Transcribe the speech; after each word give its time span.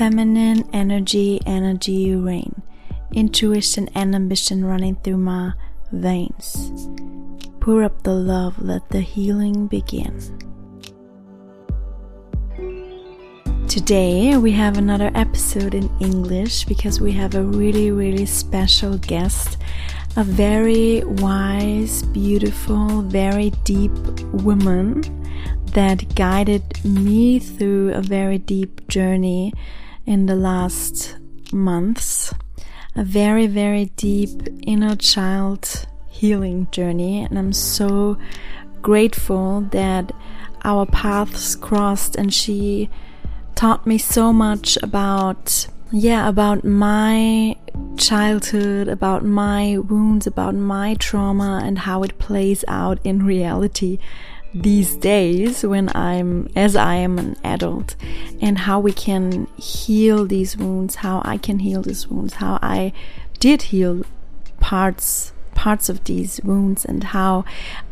feminine 0.00 0.66
energy, 0.72 1.38
energy 1.44 2.16
rain, 2.16 2.62
intuition 3.12 3.86
and 3.94 4.14
ambition 4.14 4.64
running 4.64 4.96
through 5.04 5.18
my 5.18 5.52
veins. 5.92 6.88
Pour 7.60 7.82
up 7.82 8.02
the 8.02 8.14
love, 8.14 8.58
let 8.62 8.88
the 8.88 9.02
healing 9.02 9.66
begin. 9.66 10.18
Today 13.68 14.38
we 14.38 14.52
have 14.52 14.78
another 14.78 15.10
episode 15.14 15.74
in 15.74 15.90
English 16.00 16.64
because 16.64 16.98
we 16.98 17.12
have 17.12 17.34
a 17.34 17.42
really, 17.42 17.90
really 17.90 18.24
special 18.24 18.96
guest, 18.96 19.58
a 20.16 20.24
very 20.24 21.04
wise, 21.04 22.04
beautiful, 22.04 23.02
very 23.02 23.50
deep 23.64 23.92
woman 24.32 25.02
that 25.74 26.14
guided 26.14 26.82
me 26.86 27.38
through 27.38 27.92
a 27.92 28.00
very 28.00 28.38
deep 28.38 28.88
journey 28.88 29.52
in 30.10 30.26
the 30.26 30.34
last 30.34 31.16
months. 31.52 32.34
A 32.96 33.04
very, 33.04 33.46
very 33.46 33.84
deep 33.94 34.48
inner 34.66 34.96
child 34.96 35.86
healing 36.08 36.66
journey. 36.72 37.22
And 37.22 37.38
I'm 37.38 37.52
so 37.52 38.18
grateful 38.82 39.60
that 39.70 40.10
our 40.64 40.84
paths 40.84 41.54
crossed 41.54 42.16
and 42.16 42.34
she 42.34 42.90
taught 43.54 43.86
me 43.86 43.98
so 43.98 44.32
much 44.32 44.76
about 44.82 45.68
yeah, 45.92 46.28
about 46.28 46.64
my 46.64 47.56
childhood, 47.96 48.88
about 48.88 49.24
my 49.24 49.78
wounds, 49.78 50.26
about 50.26 50.54
my 50.54 50.94
trauma, 50.94 51.62
and 51.64 51.78
how 51.78 52.02
it 52.02 52.18
plays 52.18 52.64
out 52.68 52.98
in 53.04 53.24
reality 53.24 53.98
these 54.52 54.96
days 54.96 55.64
when 55.64 55.94
I'm, 55.94 56.50
as 56.56 56.74
I 56.76 56.96
am 56.96 57.18
an 57.18 57.36
adult, 57.44 57.96
and 58.40 58.58
how 58.58 58.80
we 58.80 58.92
can 58.92 59.46
heal 59.56 60.26
these 60.26 60.56
wounds, 60.56 60.96
how 60.96 61.22
I 61.24 61.36
can 61.36 61.60
heal 61.60 61.82
these 61.82 62.08
wounds, 62.08 62.34
how 62.34 62.58
I 62.62 62.92
did 63.38 63.62
heal 63.62 64.04
parts 64.58 65.32
parts 65.54 65.90
of 65.90 66.02
these 66.04 66.40
wounds 66.42 66.86
and 66.86 67.04
how 67.04 67.44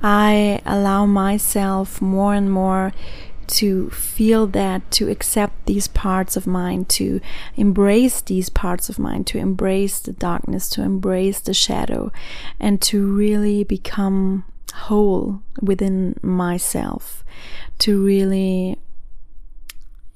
I 0.03 0.63
allow 0.65 1.05
myself 1.05 2.01
more 2.01 2.33
and 2.33 2.51
more 2.51 2.95
to 3.47 3.91
feel 3.91 4.47
that, 4.47 4.91
to 4.93 5.11
accept 5.11 5.67
these 5.67 5.87
parts 5.89 6.37
of 6.37 6.47
mine, 6.47 6.87
to 6.87 7.21
embrace 7.57 8.23
these 8.23 8.49
parts 8.49 8.89
of 8.89 8.99
mine, 8.99 9.25
to 9.25 9.39
embrace 9.39 10.01
the 10.01 10.13
darkness, 10.13 10.69
to 10.71 10.83
embrace 10.83 11.41
the 11.41 11.55
shadow, 11.55 12.11
and 12.59 12.81
to 12.83 13.05
really 13.07 13.65
become 13.65 14.45
whole 14.75 15.43
within 15.61 16.17
myself, 16.23 17.25
to 17.79 18.05
really 18.05 18.79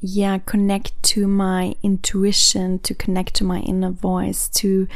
yeah, 0.01 0.39
connect 0.39 1.01
to 1.03 1.29
my 1.29 1.77
intuition, 1.83 2.81
to 2.81 2.93
connect 2.93 3.35
to 3.35 3.45
my 3.45 3.61
inner 3.61 3.91
voice, 3.91 4.49
to 4.49 4.89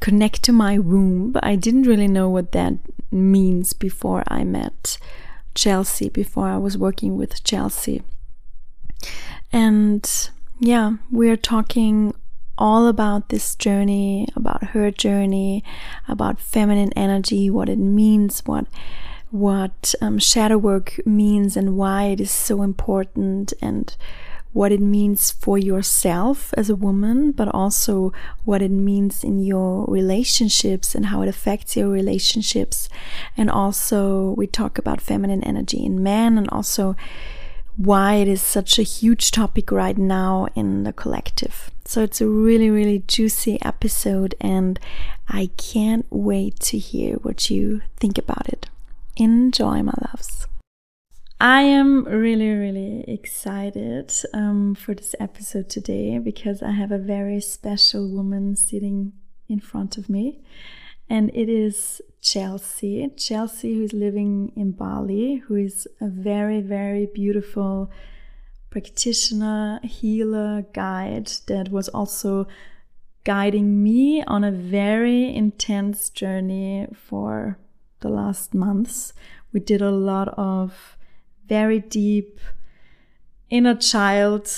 connect 0.00 0.42
to 0.42 0.52
my 0.52 0.78
womb. 0.78 1.34
I 1.42 1.56
didn't 1.56 1.84
really 1.84 2.06
know 2.06 2.28
what 2.28 2.52
that 2.52 2.74
means 3.10 3.72
before 3.72 4.22
I 4.28 4.44
met 4.44 4.98
Chelsea 5.54 6.10
before 6.10 6.48
I 6.48 6.58
was 6.58 6.76
working 6.76 7.16
with 7.16 7.42
Chelsea. 7.42 8.02
And 9.52 10.08
yeah, 10.60 10.96
we're 11.10 11.36
talking 11.36 12.14
all 12.58 12.86
about 12.86 13.28
this 13.28 13.54
journey, 13.54 14.28
about 14.34 14.68
her 14.68 14.90
journey, 14.90 15.62
about 16.08 16.40
feminine 16.40 16.92
energy, 16.94 17.50
what 17.50 17.68
it 17.68 17.78
means, 17.78 18.40
what 18.46 18.66
what 19.30 19.94
um, 20.00 20.18
shadow 20.18 20.56
work 20.56 21.00
means, 21.04 21.56
and 21.56 21.76
why 21.76 22.04
it 22.04 22.20
is 22.20 22.30
so 22.30 22.62
important, 22.62 23.52
and 23.60 23.96
what 24.52 24.72
it 24.72 24.80
means 24.80 25.32
for 25.32 25.58
yourself 25.58 26.54
as 26.56 26.70
a 26.70 26.74
woman, 26.74 27.30
but 27.30 27.46
also 27.48 28.10
what 28.46 28.62
it 28.62 28.70
means 28.70 29.22
in 29.22 29.38
your 29.38 29.84
relationships 29.86 30.94
and 30.94 31.06
how 31.06 31.20
it 31.20 31.28
affects 31.28 31.76
your 31.76 31.88
relationships. 31.88 32.88
And 33.36 33.50
also, 33.50 34.30
we 34.30 34.46
talk 34.46 34.78
about 34.78 35.02
feminine 35.02 35.44
energy 35.44 35.84
in 35.84 36.02
men 36.02 36.38
and 36.38 36.48
also 36.48 36.96
why 37.76 38.14
it 38.14 38.28
is 38.28 38.40
such 38.40 38.78
a 38.78 38.82
huge 38.82 39.30
topic 39.30 39.70
right 39.70 39.98
now 39.98 40.48
in 40.54 40.84
the 40.84 40.92
collective. 40.92 41.70
So 41.84 42.02
it's 42.02 42.20
a 42.20 42.26
really, 42.26 42.70
really 42.70 43.04
juicy 43.06 43.62
episode, 43.62 44.34
and 44.40 44.80
I 45.28 45.50
can't 45.56 46.06
wait 46.10 46.58
to 46.60 46.78
hear 46.78 47.16
what 47.16 47.50
you 47.50 47.82
think 47.96 48.18
about 48.18 48.48
it. 48.48 48.68
Enjoy, 49.16 49.82
my 49.82 49.94
loves. 50.10 50.46
I 51.40 51.62
am 51.62 52.04
really, 52.04 52.50
really 52.50 53.04
excited 53.06 54.12
um, 54.32 54.74
for 54.74 54.94
this 54.94 55.14
episode 55.20 55.68
today 55.68 56.18
because 56.18 56.62
I 56.62 56.70
have 56.70 56.90
a 56.90 56.98
very 56.98 57.40
special 57.40 58.08
woman 58.08 58.56
sitting 58.56 59.12
in 59.48 59.60
front 59.60 59.98
of 59.98 60.08
me, 60.08 60.40
and 61.10 61.30
it 61.34 61.48
is 61.48 62.00
Chelsea. 62.26 63.08
Chelsea, 63.16 63.74
who's 63.74 63.92
living 63.92 64.50
in 64.56 64.72
Bali, 64.72 65.36
who 65.46 65.54
is 65.54 65.86
a 66.00 66.08
very, 66.08 66.60
very 66.60 67.06
beautiful 67.06 67.88
practitioner, 68.68 69.78
healer, 69.84 70.66
guide 70.72 71.28
that 71.46 71.70
was 71.70 71.88
also 71.90 72.48
guiding 73.22 73.80
me 73.80 74.24
on 74.24 74.42
a 74.42 74.50
very 74.50 75.32
intense 75.32 76.10
journey 76.10 76.88
for 76.92 77.58
the 78.00 78.08
last 78.08 78.52
months. 78.54 79.12
We 79.52 79.60
did 79.60 79.80
a 79.80 79.92
lot 79.92 80.26
of 80.36 80.98
very 81.46 81.78
deep 81.78 82.40
inner 83.50 83.76
child 83.76 84.50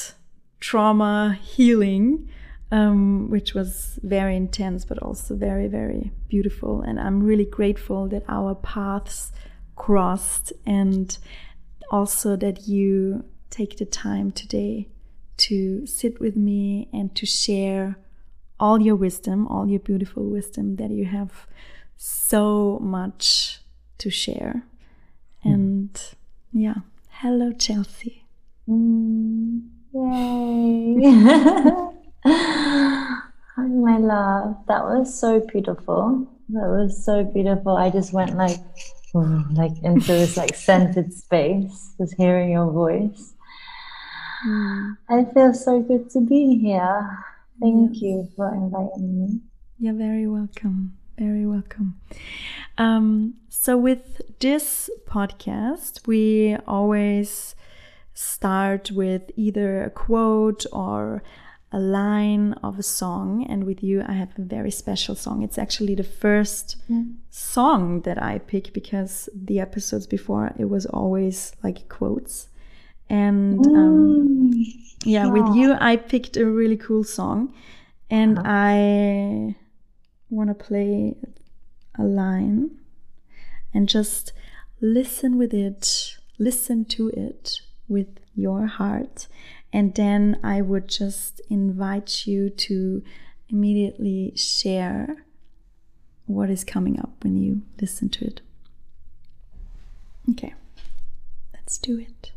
trauma 0.59 1.39
healing, 1.43 2.31
um, 2.71 3.31
which 3.31 3.55
was 3.55 3.99
very 4.03 4.37
intense, 4.37 4.85
but 4.85 4.99
also 4.99 5.35
very, 5.35 5.67
very 5.69 6.13
beautiful. 6.29 6.83
And 6.83 7.01
I'm 7.01 7.23
really 7.23 7.45
grateful 7.45 8.09
that 8.09 8.25
our 8.29 8.55
paths 8.55 9.33
crossed 9.77 10.53
and 10.67 11.17
also 11.91 12.37
that 12.37 12.69
you 12.69 13.25
take 13.51 13.79
the 13.79 13.87
time 13.87 14.31
today 14.31 14.89
to 15.39 15.87
sit 15.87 16.21
with 16.21 16.37
me 16.37 16.89
and 16.93 17.15
to 17.15 17.25
share 17.25 17.97
all 18.61 18.81
your 18.81 18.97
wisdom, 18.97 19.47
all 19.47 19.69
your 19.69 19.81
beautiful 19.81 20.25
wisdom 20.25 20.77
that 20.77 20.91
you 20.91 21.07
have 21.07 21.47
so 21.97 22.79
much 22.83 23.61
to 23.99 24.11
share. 24.11 24.65
Mm. 25.45 25.55
And 25.55 26.01
yeah. 26.53 26.75
Hello, 27.09 27.53
Chelsea. 27.53 28.25
Mm, 28.69 29.63
yay. 29.93 31.89
Hi, 32.25 33.21
my 33.57 33.99
love. 33.99 34.57
That 34.67 34.85
was 34.85 35.19
so 35.19 35.41
beautiful. 35.41 36.27
That 36.49 36.69
was 36.69 37.05
so 37.05 37.25
beautiful. 37.25 37.77
I 37.77 37.91
just 37.91 38.13
went 38.13 38.37
like, 38.37 38.59
like 39.15 39.73
into 39.83 40.13
this 40.13 40.37
like 40.37 40.55
centered 40.55 41.13
space, 41.13 41.95
just 41.99 42.15
hearing 42.17 42.51
your 42.51 42.71
voice. 42.73 43.35
I 44.45 45.25
feel 45.33 45.55
so 45.55 45.81
good 45.81 46.11
to 46.11 46.21
be 46.21 46.59
here. 46.59 47.25
Thank 47.61 47.95
yes. 47.95 48.03
you 48.03 48.29
for 48.37 48.53
inviting 48.55 49.21
me. 49.21 49.41
You're 49.79 49.95
very 49.95 50.27
welcome. 50.27 50.97
Very 51.19 51.47
welcome. 51.47 52.01
Um, 52.79 53.35
so, 53.49 53.77
with 53.77 54.21
this 54.39 54.89
podcast, 55.09 56.07
we 56.07 56.57
always 56.67 57.57
start 58.15 58.93
with 58.93 59.31
either 59.37 59.83
a 59.83 59.91
quote 59.91 60.65
or 60.73 61.23
a 61.71 61.79
line 61.79 62.55
of 62.63 62.79
a 62.79 62.83
song. 62.83 63.47
And 63.49 63.65
with 63.65 63.83
you, 63.83 64.03
I 64.07 64.13
have 64.13 64.31
a 64.39 64.43
very 64.43 64.71
special 64.71 65.15
song. 65.15 65.43
It's 65.43 65.59
actually 65.59 65.95
the 65.95 66.05
first 66.05 66.77
mm. 66.91 67.15
song 67.31 68.03
that 68.03 68.23
I 68.23 68.39
pick 68.39 68.73
because 68.73 69.29
the 69.35 69.61
episodes 69.61 70.07
before 70.07 70.53
it 70.59 70.67
was 70.67 70.87
always 70.87 71.53
like 71.63 71.89
quotes. 71.89 72.49
And 73.11 73.67
um, 73.67 74.51
yeah, 75.05 75.27
yeah, 75.27 75.33
with 75.33 75.55
you, 75.55 75.77
I 75.81 75.97
picked 75.97 76.37
a 76.37 76.45
really 76.45 76.77
cool 76.77 77.05
song. 77.05 77.53
And 78.11 78.39
uh 78.39 78.45
-huh. 78.45 78.51
I 78.51 79.57
want 80.31 80.49
to 80.49 80.67
play 80.67 81.17
a 81.99 82.05
line 82.05 82.71
and 83.75 83.89
just 83.93 84.33
listen 84.81 85.39
with 85.39 85.55
it, 85.55 86.17
listen 86.39 86.85
to 86.85 87.09
it 87.09 87.61
with 87.89 88.09
your 88.35 88.67
heart. 88.67 89.29
And 89.73 89.95
then 89.95 90.39
I 90.43 90.61
would 90.61 90.89
just 90.89 91.41
invite 91.51 92.27
you 92.27 92.51
to 92.51 93.03
immediately 93.49 94.33
share 94.37 95.25
what 96.27 96.51
is 96.51 96.65
coming 96.65 96.99
up 96.99 97.23
when 97.23 97.37
you 97.37 97.63
listen 97.81 98.09
to 98.11 98.27
it. 98.27 98.41
Okay, 100.31 100.55
let's 101.55 101.79
do 101.79 101.99
it. 101.99 102.33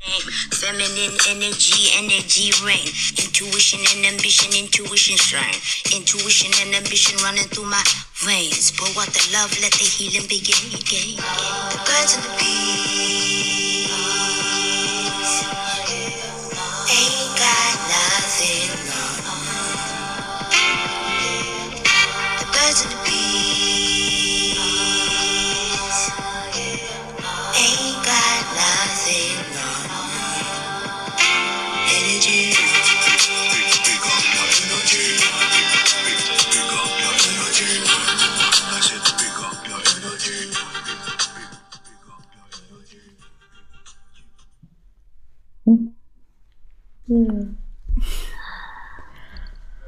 Feminine 0.00 1.18
energy, 1.28 1.90
energy 1.96 2.50
rain. 2.64 2.86
Intuition 3.18 3.80
and 3.96 4.06
ambition, 4.06 4.52
intuition. 4.56 5.16
Intuition 5.94 6.52
and 6.62 6.74
ambition 6.74 7.18
running 7.22 7.44
through 7.44 7.68
my 7.68 7.82
veins. 8.24 8.70
The 8.72 9.30
love, 9.32 9.56
let 9.60 9.72
the 9.72 9.84
healing 9.84 10.26
begin. 10.28 10.70
begin. 10.70 11.16
The 11.16 11.78
birds 11.84 12.14
and 12.14 12.24
the 12.24 12.36
bees 12.38 13.47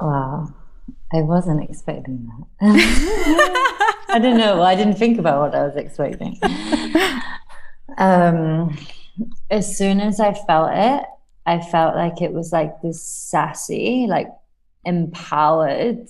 Wow. 0.00 0.55
I 1.12 1.22
wasn't 1.22 1.69
expecting 1.69 2.28
that. 2.28 2.46
I 4.08 4.19
don't 4.19 4.38
know. 4.38 4.62
I 4.62 4.76
didn't 4.76 4.94
think 4.94 5.19
about 5.19 5.40
what 5.40 5.55
I 5.55 5.64
was 5.64 5.76
expecting. 5.76 6.38
Um, 7.99 8.78
as 9.50 9.76
soon 9.76 10.00
as 10.00 10.20
I 10.20 10.32
felt 10.32 10.70
it, 10.72 11.05
I 11.46 11.61
felt 11.61 11.96
like 11.96 12.22
it 12.22 12.32
was 12.32 12.52
like 12.52 12.81
this 12.82 13.02
sassy, 13.02 14.06
like 14.08 14.28
empowered, 14.84 16.08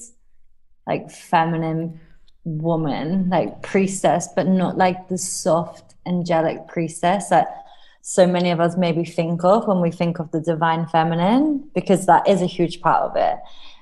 like 0.86 1.10
feminine 1.10 2.00
woman, 2.44 3.28
like 3.28 3.62
priestess, 3.62 4.28
but 4.34 4.46
not 4.46 4.76
like 4.76 5.08
the 5.08 5.18
soft, 5.18 5.94
angelic 6.06 6.68
priestess 6.68 7.28
that 7.28 7.64
so 8.02 8.26
many 8.26 8.50
of 8.50 8.60
us 8.60 8.76
maybe 8.76 9.04
think 9.04 9.44
of 9.44 9.68
when 9.68 9.80
we 9.80 9.90
think 9.90 10.18
of 10.18 10.30
the 10.30 10.40
divine 10.40 10.86
feminine, 10.86 11.68
because 11.74 12.06
that 12.06 12.28
is 12.28 12.42
a 12.42 12.46
huge 12.46 12.80
part 12.80 13.02
of 13.02 13.16
it. 13.16 13.38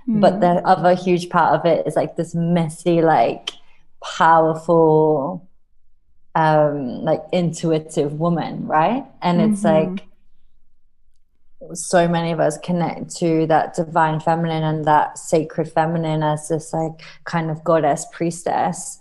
Mm. 0.09 0.21
But 0.21 0.41
the 0.41 0.67
other 0.67 0.95
huge 0.95 1.29
part 1.29 1.59
of 1.59 1.67
it 1.67 1.87
is 1.87 1.97
like 1.97 2.17
this 2.17 2.35
messy, 2.35 3.01
like 3.03 3.51
powerful, 4.03 5.49
um, 6.35 7.03
like 7.03 7.23
intuitive 7.33 8.15
woman, 8.15 8.67
right? 8.67 9.05
And 9.23 9.41
it's 9.41 9.63
mm-hmm. 9.63 9.95
like 9.95 10.05
so 11.75 12.09
many 12.09 12.33
of 12.33 12.41
us 12.41 12.57
connect 12.59 13.15
to 13.17 13.47
that 13.47 13.75
divine 13.75 14.21
feminine 14.21 14.63
and 14.63 14.85
that 14.85 15.19
sacred 15.19 15.71
feminine 15.71 16.23
as 16.23 16.49
this 16.49 16.73
like 16.73 17.03
kind 17.25 17.51
of 17.51 17.63
goddess 17.65 18.07
priestess 18.13 19.01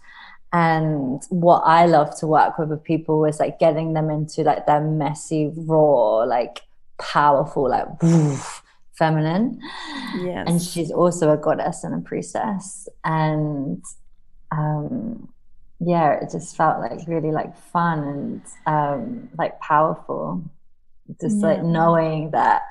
and 0.54 1.22
what 1.30 1.60
i 1.66 1.86
love 1.86 2.18
to 2.18 2.26
work 2.26 2.58
with 2.58 2.70
with 2.70 2.84
people 2.84 3.26
is 3.26 3.40
like 3.40 3.60
getting 3.60 3.94
them 3.94 4.10
into 4.10 4.44
like 4.44 4.66
their 4.66 4.82
messy 4.82 5.52
raw 5.56 6.24
like 6.24 6.62
powerful 7.00 7.70
like 7.70 8.02
woof, 8.02 8.64
feminine 8.94 9.60
yes. 10.20 10.46
and 10.48 10.62
she's 10.62 10.90
also 10.92 11.32
a 11.32 11.38
goddess 11.38 11.84
and 11.84 11.94
a 11.94 12.00
priestess 12.00 12.88
and 13.04 13.84
um 14.52 15.28
yeah 15.80 16.14
it 16.14 16.32
just 16.32 16.56
felt 16.56 16.80
like 16.80 17.06
really 17.08 17.32
like 17.32 17.56
fun 17.58 18.00
and 18.00 18.42
um 18.66 19.30
like 19.38 19.60
powerful 19.60 20.42
just 21.22 21.38
yeah. 21.40 21.48
like 21.48 21.64
knowing 21.64 22.32
that 22.32 22.64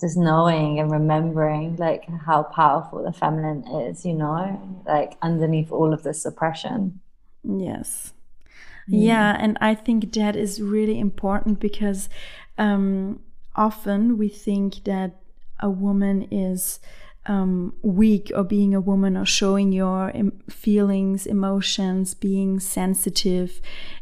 just 0.00 0.16
knowing 0.16 0.78
and 0.78 0.90
remembering 0.90 1.76
like 1.76 2.08
how 2.26 2.42
powerful 2.42 3.02
the 3.02 3.12
feminine 3.12 3.66
is 3.82 4.04
you 4.04 4.14
know 4.14 4.80
like 4.86 5.16
underneath 5.22 5.70
all 5.72 5.92
of 5.92 6.02
this 6.02 6.22
suppression 6.22 7.00
yes 7.44 8.12
mm. 8.88 9.04
yeah 9.04 9.36
and 9.38 9.56
i 9.60 9.74
think 9.74 10.12
that 10.12 10.36
is 10.36 10.60
really 10.60 10.98
important 10.98 11.58
because 11.60 12.08
um 12.58 13.20
often 13.56 14.16
we 14.18 14.28
think 14.28 14.84
that 14.84 15.16
a 15.60 15.68
woman 15.68 16.26
is 16.30 16.78
um, 17.28 17.74
weak 17.82 18.32
or 18.34 18.42
being 18.42 18.74
a 18.74 18.80
woman 18.80 19.16
or 19.16 19.26
showing 19.26 19.70
your 19.70 20.10
em- 20.14 20.40
feelings, 20.48 21.26
emotions, 21.26 22.14
being 22.14 22.58
sensitive 22.58 23.60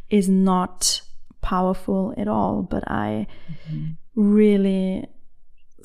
is 0.09 0.29
not 0.29 1.03
powerful 1.43 2.15
at 2.17 2.29
all. 2.29 2.63
But 2.63 2.89
I 2.89 3.27
mm-hmm. 3.69 3.93
really 4.15 5.07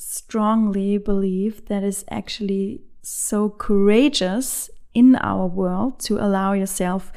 strongly 0.02 0.98
believe 0.98 1.66
that 1.66 1.82
is 1.84 2.04
actually 2.10 2.82
so 3.02 3.48
courageous 3.48 4.68
in 4.94 5.16
our 5.16 5.46
world 5.46 5.98
to 6.00 6.18
allow 6.18 6.52
yourself 6.52 7.12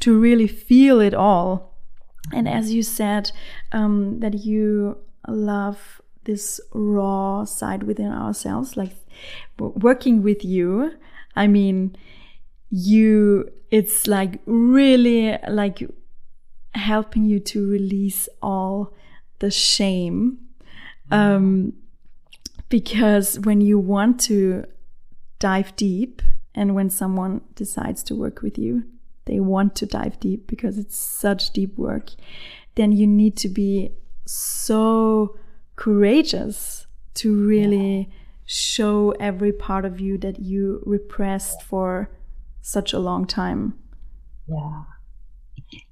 to 0.00 0.18
really 0.18 0.46
feel 0.46 1.00
it 1.00 1.12
all. 1.12 1.76
And 2.32 2.48
as 2.48 2.72
you 2.72 2.82
said, 2.82 3.32
um, 3.72 4.20
that 4.20 4.34
you 4.34 4.98
love 5.26 6.00
this 6.24 6.60
raw 6.72 7.44
side 7.44 7.82
within 7.82 8.12
ourselves, 8.12 8.76
like 8.76 8.92
working 9.58 10.22
with 10.22 10.44
you, 10.44 10.94
I 11.34 11.46
mean, 11.46 11.96
you, 12.70 13.50
it's 13.70 14.06
like 14.06 14.40
really 14.46 15.36
like 15.48 15.82
helping 16.74 17.24
you 17.24 17.40
to 17.40 17.68
release 17.68 18.28
all 18.40 18.94
the 19.40 19.50
shame. 19.50 20.38
Um, 21.10 21.72
because 22.70 23.38
when 23.40 23.60
you 23.60 23.78
want 23.78 24.18
to 24.20 24.64
dive 25.38 25.76
deep 25.76 26.22
and 26.54 26.74
when 26.74 26.88
someone 26.88 27.42
decides 27.54 28.02
to 28.04 28.14
work 28.14 28.40
with 28.40 28.56
you, 28.56 28.84
they 29.26 29.40
want 29.40 29.74
to 29.76 29.86
dive 29.86 30.18
deep 30.18 30.46
because 30.46 30.78
it's 30.78 30.96
such 30.96 31.52
deep 31.52 31.76
work, 31.76 32.10
then 32.76 32.92
you 32.92 33.06
need 33.06 33.36
to 33.36 33.48
be 33.48 33.92
so 34.24 35.36
courageous 35.76 36.86
to 37.14 37.34
really 37.34 37.98
yeah. 37.98 38.14
show 38.46 39.10
every 39.20 39.52
part 39.52 39.84
of 39.84 40.00
you 40.00 40.16
that 40.18 40.38
you 40.40 40.82
repressed 40.86 41.62
for 41.62 42.10
such 42.62 42.92
a 42.92 42.98
long 42.98 43.26
time. 43.26 43.74
Yeah. 44.46 44.82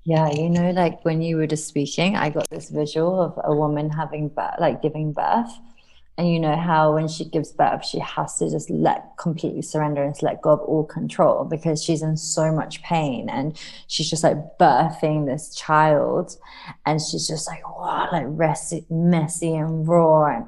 Yeah, 0.04 0.31
you 0.31 0.48
know, 0.48 0.70
like 0.70 1.04
when 1.04 1.22
you 1.22 1.36
were 1.36 1.46
just 1.46 1.69
speaking, 1.69 2.16
I 2.16 2.31
got 2.31 2.48
this 2.50 2.70
visual 2.70 3.20
of 3.20 3.38
a 3.44 3.54
woman 3.54 3.90
having 3.90 4.28
birth, 4.28 4.54
like 4.58 4.82
giving 4.82 5.12
birth. 5.12 5.50
And 6.19 6.29
you 6.29 6.41
know 6.41 6.56
how 6.56 6.94
when 6.94 7.06
she 7.06 7.25
gives 7.25 7.53
birth, 7.53 7.87
she 7.87 8.00
has 8.00 8.38
to 8.38 8.50
just 8.50 8.69
let 8.70 9.17
completely 9.19 9.62
surrender 9.62 10.03
and 10.03 10.20
let 10.20 10.43
go 10.43 10.50
of 10.50 10.61
all 10.61 10.85
control 10.85 11.44
because 11.44 11.81
she's 11.82 12.03
in 12.03 12.17
so 12.17 12.53
much 12.53 12.82
pain 12.82 13.31
and 13.31 13.56
she's 13.87 14.11
just 14.11 14.25
like 14.25 14.37
birthing 14.59 15.26
this 15.26 15.55
child. 15.55 16.37
And 16.85 17.00
she's 17.00 17.29
just 17.29 17.47
like, 17.47 17.65
wow, 17.79 18.09
like 18.11 18.29
messy, 18.31 18.85
messy 18.91 19.55
and 19.55 19.87
raw. 19.87 20.37
And, 20.37 20.47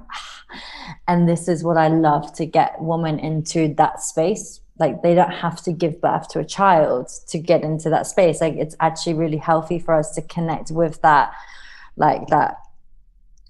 and 1.06 1.28
this 1.28 1.46
is 1.46 1.62
what 1.62 1.76
I 1.76 1.86
love 1.86 2.34
to 2.34 2.46
get 2.46 2.82
women 2.82 3.20
into 3.20 3.72
that 3.74 4.00
space 4.00 4.60
like 4.80 5.02
they 5.02 5.14
don't 5.14 5.30
have 5.30 5.62
to 5.62 5.72
give 5.72 6.00
birth 6.00 6.26
to 6.28 6.38
a 6.38 6.44
child 6.44 7.06
to 7.28 7.38
get 7.38 7.62
into 7.62 7.90
that 7.90 8.06
space 8.06 8.40
like 8.40 8.54
it's 8.54 8.74
actually 8.80 9.12
really 9.12 9.36
healthy 9.36 9.78
for 9.78 9.92
us 9.92 10.14
to 10.14 10.22
connect 10.22 10.70
with 10.70 11.02
that 11.02 11.32
like 11.96 12.26
that 12.28 12.56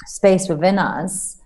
space 0.06 0.48
within 0.48 0.76
us 0.76 1.39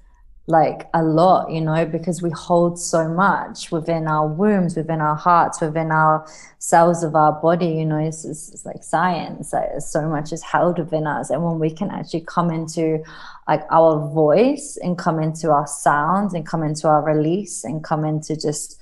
like 0.46 0.88
a 0.92 1.02
lot 1.02 1.50
you 1.50 1.60
know 1.60 1.86
because 1.86 2.20
we 2.20 2.30
hold 2.30 2.78
so 2.78 3.08
much 3.08 3.70
within 3.72 4.06
our 4.06 4.26
wombs 4.26 4.76
within 4.76 5.00
our 5.00 5.14
hearts 5.16 5.60
within 5.60 5.90
our 5.90 6.26
cells 6.58 7.02
of 7.02 7.14
our 7.14 7.32
body 7.40 7.68
you 7.68 7.84
know 7.86 7.96
it's, 7.96 8.26
it's, 8.26 8.50
it's 8.52 8.66
like 8.66 8.82
science 8.84 9.54
like 9.54 9.70
so 9.78 10.06
much 10.06 10.32
is 10.32 10.42
held 10.42 10.78
within 10.78 11.06
us 11.06 11.30
and 11.30 11.42
when 11.42 11.58
we 11.58 11.70
can 11.70 11.90
actually 11.90 12.20
come 12.20 12.50
into 12.50 13.02
like 13.48 13.62
our 13.70 14.06
voice 14.12 14.78
and 14.82 14.98
come 14.98 15.18
into 15.18 15.50
our 15.50 15.66
sounds 15.66 16.34
and 16.34 16.46
come 16.46 16.62
into 16.62 16.88
our 16.88 17.02
release 17.02 17.64
and 17.64 17.82
come 17.82 18.04
into 18.04 18.36
just 18.36 18.78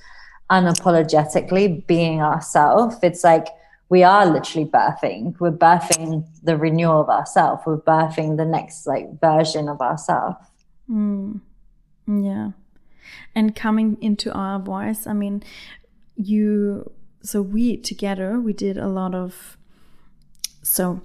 unapologetically 0.52 1.85
being 1.87 2.21
ourselves, 2.21 2.97
it's 3.02 3.25
like 3.25 3.47
we 3.88 4.02
are 4.02 4.26
literally 4.26 4.69
birthing. 4.69 5.38
We're 5.40 5.50
birthing 5.50 6.26
the 6.42 6.57
renewal 6.57 7.00
of 7.00 7.09
ourselves. 7.09 7.62
We're 7.66 7.78
birthing 7.78 8.37
the 8.37 8.45
next 8.45 8.87
like 8.87 9.21
version 9.21 9.69
of 9.69 9.81
ourselves. 9.81 10.37
Mm. 10.90 11.40
Yeah. 12.07 12.53
And 13.35 13.55
coming 13.55 13.97
into 14.01 14.33
our 14.33 14.59
voice, 14.59 15.07
I 15.07 15.13
mean, 15.13 15.43
you, 16.17 16.91
so 17.23 17.43
we 17.43 17.77
together, 17.77 18.41
we 18.41 18.53
did 18.53 18.77
a 18.77 18.89
lot 18.89 19.15
of, 19.15 19.57
so 20.63 21.03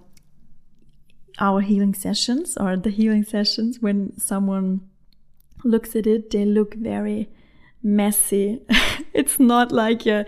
our 1.39 1.61
healing 1.61 1.93
sessions 1.93 2.57
or 2.57 2.75
the 2.77 2.89
healing 2.89 3.23
sessions, 3.23 3.79
when 3.79 4.17
someone 4.19 4.81
looks 5.63 5.95
at 5.95 6.07
it, 6.07 6.31
they 6.31 6.45
look 6.45 6.75
very 6.75 7.29
messy. 7.83 8.61
it's 9.13 9.39
not 9.39 9.71
like 9.71 10.05
a 10.05 10.25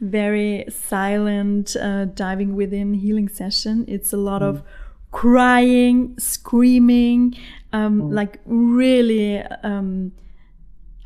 very 0.00 0.64
silent 0.68 1.76
uh, 1.76 2.06
diving 2.06 2.54
within 2.56 2.94
healing 2.94 3.28
session. 3.28 3.84
It's 3.88 4.12
a 4.12 4.16
lot 4.16 4.42
mm. 4.42 4.48
of 4.48 4.62
crying, 5.12 6.14
screaming, 6.18 7.36
um, 7.72 8.02
mm. 8.02 8.14
like 8.14 8.38
really 8.44 9.38
um, 9.62 10.12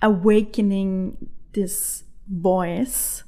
awakening 0.03 1.17
this 1.53 2.05
voice. 2.29 3.25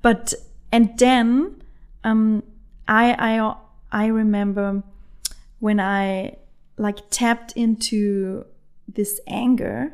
But 0.00 0.34
and 0.70 0.98
then 0.98 1.62
um, 2.04 2.42
I 2.88 3.14
I 3.18 3.54
I 3.92 4.06
remember 4.06 4.82
when 5.60 5.80
I 5.80 6.36
like 6.76 6.98
tapped 7.10 7.52
into 7.52 8.46
this 8.88 9.20
anger 9.26 9.92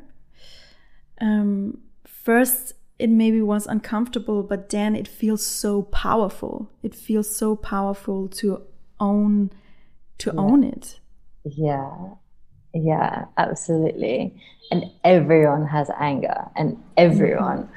um, 1.21 1.79
first 2.07 2.75
it 2.99 3.11
maybe 3.11 3.41
was 3.41 3.67
uncomfortable, 3.67 4.43
but 4.43 4.71
then 4.71 4.97
it 4.97 5.07
feels 5.07 5.45
so 5.47 5.83
powerful. 5.83 6.69
It 6.83 6.95
feels 6.95 7.35
so 7.35 7.55
powerful 7.55 8.29
to 8.29 8.63
own 8.99 9.51
to 10.19 10.33
yeah. 10.35 10.41
own 10.41 10.65
it. 10.65 10.99
Yeah. 11.57 11.91
Yeah, 12.75 13.25
absolutely. 13.37 14.35
And 14.71 14.85
everyone 15.05 15.67
has 15.67 15.91
anger, 15.99 16.49
and 16.57 16.83
everyone. 16.97 17.65
Mm-hmm. 17.65 17.73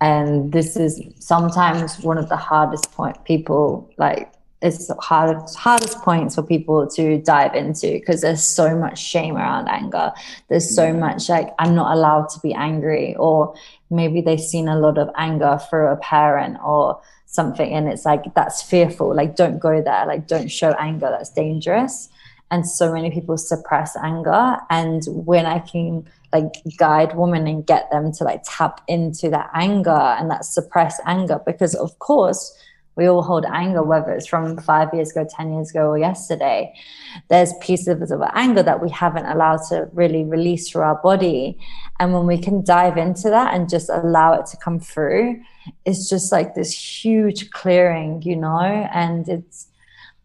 And 0.00 0.52
this 0.52 0.76
is 0.76 1.00
sometimes 1.18 2.00
one 2.00 2.18
of 2.18 2.28
the 2.28 2.36
hardest 2.36 2.90
point 2.92 3.24
people 3.24 3.88
like 3.98 4.32
it's 4.62 4.90
hard, 5.00 5.36
hardest 5.56 5.98
points 5.98 6.36
for 6.36 6.42
people 6.42 6.86
to 6.86 7.18
dive 7.18 7.54
into 7.54 7.92
because 7.92 8.20
there's 8.20 8.42
so 8.42 8.76
much 8.76 8.98
shame 8.98 9.36
around 9.36 9.68
anger. 9.68 10.12
There's 10.48 10.72
so 10.74 10.92
much 10.92 11.28
like 11.28 11.48
I'm 11.58 11.74
not 11.74 11.96
allowed 11.96 12.28
to 12.30 12.40
be 12.40 12.54
angry, 12.54 13.16
or 13.16 13.54
maybe 13.90 14.20
they've 14.20 14.40
seen 14.40 14.68
a 14.68 14.78
lot 14.78 14.98
of 14.98 15.10
anger 15.16 15.58
through 15.68 15.88
a 15.88 15.96
parent 15.96 16.58
or 16.64 17.00
something, 17.26 17.72
and 17.72 17.88
it's 17.88 18.04
like 18.04 18.34
that's 18.34 18.62
fearful. 18.62 19.14
Like 19.14 19.36
don't 19.36 19.58
go 19.58 19.82
there. 19.82 20.06
Like 20.06 20.26
don't 20.28 20.48
show 20.48 20.72
anger. 20.78 21.10
That's 21.10 21.30
dangerous. 21.30 22.08
And 22.52 22.68
so 22.68 22.92
many 22.92 23.10
people 23.10 23.36
suppress 23.36 23.96
anger. 23.96 24.58
And 24.70 25.02
when 25.08 25.46
I 25.46 25.58
can 25.58 26.06
like 26.32 26.52
guide 26.76 27.16
women 27.16 27.48
and 27.48 27.66
get 27.66 27.90
them 27.90 28.12
to 28.12 28.24
like 28.24 28.42
tap 28.44 28.82
into 28.86 29.28
that 29.30 29.50
anger 29.54 29.90
and 29.90 30.30
that 30.30 30.44
suppressed 30.44 31.00
anger, 31.06 31.40
because 31.44 31.74
of 31.74 31.98
course 31.98 32.56
we 32.94 33.06
all 33.06 33.22
hold 33.22 33.46
anger, 33.46 33.82
whether 33.82 34.10
it's 34.12 34.26
from 34.26 34.58
five 34.58 34.92
years 34.92 35.12
ago, 35.12 35.26
10 35.28 35.54
years 35.54 35.70
ago, 35.70 35.88
or 35.88 35.98
yesterday. 35.98 36.74
There's 37.28 37.54
pieces 37.60 38.10
of 38.10 38.22
anger 38.34 38.62
that 38.62 38.82
we 38.82 38.90
haven't 38.90 39.24
allowed 39.24 39.60
to 39.70 39.88
really 39.92 40.24
release 40.24 40.68
through 40.68 40.82
our 40.82 41.00
body. 41.02 41.58
And 42.00 42.12
when 42.12 42.26
we 42.26 42.36
can 42.36 42.62
dive 42.62 42.98
into 42.98 43.30
that 43.30 43.54
and 43.54 43.68
just 43.68 43.88
allow 43.88 44.34
it 44.34 44.46
to 44.46 44.58
come 44.58 44.78
through, 44.78 45.40
it's 45.86 46.10
just 46.10 46.32
like 46.32 46.54
this 46.54 47.02
huge 47.02 47.50
clearing, 47.50 48.20
you 48.22 48.36
know? 48.36 48.60
And 48.92 49.26
it's, 49.26 49.68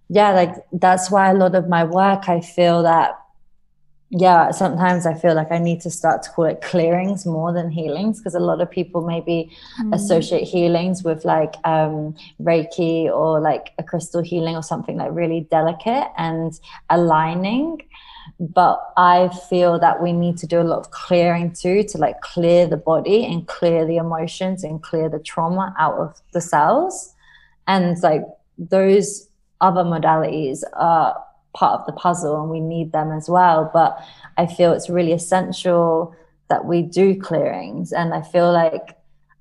yeah, 0.10 0.32
like 0.32 0.56
that's 0.72 1.12
why 1.12 1.32
a 1.32 1.34
lot 1.34 1.56
of 1.56 1.68
my 1.68 1.84
work, 1.84 2.30
I 2.30 2.42
feel 2.42 2.84
that 2.84 3.20
yeah, 4.10 4.52
sometimes 4.52 5.06
I 5.06 5.14
feel 5.14 5.36
like 5.36 5.52
I 5.52 5.58
need 5.58 5.82
to 5.82 5.90
start 5.90 6.24
to 6.24 6.30
call 6.30 6.46
it 6.46 6.62
clearings 6.62 7.26
more 7.26 7.52
than 7.52 7.70
healings 7.70 8.20
because 8.20 8.36
a 8.36 8.40
lot 8.40 8.62
of 8.62 8.72
people 8.72 9.06
maybe 9.06 9.52
mm. 9.82 9.94
associate 9.94 10.44
healings 10.44 11.04
with 11.04 11.26
like 11.26 11.56
um, 11.66 12.16
Reiki 12.42 13.06
or 13.08 13.42
like 13.42 13.74
a 13.78 13.84
crystal 13.84 14.22
healing 14.22 14.56
or 14.56 14.64
something 14.64 14.96
like 14.96 15.10
really 15.12 15.42
delicate 15.52 16.08
and 16.18 16.58
aligning. 16.90 17.82
But 18.40 18.82
I 18.96 19.30
feel 19.50 19.78
that 19.80 20.02
we 20.02 20.14
need 20.14 20.38
to 20.38 20.48
do 20.48 20.62
a 20.62 20.64
lot 20.64 20.80
of 20.80 20.92
clearing 20.92 21.52
too 21.52 21.84
to 21.84 21.98
like 21.98 22.22
clear 22.22 22.66
the 22.66 22.78
body 22.78 23.26
and 23.26 23.46
clear 23.46 23.86
the 23.86 23.98
emotions 23.98 24.64
and 24.64 24.82
clear 24.82 25.10
the 25.10 25.20
trauma 25.20 25.76
out 25.78 25.96
of 25.96 26.22
the 26.32 26.40
cells. 26.40 27.14
And 27.68 28.02
like 28.02 28.24
those 28.58 29.27
other 29.62 29.84
modalities 29.84 30.64
are 30.74 31.24
part 31.54 31.80
of 31.80 31.86
the 31.86 31.94
puzzle 31.94 32.42
and 32.42 32.50
we 32.50 32.60
need 32.60 32.92
them 32.92 33.12
as 33.12 33.30
well. 33.30 33.70
But 33.74 34.00
I 34.38 34.46
feel 34.46 34.74
it's 34.74 34.90
really 34.90 35.14
essential 35.14 36.16
that 36.50 36.66
we 36.66 36.82
do 36.82 37.20
clearings. 37.20 37.92
And 37.92 38.14
I 38.14 38.22
feel 38.22 38.52
like 38.52 38.98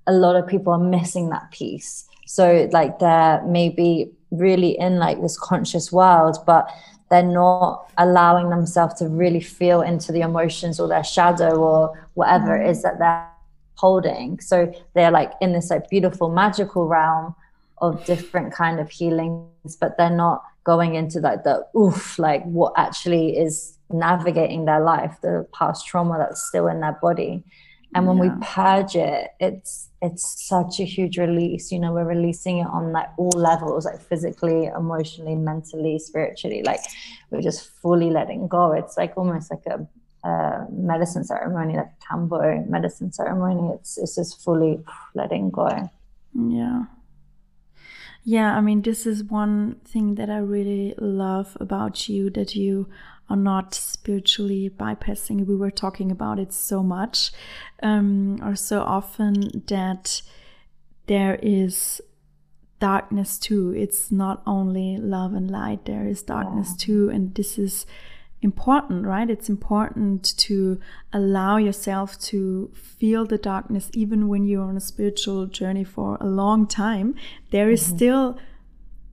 a 0.06 0.12
lot 0.12 0.37
of 0.37 0.46
people 0.46 0.73
are 0.73 0.78
missing 0.78 1.28
that 1.30 1.50
piece. 1.50 2.06
So 2.26 2.68
like 2.73 2.99
they're 2.99 3.42
maybe 3.46 4.11
really 4.30 4.78
in 4.78 4.99
like 4.99 5.20
this 5.20 5.38
conscious 5.38 5.92
world, 5.92 6.38
but 6.46 6.68
they're 7.11 7.23
not 7.23 7.90
allowing 7.99 8.50
themselves 8.50 8.94
to 8.94 9.08
really 9.08 9.40
feel 9.40 9.82
into 9.82 10.11
the 10.11 10.23
emotions 10.23 10.80
or 10.80 10.88
their 10.88 11.04
shadow 11.04 11.54
or 11.56 12.08
whatever 12.14 12.56
it 12.56 12.68
is 12.68 12.82
that 12.82 12.99
they're 12.99 13.28
holding. 13.76 14.40
So 14.40 14.73
they're 14.94 15.12
like 15.12 15.32
in 15.40 15.52
this 15.52 15.70
like 15.70 15.88
beautiful 15.88 16.30
magical 16.30 16.87
realm 16.87 17.35
of 17.78 18.04
different 18.06 18.52
kind 18.52 18.80
of 18.80 18.90
healings, 18.90 19.46
but 19.75 19.96
they're 19.96 20.11
not 20.11 20.44
going 20.64 20.94
into 20.94 21.20
like 21.20 21.44
the 21.44 21.66
oof, 21.76 22.18
like 22.18 22.44
what 22.44 22.73
actually 22.76 23.37
is 23.37 23.78
navigating 23.90 24.64
their 24.64 24.80
life, 24.80 25.16
the 25.23 25.46
past 25.54 25.87
trauma 25.87 26.18
that's 26.18 26.46
still 26.46 26.66
in 26.68 26.80
their 26.80 26.99
body. 27.00 27.42
And 27.94 28.06
when 28.06 28.18
yeah. 28.18 28.35
we 28.35 28.44
purge 28.44 28.96
it, 28.96 29.30
it's 29.40 29.88
it's 30.02 30.46
such 30.46 30.80
a 30.80 30.85
huge 30.85 31.18
release. 31.18 31.73
You 31.73 31.78
know, 31.78 31.92
we're 31.92 32.04
releasing 32.04 32.58
it 32.58 32.66
on 32.66 32.92
like 32.92 33.08
all 33.16 33.32
levels, 33.35 33.87
like 33.87 34.02
physically, 34.02 34.66
emotionally, 34.66 35.35
mentally, 35.35 35.99
spiritually. 35.99 36.62
Like 36.62 36.80
we're 37.30 37.40
just 37.40 37.70
fully 37.80 38.11
letting 38.11 38.49
go. 38.49 38.73
It's 38.73 38.96
like 38.99 39.16
almost 39.16 39.50
like 39.50 39.64
a, 39.66 40.28
a 40.28 40.66
medicine 40.70 41.25
ceremony, 41.25 41.76
like 41.76 41.87
a 41.87 42.14
Kambo 42.14 42.68
medicine 42.68 43.12
ceremony. 43.12 43.73
It's 43.75 43.96
it's 43.96 44.16
just 44.16 44.42
fully 44.42 44.85
letting 45.14 45.50
go. 45.50 45.88
Yeah. 46.35 46.85
Yeah, 48.28 48.56
I 48.56 48.61
mean, 48.61 48.83
this 48.83 49.06
is 49.06 49.23
one 49.23 49.76
thing 49.85 50.16
that 50.16 50.28
I 50.28 50.38
really 50.38 50.95
love 50.99 51.56
about 51.61 52.09
you 52.09 52.28
that 52.30 52.56
you 52.56 52.88
are 53.30 53.37
not 53.37 53.73
spiritually 53.73 54.68
bypassing. 54.68 55.47
We 55.47 55.54
were 55.54 55.71
talking 55.71 56.11
about 56.11 56.40
it 56.40 56.52
so 56.52 56.83
much, 56.83 57.30
um, 57.85 58.40
or 58.42 58.56
so 58.56 58.80
often 58.80 59.62
that 59.68 60.23
there 61.06 61.38
is 61.40 62.00
darkness 62.80 63.38
too. 63.38 63.73
It's 63.76 64.11
not 64.11 64.42
only 64.45 64.97
love 64.97 65.33
and 65.33 65.49
light, 65.49 65.85
there 65.85 66.09
is 66.09 66.21
darkness 66.23 66.71
yeah. 66.71 66.85
too. 66.85 67.09
And 67.11 67.33
this 67.33 67.61
is 67.61 67.87
important, 68.46 69.04
right? 69.04 69.28
It's 69.28 69.48
important 69.48 70.38
to 70.46 70.80
allow 71.12 71.56
yourself 71.56 72.08
to 72.30 72.70
feel 72.74 73.26
the 73.26 73.38
darkness 73.38 73.90
even 73.92 74.28
when 74.28 74.44
you're 74.46 74.68
on 74.72 74.76
a 74.76 74.88
spiritual 74.92 75.46
journey 75.46 75.82
for 75.84 76.16
a 76.20 76.26
long 76.42 76.68
time. 76.68 77.16
There 77.50 77.68
is 77.76 77.82
mm-hmm. 77.82 77.96
still 77.96 78.38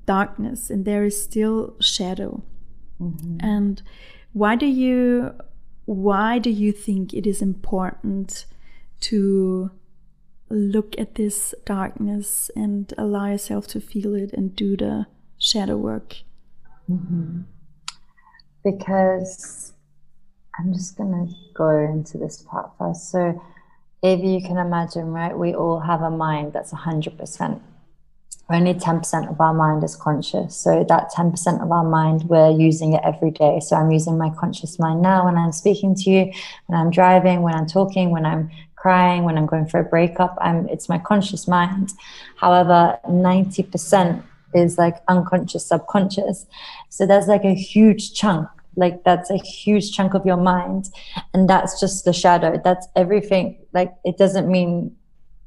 darkness 0.06 0.70
and 0.70 0.86
there 0.86 1.04
is 1.04 1.22
still 1.30 1.76
shadow. 1.82 2.44
Mm-hmm. 3.02 3.38
And 3.54 3.82
why 4.34 4.56
do 4.56 4.68
you 4.68 5.34
why 5.86 6.40
do 6.40 6.50
you 6.50 6.72
think 6.72 7.14
it 7.14 7.26
is 7.28 7.42
important 7.42 8.46
to 9.10 9.72
look 10.50 10.96
at 10.98 11.16
this 11.16 11.56
darkness 11.66 12.52
and 12.56 12.94
allow 12.98 13.28
yourself 13.32 13.66
to 13.68 13.82
feel 13.82 14.14
it 14.16 14.32
and 14.32 14.56
do 14.56 14.78
the 14.78 15.08
shadow 15.40 15.76
work? 15.76 16.10
Mm-hmm 16.90 17.53
because 18.64 19.74
I'm 20.60 20.74
just 20.74 20.98
going 20.98 21.12
to 21.12 21.34
go 21.54 21.70
into 21.70 22.18
this 22.18 22.42
part 22.44 22.72
first. 22.78 23.12
So, 23.12 23.42
if 24.02 24.20
you 24.22 24.42
can 24.42 24.58
imagine, 24.58 25.08
right, 25.08 25.38
we 25.38 25.56
all 25.56 25.80
have 25.80 26.02
a 26.02 26.12
mind 26.12 26.54
that's 26.54 26.74
100%. 26.74 27.62
Only 28.50 28.74
10% 28.74 29.30
of 29.32 29.40
our 29.40 29.54
mind 29.54 29.84
is 29.84 29.96
conscious. 29.96 30.56
So, 30.56 30.86
that 30.90 31.12
10% 31.12 31.64
of 31.64 31.72
our 31.72 31.84
mind, 31.84 32.24
we're 32.24 32.52
using 32.52 32.94
it 32.94 33.02
every 33.04 33.32
day. 33.32 33.60
So, 33.62 33.76
I'm 33.76 33.92
using 33.92 34.18
my 34.18 34.30
conscious 34.32 34.78
mind 34.80 35.02
now 35.02 35.26
when 35.26 35.38
I'm 35.38 35.52
speaking 35.52 35.96
to 35.96 36.10
you, 36.10 36.32
when 36.68 36.80
I'm 36.80 36.92
driving, 36.92 37.42
when 37.42 37.56
I'm 37.56 37.68
talking, 37.68 38.12
when 38.12 38.26
I'm 38.26 38.52
crying, 38.84 39.24
when 39.24 39.38
I'm 39.38 39.46
going 39.46 39.66
for 39.66 39.80
a 39.80 39.84
breakup. 39.84 40.38
I'm, 40.42 40.68
it's 40.68 40.90
my 40.90 41.00
conscious 41.00 41.48
mind. 41.48 41.94
However, 42.36 43.00
90% 43.08 44.22
is 44.54 44.78
like 44.78 44.98
unconscious, 45.08 45.66
subconscious. 45.66 46.46
So 46.90 47.06
there's 47.06 47.28
like 47.28 47.46
a 47.46 47.54
huge 47.54 48.14
chunk, 48.14 48.50
like 48.76 49.04
that's 49.04 49.30
a 49.30 49.38
huge 49.38 49.92
chunk 49.92 50.14
of 50.14 50.26
your 50.26 50.38
mind. 50.38 50.90
And 51.34 51.50
that's 51.50 51.80
just 51.80 52.06
the 52.06 52.14
shadow. 52.14 52.60
That's 52.64 52.88
everything. 52.96 53.58
Like 53.74 53.94
it 54.04 54.18
doesn't 54.18 54.50
mean 54.50 54.96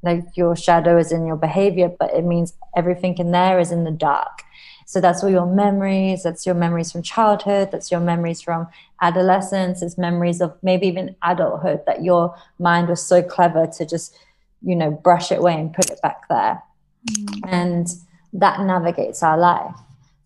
like 0.02 0.24
your 0.34 0.54
shadow 0.54 0.98
is 0.98 1.10
in 1.12 1.26
your 1.26 1.36
behavior, 1.36 1.88
but 1.88 2.14
it 2.14 2.24
means 2.24 2.54
everything 2.76 3.18
in 3.18 3.32
there 3.32 3.58
is 3.58 3.72
in 3.72 3.84
the 3.84 3.90
dark. 3.90 4.42
So 4.86 5.00
that's 5.00 5.24
all 5.24 5.30
your 5.30 5.46
memories. 5.46 6.22
That's 6.22 6.46
your 6.46 6.54
memories 6.54 6.92
from 6.92 7.02
childhood. 7.02 7.70
That's 7.72 7.90
your 7.90 8.00
memories 8.00 8.40
from 8.40 8.68
adolescence. 9.02 9.82
It's 9.82 9.98
memories 9.98 10.40
of 10.40 10.56
maybe 10.62 10.86
even 10.86 11.16
adulthood 11.24 11.80
that 11.86 12.04
your 12.04 12.36
mind 12.60 12.88
was 12.88 13.04
so 13.04 13.20
clever 13.20 13.66
to 13.66 13.84
just, 13.84 14.16
you 14.62 14.76
know, 14.76 14.92
brush 14.92 15.32
it 15.32 15.40
away 15.40 15.54
and 15.58 15.74
put 15.74 15.90
it 15.90 16.00
back 16.02 16.28
there. 16.28 16.62
Mm. 17.10 17.40
And 17.48 17.88
that 18.32 18.60
navigates 18.60 19.24
our 19.24 19.36
life. 19.36 19.74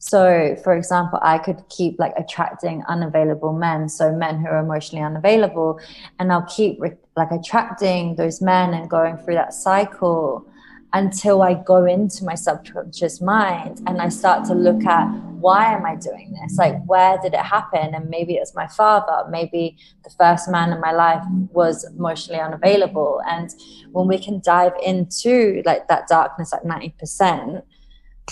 So, 0.03 0.57
for 0.65 0.75
example, 0.75 1.19
I 1.23 1.37
could 1.37 1.63
keep 1.69 1.99
like 1.99 2.15
attracting 2.17 2.83
unavailable 2.89 3.53
men, 3.53 3.89
so 3.89 4.11
men 4.11 4.41
who 4.41 4.47
are 4.47 4.59
emotionally 4.59 5.05
unavailable, 5.05 5.79
and 6.19 6.33
I'll 6.33 6.47
keep 6.47 6.81
re- 6.81 6.97
like 7.17 7.31
attracting 7.31 8.17
those 8.17 8.41
men 8.41 8.73
and 8.73 8.89
going 8.89 9.19
through 9.19 9.35
that 9.35 9.53
cycle 9.53 10.47
until 10.95 11.43
I 11.43 11.53
go 11.53 11.85
into 11.85 12.25
my 12.25 12.35
subconscious 12.35 13.21
mind 13.21 13.83
and 13.87 14.01
I 14.01 14.09
start 14.09 14.47
to 14.47 14.55
look 14.55 14.85
at 14.87 15.07
why 15.41 15.73
am 15.73 15.85
I 15.85 15.97
doing 15.97 16.35
this? 16.43 16.57
Like, 16.57 16.83
where 16.87 17.19
did 17.23 17.35
it 17.35 17.41
happen? 17.41 17.95
And 17.95 18.09
maybe 18.09 18.35
it's 18.35 18.55
my 18.55 18.69
father, 18.69 19.29
maybe 19.31 19.77
the 20.03 20.11
first 20.11 20.51
man 20.51 20.73
in 20.73 20.81
my 20.81 20.93
life 20.93 21.23
was 21.53 21.85
emotionally 21.85 22.41
unavailable. 22.41 23.21
And 23.27 23.51
when 23.93 24.09
we 24.09 24.19
can 24.19 24.41
dive 24.41 24.73
into 24.83 25.63
like 25.65 25.89
that 25.89 26.09
darkness 26.09 26.53
at 26.55 26.65
90%, 26.65 27.63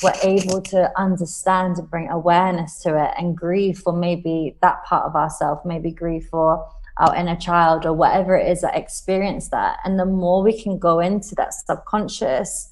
we're 0.03 0.13
able 0.23 0.61
to 0.61 0.91
understand 0.99 1.79
and 1.79 1.91
bring 1.91 2.09
awareness 2.09 2.81
to 2.83 2.91
it 3.03 3.13
and 3.19 3.37
grieve 3.37 3.79
for 3.79 3.93
maybe 3.93 4.57
that 4.63 4.85
part 4.85 5.05
of 5.05 5.17
ourselves, 5.17 5.61
maybe 5.65 5.91
grieve 5.91 6.27
for 6.31 6.69
our 6.99 7.15
inner 7.15 7.37
child 7.37 7.87
or 7.87 7.93
whatever 7.93 8.37
it 8.37 8.51
is 8.51 8.61
that 8.61 8.77
experienced 8.77 9.51
that. 9.51 9.79
And 9.85 9.99
the 9.99 10.05
more 10.05 10.43
we 10.43 10.61
can 10.61 10.79
go 10.79 11.01
into 11.01 11.35
that 11.37 11.55
subconscious 11.55 12.71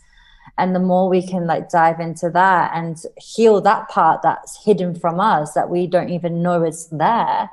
and 0.58 0.74
the 0.74 0.80
more 0.80 1.08
we 1.08 1.26
can 1.26 1.46
like 1.46 1.68
dive 1.68 2.00
into 2.00 2.30
that 2.30 2.72
and 2.74 2.96
heal 3.18 3.60
that 3.60 3.88
part 3.88 4.22
that's 4.22 4.64
hidden 4.64 4.94
from 4.94 5.20
us 5.20 5.52
that 5.52 5.68
we 5.68 5.86
don't 5.86 6.10
even 6.10 6.42
know 6.42 6.64
is 6.64 6.88
there, 6.90 7.50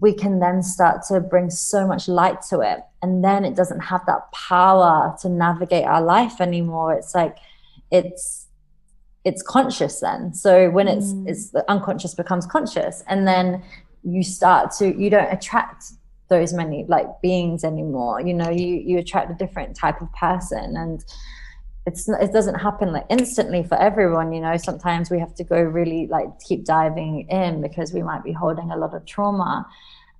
we 0.00 0.12
can 0.12 0.40
then 0.40 0.62
start 0.62 1.02
to 1.08 1.20
bring 1.20 1.50
so 1.50 1.86
much 1.86 2.08
light 2.08 2.42
to 2.50 2.60
it. 2.60 2.80
And 3.02 3.24
then 3.24 3.44
it 3.44 3.56
doesn't 3.56 3.80
have 3.80 4.04
that 4.06 4.30
power 4.32 5.16
to 5.22 5.28
navigate 5.28 5.84
our 5.84 6.02
life 6.02 6.40
anymore. 6.40 6.92
It's 6.94 7.14
like, 7.14 7.36
it's, 7.90 8.46
it's 9.24 9.42
conscious 9.42 10.00
then. 10.00 10.34
So 10.34 10.70
when 10.70 10.88
it's, 10.88 11.12
mm. 11.12 11.28
it's 11.28 11.50
the 11.50 11.68
unconscious 11.70 12.14
becomes 12.14 12.46
conscious. 12.46 13.02
And 13.08 13.26
then 13.26 13.62
you 14.02 14.22
start 14.22 14.72
to, 14.78 14.96
you 14.96 15.10
don't 15.10 15.32
attract 15.32 15.84
those 16.28 16.52
many 16.52 16.84
like 16.88 17.06
beings 17.22 17.64
anymore. 17.64 18.20
You 18.20 18.34
know, 18.34 18.50
you, 18.50 18.76
you 18.76 18.98
attract 18.98 19.30
a 19.30 19.34
different 19.34 19.76
type 19.76 20.00
of 20.00 20.12
person. 20.12 20.76
And, 20.76 21.04
it's 21.86 22.08
it 22.08 22.32
doesn't 22.32 22.56
happen 22.56 22.92
like 22.92 23.06
instantly 23.08 23.62
for 23.62 23.80
everyone 23.80 24.32
you 24.32 24.40
know 24.40 24.56
sometimes 24.56 25.08
we 25.08 25.20
have 25.20 25.34
to 25.34 25.44
go 25.44 25.60
really 25.60 26.08
like 26.08 26.26
keep 26.40 26.64
diving 26.64 27.26
in 27.30 27.62
because 27.62 27.92
we 27.92 28.02
might 28.02 28.24
be 28.24 28.32
holding 28.32 28.70
a 28.72 28.76
lot 28.76 28.92
of 28.92 29.06
trauma 29.06 29.64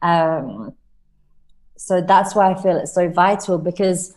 um, 0.02 0.72
so 1.76 2.00
that's 2.00 2.34
why 2.34 2.50
i 2.50 2.62
feel 2.62 2.76
it's 2.76 2.94
so 2.94 3.08
vital 3.08 3.58
because 3.58 4.14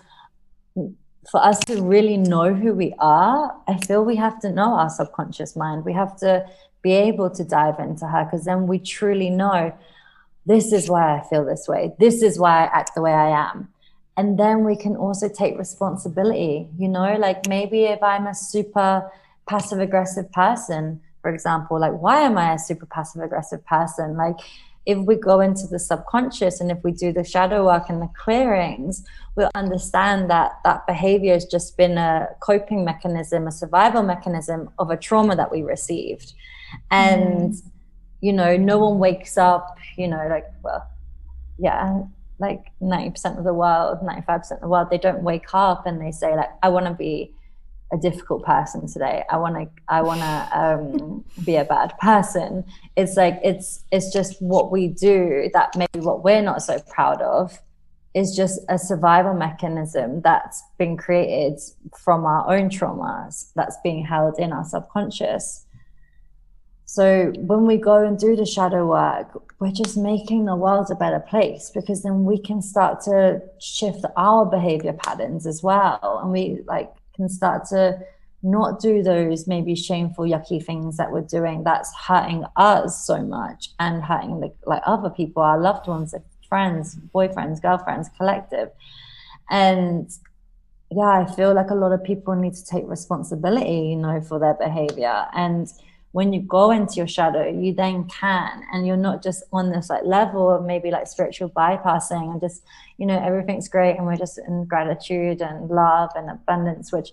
for 1.32 1.44
us 1.44 1.60
to 1.60 1.82
really 1.82 2.18
know 2.18 2.54
who 2.54 2.74
we 2.74 2.94
are 3.00 3.56
i 3.68 3.78
feel 3.86 4.04
we 4.04 4.16
have 4.16 4.40
to 4.40 4.50
know 4.52 4.74
our 4.74 4.90
subconscious 4.90 5.56
mind. 5.56 5.86
We 5.86 5.94
have 5.94 6.18
to 6.18 6.46
be 6.82 6.94
able 6.94 7.30
to 7.32 7.44
dive 7.44 7.80
into 7.80 8.08
her 8.08 8.24
because 8.26 8.46
then 8.46 8.68
we 8.68 8.80
truly 8.80 9.30
know 9.30 9.74
this 10.46 10.72
is 10.72 10.90
why 10.90 11.18
i 11.18 11.22
feel 11.30 11.46
this 11.46 11.68
way. 11.68 11.94
This 12.00 12.22
is 12.22 12.40
why 12.40 12.64
i 12.64 12.80
act 12.80 12.96
the 12.96 13.02
way 13.02 13.14
i 13.14 13.30
am. 13.50 13.68
And 14.18 14.38
then 14.38 14.66
we 14.66 14.76
can 14.76 14.96
also 14.96 15.30
take 15.30 15.58
responsibility 15.58 16.68
you 16.78 16.88
know? 16.88 17.16
Like 17.18 17.48
maybe 17.48 17.84
if 17.84 18.02
i'm 18.02 18.28
a 18.28 18.36
super 18.36 19.10
passive 19.48 19.80
aggressive 19.80 20.32
person 20.32 21.02
for 21.22 21.34
example 21.34 21.80
like 21.80 21.94
why 21.94 22.22
am 22.22 22.38
i 22.38 22.54
a 22.54 22.60
super 22.60 22.86
passive 22.86 23.22
aggressive 23.22 23.66
person? 23.66 24.16
Like 24.16 24.38
if 24.86 24.98
we 24.98 25.16
go 25.16 25.40
into 25.40 25.68
the 25.68 25.80
subconscious 25.80 26.62
and 26.62 26.72
if 26.72 26.84
we 26.84 26.92
do 26.92 27.12
the 27.12 27.24
shadow 27.24 27.66
work 27.66 27.90
and 27.90 28.02
the 28.02 28.10
clearings 28.18 29.04
we'll 29.36 29.52
understand 29.56 30.30
that 30.30 30.54
that 30.64 30.86
behavior 30.88 31.34
has 31.34 31.46
just 31.46 31.78
been 31.78 31.98
a 31.98 32.28
coping 32.40 32.84
mechanism 32.84 33.48
a 33.48 33.52
survival 33.52 34.04
mechanism 34.04 34.70
of 34.80 34.90
a 34.90 34.98
trauma 34.98 35.36
that 35.36 35.52
we 35.52 35.62
received 35.62 36.34
and 36.92 37.54
mm. 37.54 37.62
you 38.22 38.34
know 38.34 38.58
no 38.58 38.78
one 38.80 39.00
wakes 39.00 39.38
up 39.38 39.78
you 39.98 40.08
know 40.08 40.28
like 40.30 40.46
well 40.64 40.88
yeah 41.58 42.02
like 42.40 42.72
90% 42.82 43.38
of 43.38 43.44
the 43.44 43.54
world 43.54 44.00
95% 44.00 44.52
of 44.52 44.62
the 44.62 44.68
world 44.68 44.90
they 44.90 44.98
don't 44.98 45.24
wake 45.24 45.54
up 45.54 45.86
and 45.86 46.02
they 46.02 46.12
say 46.12 46.36
like 46.36 46.50
i 46.64 46.70
want 46.70 46.86
to 46.86 46.94
be 46.94 47.34
a 47.92 47.98
difficult 47.98 48.44
person 48.44 48.88
today. 48.88 49.24
I 49.30 49.38
want 49.38 49.56
to 49.56 49.68
i 49.88 50.02
want 50.02 50.20
to 50.22 50.60
um, 50.60 51.26
be 51.44 51.56
a 51.56 51.66
bad 51.66 51.98
person. 52.00 52.64
It's 52.96 53.18
like 53.18 53.40
it's 53.44 53.84
it's 53.92 54.14
just 54.14 54.42
what 54.42 54.72
we 54.72 54.88
do 54.88 55.50
that 55.54 55.76
maybe 55.76 56.06
what 56.06 56.24
we're 56.24 56.42
not 56.42 56.62
so 56.62 56.80
proud 56.80 57.22
of 57.22 57.58
is 58.14 58.36
just 58.36 58.60
a 58.70 58.78
survival 58.78 59.34
mechanism 59.34 60.22
that's 60.22 60.64
been 60.78 60.98
created 60.98 61.60
from 61.98 62.26
our 62.26 62.52
own 62.52 62.70
traumas 62.70 63.52
that's 63.56 63.78
being 63.84 64.04
held 64.04 64.40
in 64.40 64.52
our 64.52 64.64
subconscious. 64.64 65.66
So 66.86 67.32
when 67.38 67.68
we 67.68 67.78
go 67.78 68.04
and 68.04 68.18
do 68.18 68.36
the 68.36 68.48
shadow 68.48 68.88
work, 68.88 69.54
we're 69.60 69.72
just 69.72 69.96
making 69.96 70.46
the 70.46 70.56
world 70.56 70.88
a 70.90 70.96
better 70.96 71.20
place 71.20 71.70
because 71.70 72.02
then 72.02 72.24
we 72.24 72.40
can 72.40 72.64
start 72.64 73.02
to 73.02 73.42
shift 73.60 74.06
our 74.18 74.44
behavior 74.44 74.94
patterns 74.94 75.46
as 75.46 75.62
well. 75.62 76.20
And 76.24 76.32
we 76.32 76.62
like 76.66 76.92
can 77.20 77.30
start 77.30 77.66
to 77.66 78.00
not 78.42 78.80
do 78.80 79.04
those 79.04 79.48
maybe 79.48 79.76
shameful, 79.76 80.24
yucky 80.24 80.64
things 80.64 80.96
that 80.96 81.12
we're 81.12 81.22
doing 81.22 81.64
that's 81.64 81.94
hurting 81.94 82.46
us 82.56 83.06
so 83.06 83.22
much 83.22 83.72
and 83.80 84.02
hurting 84.02 84.40
the, 84.40 84.54
like 84.66 84.82
other 84.86 85.10
people, 85.10 85.44
our 85.44 85.60
loved 85.60 85.88
ones, 85.88 86.16
friends, 86.48 86.96
boyfriends, 87.14 87.62
girlfriends, 87.62 88.10
collective. 88.16 88.70
And 89.50 90.10
yeah, 90.90 91.26
I 91.26 91.26
feel 91.36 91.54
like 91.54 91.70
a 91.70 91.76
lot 91.76 91.92
of 91.92 92.02
people 92.04 92.34
need 92.36 92.54
to 92.54 92.66
take 92.66 92.88
responsibility, 92.88 93.90
you 93.90 93.98
know, 93.98 94.22
for 94.22 94.40
their 94.40 94.54
behavior. 94.54 95.26
And 95.34 95.68
when 96.12 96.34
you 96.34 96.42
go 96.42 96.72
into 96.72 96.96
your 96.96 97.08
shadow, 97.08 97.48
you 97.48 97.74
then 97.74 98.06
can, 98.06 98.64
and 98.74 98.88
you're 98.88 98.98
not 98.98 99.22
just 99.22 99.44
on 99.54 99.72
this 99.72 99.90
like 99.90 100.04
level 100.04 100.50
of 100.50 100.66
maybe 100.66 100.90
like 100.90 101.08
spiritual 101.08 101.50
bypassing 101.50 102.32
and 102.32 102.42
just, 102.42 102.64
you 102.98 103.06
know, 103.06 103.20
everything's 103.24 103.68
great 103.68 103.96
and 103.96 104.08
we're 104.08 104.16
just 104.16 104.40
in 104.40 104.66
gratitude 104.66 105.42
and 105.42 105.70
love 105.70 106.10
and 106.16 106.30
abundance, 106.30 106.92
which, 106.92 107.12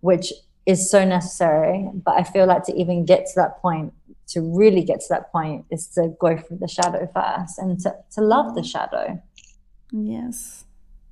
which 0.00 0.32
is 0.66 0.90
so 0.90 1.04
necessary. 1.04 1.88
But 1.94 2.16
I 2.18 2.22
feel 2.22 2.46
like 2.46 2.64
to 2.64 2.74
even 2.74 3.06
get 3.06 3.26
to 3.26 3.32
that 3.36 3.62
point, 3.62 3.94
to 4.28 4.42
really 4.42 4.82
get 4.82 5.00
to 5.00 5.06
that 5.10 5.32
point, 5.32 5.64
is 5.70 5.86
to 5.88 6.14
go 6.20 6.36
through 6.36 6.58
the 6.58 6.68
shadow 6.68 7.08
first 7.14 7.58
and 7.58 7.80
to, 7.80 7.94
to 8.12 8.20
love 8.20 8.54
the 8.54 8.62
shadow. 8.62 9.22
Yes. 9.90 10.63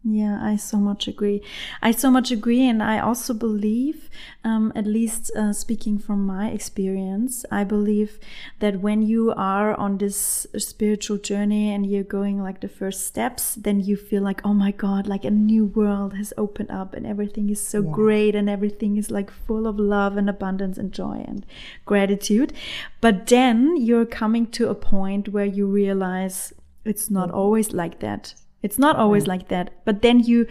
Yeah, 0.04 0.40
I 0.42 0.56
so 0.56 0.78
much 0.78 1.06
agree. 1.06 1.42
I 1.80 1.92
so 1.92 2.10
much 2.10 2.32
agree. 2.32 2.66
And 2.68 2.82
I 2.82 2.98
also 2.98 3.32
believe, 3.32 4.10
um, 4.42 4.72
at 4.74 4.84
least 4.84 5.30
uh, 5.36 5.52
speaking 5.52 5.96
from 6.00 6.26
my 6.26 6.50
experience, 6.50 7.44
I 7.52 7.62
believe 7.62 8.18
that 8.58 8.80
when 8.80 9.02
you 9.02 9.32
are 9.36 9.78
on 9.78 9.98
this 9.98 10.44
spiritual 10.58 11.18
journey 11.18 11.72
and 11.72 11.86
you're 11.86 12.02
going 12.02 12.42
like 12.42 12.60
the 12.60 12.68
first 12.68 13.06
steps, 13.06 13.54
then 13.54 13.78
you 13.78 13.96
feel 13.96 14.24
like, 14.24 14.44
oh 14.44 14.52
my 14.52 14.72
God, 14.72 15.06
like 15.06 15.24
a 15.24 15.30
new 15.30 15.66
world 15.66 16.14
has 16.16 16.32
opened 16.36 16.72
up 16.72 16.94
and 16.94 17.06
everything 17.06 17.48
is 17.48 17.64
so 17.64 17.80
yeah. 17.80 17.90
great 17.92 18.34
and 18.34 18.50
everything 18.50 18.96
is 18.96 19.08
like 19.08 19.30
full 19.30 19.68
of 19.68 19.78
love 19.78 20.16
and 20.16 20.28
abundance 20.28 20.78
and 20.78 20.90
joy 20.90 21.24
and 21.28 21.46
gratitude. 21.84 22.52
But 23.00 23.28
then 23.28 23.76
you're 23.76 24.06
coming 24.06 24.48
to 24.48 24.68
a 24.68 24.74
point 24.74 25.28
where 25.28 25.44
you 25.44 25.68
realize 25.68 26.52
it's 26.84 27.08
not 27.08 27.30
always 27.30 27.72
like 27.72 28.00
that 28.00 28.34
it's 28.62 28.78
not 28.78 28.96
always 28.96 29.26
like 29.26 29.48
that. 29.48 29.70
But 29.84 30.02
then 30.02 30.20
you 30.20 30.46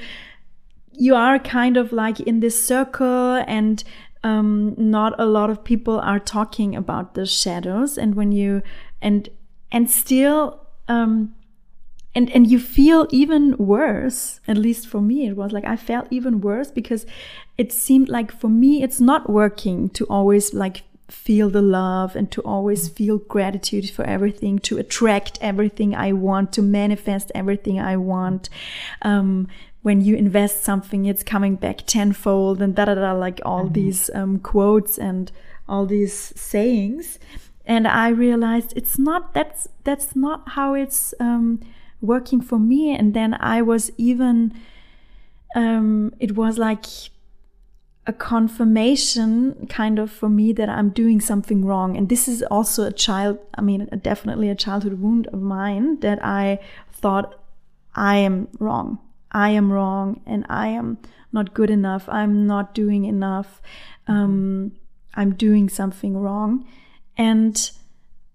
you 0.94 1.16
are 1.16 1.40
kind 1.40 1.78
of 1.78 1.92
like 1.92 2.20
in 2.20 2.42
this 2.42 2.62
circle 2.62 3.44
and 3.48 3.84
um, 4.24 4.76
not 4.78 5.20
a 5.20 5.26
lot 5.26 5.50
of 5.50 5.64
people 5.64 6.00
are 6.00 6.20
talking 6.20 6.76
about 6.76 7.16
the 7.16 7.26
shadows 7.26 7.98
and 7.98 8.16
when 8.16 8.32
you 8.32 8.62
and 9.02 9.30
and 9.72 9.90
still 9.90 10.68
um, 10.88 11.34
and 12.14 12.30
and 12.32 12.52
you 12.52 12.60
feel 12.60 13.08
even 13.10 13.56
worse 13.58 14.42
at 14.48 14.58
least 14.58 14.88
for 14.88 15.02
me 15.02 15.28
it 15.28 15.36
was 15.36 15.52
like 15.52 15.66
i 15.66 15.76
felt 15.76 16.08
even 16.12 16.42
worse 16.42 16.70
because 16.70 17.06
it 17.58 17.72
seemed 17.72 18.10
like 18.10 18.32
for 18.32 18.50
me 18.50 18.84
it's 18.84 19.00
not 19.00 19.30
working 19.30 19.90
to 19.90 20.06
always 20.06 20.54
like 20.54 20.84
feel 21.12 21.50
the 21.50 21.62
love 21.62 22.16
and 22.16 22.32
to 22.32 22.42
always 22.42 22.88
feel 22.88 23.18
gratitude 23.18 23.90
for 23.90 24.04
everything, 24.06 24.60
to 24.60 24.78
attract 24.78 25.38
everything 25.42 25.94
I 25.96 26.14
want, 26.14 26.54
to 26.54 26.62
manifest 26.62 27.32
everything 27.36 27.80
I 27.80 27.98
want. 27.98 28.50
Um, 29.02 29.48
when 29.82 30.02
you 30.02 30.16
invest 30.16 30.64
something, 30.64 31.06
it's 31.06 31.24
coming 31.24 31.56
back 31.56 31.86
tenfold 31.86 32.62
and 32.62 32.76
da 32.76 32.86
da 32.86 32.96
da, 32.96 33.14
like 33.14 33.42
all 33.44 33.66
mm-hmm. 33.66 33.74
these 33.74 34.10
um, 34.14 34.40
quotes 34.40 34.98
and 34.98 35.32
all 35.68 35.86
these 35.86 36.34
sayings. 36.36 37.20
And 37.66 37.88
I 37.88 38.10
realized 38.10 38.74
it's 38.76 38.98
not 38.98 39.34
that's 39.34 39.68
that's 39.84 40.16
not 40.16 40.50
how 40.50 40.74
it's 40.74 41.14
um, 41.20 41.60
working 42.00 42.42
for 42.42 42.60
me. 42.60 42.96
And 42.96 43.14
then 43.14 43.36
I 43.40 43.62
was 43.62 43.92
even 43.98 44.54
um, 45.56 46.14
it 46.20 46.36
was 46.36 46.58
like 46.58 46.86
a 48.12 48.14
confirmation 48.14 49.68
kind 49.68 49.98
of 49.98 50.12
for 50.12 50.28
me 50.28 50.52
that 50.52 50.68
I'm 50.68 50.90
doing 50.90 51.22
something 51.22 51.64
wrong. 51.64 51.96
And 51.96 52.10
this 52.10 52.28
is 52.28 52.44
also 52.44 52.84
a 52.84 52.92
child, 52.92 53.40
I 53.56 53.62
mean, 53.62 53.88
definitely 54.02 54.50
a 54.50 54.56
childhood 54.56 55.00
wound 55.00 55.28
of 55.28 55.42
mine 55.42 56.02
that 56.02 56.20
I 56.24 56.60
thought 56.92 57.42
I 57.96 58.18
am 58.18 58.50
wrong. 58.60 59.00
I 59.32 59.52
am 59.52 59.72
wrong 59.72 60.20
and 60.26 60.46
I 60.50 60.68
am 60.68 60.98
not 61.32 61.54
good 61.54 61.70
enough. 61.70 62.10
I'm 62.10 62.46
not 62.46 62.74
doing 62.74 63.06
enough. 63.06 63.62
Um, 64.08 64.74
I'm 65.16 65.34
doing 65.36 65.70
something 65.70 66.18
wrong. 66.18 66.66
And 67.16 67.72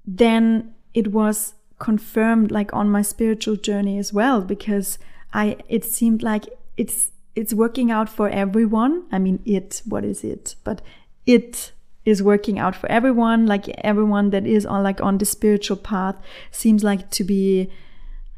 then 0.07 0.75
it 0.95 1.09
was 1.13 1.53
confirmed 1.79 2.51
like 2.51 2.73
on 2.73 2.89
my 2.89 3.03
spiritual 3.03 3.57
journey 3.57 3.99
as 3.99 4.11
well 4.11 4.41
because 4.41 4.99
I 5.35 5.59
it 5.69 5.85
seemed 5.85 6.23
like 6.23 6.47
it's 6.79 7.11
it's 7.37 7.53
working 7.53 7.91
out 7.91 8.09
for 8.09 8.29
everyone. 8.31 9.05
I 9.13 9.19
mean, 9.19 9.41
it, 9.45 9.83
what 9.85 10.05
is 10.05 10.25
it? 10.25 10.57
But 10.65 10.81
it 11.27 11.73
is 12.07 12.23
working 12.23 12.59
out 12.59 12.75
for 12.75 12.91
everyone. 12.91 13.47
Like 13.47 13.69
everyone 13.85 14.31
that 14.31 14.47
is 14.47 14.65
on 14.65 14.83
like 14.83 15.01
on 15.03 15.19
the 15.19 15.27
spiritual 15.27 15.77
path 15.77 16.17
seems 16.51 16.83
like 16.83 17.11
to 17.11 17.25
be 17.25 17.71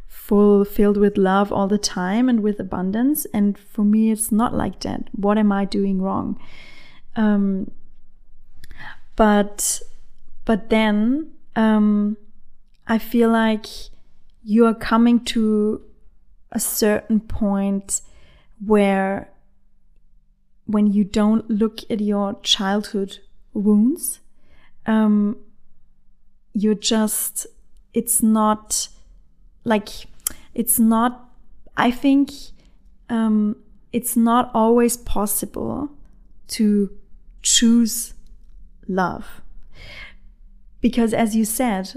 full 0.09 0.65
filled 0.65 0.97
with 0.97 1.17
love 1.17 1.53
all 1.53 1.69
the 1.69 1.79
time 1.79 2.29
and 2.29 2.43
with 2.43 2.59
abundance. 2.59 3.25
And 3.33 3.57
for 3.57 3.85
me, 3.85 4.11
it's 4.11 4.33
not 4.33 4.53
like 4.53 4.81
that. 4.81 5.09
What 5.13 5.39
am 5.39 5.53
I 5.53 5.65
doing 5.65 6.03
wrong? 6.03 6.39
Um, 7.15 7.71
but 9.15 9.81
but 10.45 10.71
then 10.71 11.33
um, 11.55 12.17
I 12.89 12.99
feel 12.99 13.31
like 13.31 13.67
you 14.43 14.67
are 14.67 14.75
coming 14.75 15.25
to 15.27 15.83
a 16.51 16.59
certain 16.59 17.21
point 17.21 18.01
where 18.65 19.31
when 20.67 20.87
you 20.93 21.05
don't 21.05 21.49
look 21.51 21.81
at 21.91 22.01
your 22.01 22.39
childhood 22.43 23.19
wounds, 23.55 24.21
um, 24.87 25.37
you're 26.53 26.75
just, 26.75 27.47
it's 27.95 28.23
not, 28.23 28.89
like 29.65 29.89
it's 30.55 30.79
not 30.79 31.31
i 31.77 31.91
think 31.91 32.31
um 33.09 33.57
it's 33.93 34.17
not 34.17 34.51
always 34.53 34.99
possible 34.99 35.89
to 36.47 36.91
choose 37.41 38.13
love. 38.87 39.41
Because 40.81 41.15
as 41.15 41.35
you 41.35 41.45
said 41.45 41.95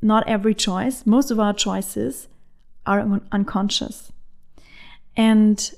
not 0.00 0.26
every 0.26 0.54
choice 0.54 1.04
most 1.04 1.30
of 1.30 1.38
our 1.38 1.52
choices 1.52 2.28
are 2.86 3.00
un- 3.00 3.28
unconscious. 3.32 4.12
And 5.16 5.72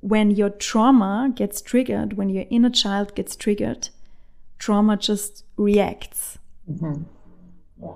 when 0.00 0.30
your 0.30 0.50
trauma 0.50 1.32
gets 1.34 1.60
triggered 1.60 2.12
when 2.12 2.28
your 2.28 2.44
inner 2.50 2.70
child 2.70 3.14
gets 3.14 3.34
triggered 3.34 3.88
trauma 4.58 4.96
just 4.96 5.44
reacts. 5.56 6.38
Mm-hmm. 6.70 7.02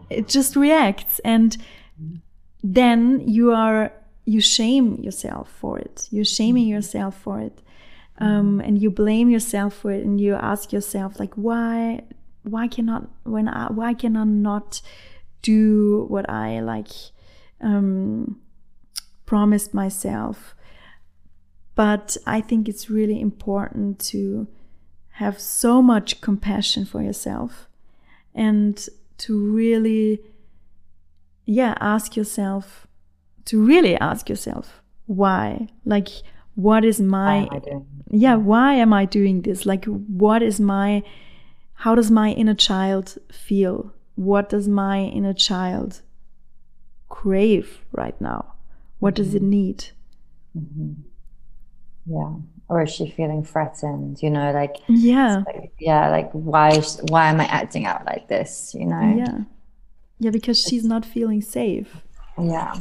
it 0.08 0.28
just 0.28 0.56
reacts 0.56 1.18
and 1.24 1.58
then 2.62 3.20
you 3.28 3.52
are 3.52 3.92
you 4.24 4.40
shame 4.40 4.94
yourself 5.02 5.50
for 5.50 5.78
it. 5.78 6.08
You're 6.10 6.24
shaming 6.24 6.68
yourself 6.68 7.20
for 7.20 7.40
it. 7.40 7.60
Um, 8.18 8.60
and 8.60 8.80
you 8.80 8.90
blame 8.90 9.28
yourself 9.30 9.74
for 9.74 9.90
it 9.90 10.04
and 10.04 10.20
you 10.20 10.34
ask 10.34 10.72
yourself 10.72 11.18
like 11.18 11.34
why 11.34 12.02
why 12.44 12.68
cannot 12.68 13.08
when 13.24 13.48
I, 13.48 13.70
why 13.72 13.94
can 13.94 14.16
i 14.16 14.24
not 14.24 14.80
do 15.40 16.06
what 16.08 16.28
i 16.28 16.60
like 16.60 16.88
um, 17.60 18.40
promised 19.26 19.74
myself 19.74 20.54
but 21.74 22.16
i 22.26 22.40
think 22.40 22.68
it's 22.68 22.90
really 22.90 23.20
important 23.20 23.98
to 23.98 24.46
have 25.16 25.40
so 25.40 25.82
much 25.82 26.20
compassion 26.20 26.85
for 26.85 27.02
yourself 27.02 27.68
and 28.35 28.88
to 29.18 29.38
really 29.38 30.20
yeah 31.44 31.74
ask 31.80 32.16
yourself 32.16 32.87
to 33.44 33.64
really 33.64 33.96
ask 33.96 34.28
yourself 34.28 34.82
why. 35.06 35.68
Like 35.85 36.08
what 36.54 36.85
is 36.85 37.00
my 37.00 37.40
Why 37.40 37.42
am 37.42 37.48
I 37.50 37.58
doing 37.58 37.87
yeah 38.14 38.35
why 38.35 38.74
am 38.74 38.92
i 38.92 39.06
doing 39.06 39.42
this? 39.42 39.64
Like 39.64 39.85
what 39.87 40.42
is 40.42 40.61
my 40.61 41.02
how 41.74 41.94
does 41.94 42.11
my 42.11 42.30
inner 42.32 42.54
child 42.54 43.18
feel? 43.32 43.92
What 44.14 44.50
does 44.50 44.68
my 44.68 45.00
inner 45.00 45.32
child 45.32 46.02
crave 47.08 47.82
right 47.90 48.18
now? 48.20 48.54
What 48.98 49.14
does 49.14 49.35
it 49.35 49.42
mm-hmm. 49.42 49.50
need 49.50 49.85
mm-hmm. 50.56 50.92
Yeah. 52.06 52.34
Or 52.68 52.82
is 52.82 52.90
she 52.90 53.10
feeling 53.10 53.44
threatened? 53.44 54.22
You 54.22 54.30
know, 54.30 54.50
like, 54.52 54.76
yeah 54.88 55.42
like 55.46 55.72
yeah, 55.78 56.08
like 56.10 56.30
why 56.32 56.80
why 57.08 57.28
am 57.28 57.40
I 57.40 57.44
acting 57.44 57.86
out 57.86 58.04
like 58.06 58.28
this? 58.28 58.74
You 58.74 58.86
know? 58.86 59.14
yeah 59.16 59.38
yeah 60.18 60.30
because 60.30 60.58
she's 60.60 60.84
not 60.84 61.04
feeling 61.04 61.42
safe 61.42 61.94
Yeah. 62.38 62.74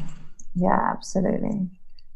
Yeah, 0.55 0.91
absolutely. 0.91 1.69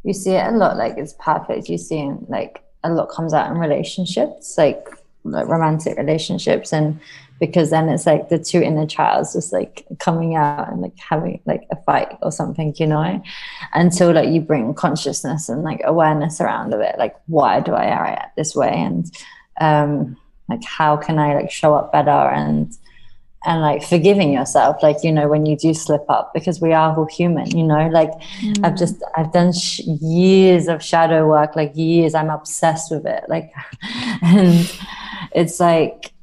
You 0.04 0.14
see 0.14 0.32
it 0.32 0.54
a 0.54 0.58
lot, 0.58 0.78
like 0.78 0.98
it's 0.98 1.16
perfect. 1.20 1.70
You 1.70 1.78
see 1.78 2.12
like 2.28 2.64
a 2.84 2.90
lot 2.90 3.08
comes 3.10 3.34
out 3.34 3.50
in 3.50 3.58
relationships, 3.58 4.56
like 4.58 4.88
like 5.26 5.48
romantic 5.48 5.98
relationships. 5.98 6.72
And 6.72 7.00
because 7.40 7.70
then 7.70 7.90
it's 7.90 8.06
like 8.06 8.30
the 8.30 8.40
two 8.40 8.62
inner 8.62 8.86
childs 8.86 9.34
just 9.34 9.52
like 9.52 9.86
coming 10.00 10.36
out 10.36 10.72
and 10.72 10.82
like 10.82 10.98
having 10.98 11.42
like 11.46 11.68
a 11.72 11.76
fight 11.84 12.18
or 12.22 12.32
something, 12.32 12.74
you 12.78 12.88
know, 12.88 13.22
until 13.74 14.14
like 14.14 14.30
you 14.30 14.40
bring 14.40 14.74
consciousness 14.74 15.50
and 15.50 15.64
like 15.64 15.82
awareness 15.84 16.40
around 16.40 16.74
of 16.74 16.80
it. 16.80 16.96
Like, 16.98 17.16
why 17.28 17.60
do 17.60 17.74
I 17.74 17.86
react 17.86 18.36
this 18.38 18.56
way? 18.56 18.72
And 18.72 19.12
um 19.60 20.18
like 20.48 20.64
how 20.64 20.96
can 20.96 21.18
I 21.18 21.34
like 21.34 21.52
show 21.52 21.74
up 21.74 21.92
better? 21.92 22.10
And 22.10 22.72
and 23.46 23.62
like 23.62 23.84
forgiving 23.84 24.34
yourself 24.34 24.82
like 24.82 24.98
you 25.04 25.12
know 25.12 25.28
when 25.28 25.46
you 25.46 25.56
do 25.56 25.74
slip 25.74 26.04
up 26.10 26.34
because 26.34 26.60
we 26.60 26.74
are 26.74 26.98
all 26.98 27.06
human 27.06 27.56
you 27.56 27.64
know? 27.64 27.88
Like 27.90 28.10
i've 28.64 28.76
just 28.76 29.04
i've 29.16 29.32
done 29.32 29.54
sh- 29.54 29.82
years 30.02 30.68
of 30.68 30.84
shadow 30.84 31.28
work 31.28 31.56
like 31.56 31.72
years 31.76 32.16
i'm 32.16 32.30
obsessed 32.30 32.92
with 32.92 33.06
it 33.06 33.24
like 33.30 33.52
and 34.24 34.72
it's 35.36 35.60
like 35.60 36.14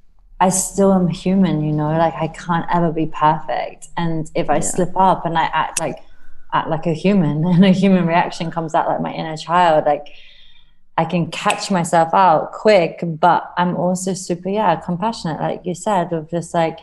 i 0.40 0.48
still 0.48 0.92
am 0.92 1.06
human 1.06 1.62
you 1.62 1.72
know 1.72 1.90
like 1.90 2.14
i 2.14 2.26
can't 2.28 2.66
ever 2.72 2.90
be 2.90 3.06
perfect 3.06 3.88
and 3.96 4.30
if 4.34 4.50
i 4.50 4.58
slip 4.58 4.96
up 4.96 5.24
and 5.24 5.38
i 5.38 5.44
act 5.44 5.78
like 5.78 5.98
act 6.52 6.68
like 6.68 6.86
a 6.86 6.92
human 6.92 7.44
and 7.52 7.64
a 7.64 7.70
human 7.70 8.06
reaction 8.06 8.50
comes 8.50 8.74
out 8.74 8.88
like 8.88 9.00
my 9.00 9.12
inner 9.12 9.36
child 9.36 9.84
like 9.86 10.08
I 10.98 11.06
can 11.06 11.30
catch 11.30 11.70
myself 11.70 12.12
out 12.12 12.52
quick, 12.52 13.00
but 13.02 13.52
I'm 13.56 13.76
also 13.76 14.12
super, 14.12 14.50
yeah, 14.50 14.76
compassionate, 14.76 15.40
like 15.40 15.64
you 15.64 15.74
said, 15.74 16.12
of 16.12 16.30
just 16.30 16.52
like, 16.52 16.78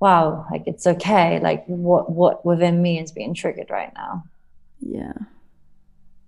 wow, 0.00 0.46
like 0.50 0.62
it's 0.66 0.86
okay. 0.86 1.38
Like 1.40 1.64
what 1.66 2.10
what 2.10 2.44
within 2.44 2.80
me 2.80 2.98
is 2.98 3.12
being 3.12 3.34
triggered 3.34 3.68
right 3.70 3.92
now. 3.94 4.24
Yeah. 4.80 5.12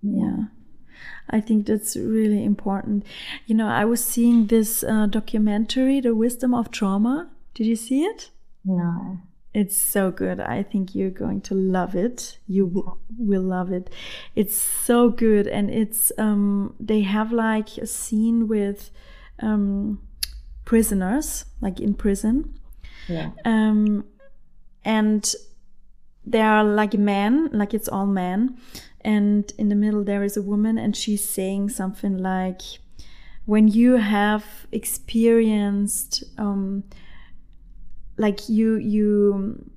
Yeah. 0.03 0.45
I 1.29 1.39
think 1.41 1.65
that's 1.67 1.95
really 1.95 2.43
important. 2.43 3.05
You 3.45 3.55
know, 3.55 3.67
I 3.67 3.85
was 3.85 4.03
seeing 4.03 4.47
this 4.47 4.83
uh, 4.83 5.07
documentary, 5.07 5.99
The 6.01 6.13
Wisdom 6.15 6.53
of 6.53 6.69
Trauma. 6.71 7.29
Did 7.53 7.67
you 7.67 7.75
see 7.75 8.03
it? 8.03 8.29
No. 8.65 9.17
It's 9.53 9.77
so 9.77 10.09
good. 10.09 10.39
I 10.39 10.63
think 10.63 10.95
you're 10.95 11.11
going 11.11 11.41
to 11.41 11.53
love 11.53 11.95
it. 11.95 12.39
You 12.47 12.65
w- 12.67 12.97
will 13.19 13.43
love 13.43 13.71
it. 13.71 13.89
It's 14.35 14.57
so 14.57 15.09
good, 15.09 15.47
and 15.47 15.69
it's 15.69 16.11
um, 16.17 16.73
they 16.79 17.01
have 17.01 17.31
like 17.31 17.77
a 17.77 17.85
scene 17.85 18.47
with 18.47 18.89
um, 19.39 20.01
prisoners, 20.65 21.45
like 21.61 21.79
in 21.79 21.93
prison, 21.93 22.55
Yeah. 23.07 23.29
um, 23.45 24.05
and 24.83 25.31
there 26.25 26.49
are 26.49 26.63
like 26.63 26.93
men, 26.97 27.49
like 27.51 27.73
it's 27.73 27.87
all 27.89 28.05
men, 28.07 28.57
and 29.03 29.51
in 29.57 29.69
the 29.69 29.75
middle 29.75 30.03
there 30.03 30.23
is 30.23 30.37
a 30.37 30.41
woman, 30.41 30.77
and 30.77 30.95
she's 30.95 31.27
saying 31.27 31.69
something 31.69 32.17
like, 32.17 32.61
"When 33.45 33.67
you 33.67 33.97
have 33.97 34.45
experienced, 34.71 36.23
um, 36.37 36.83
like 38.17 38.49
you 38.49 38.75
you." 38.75 39.69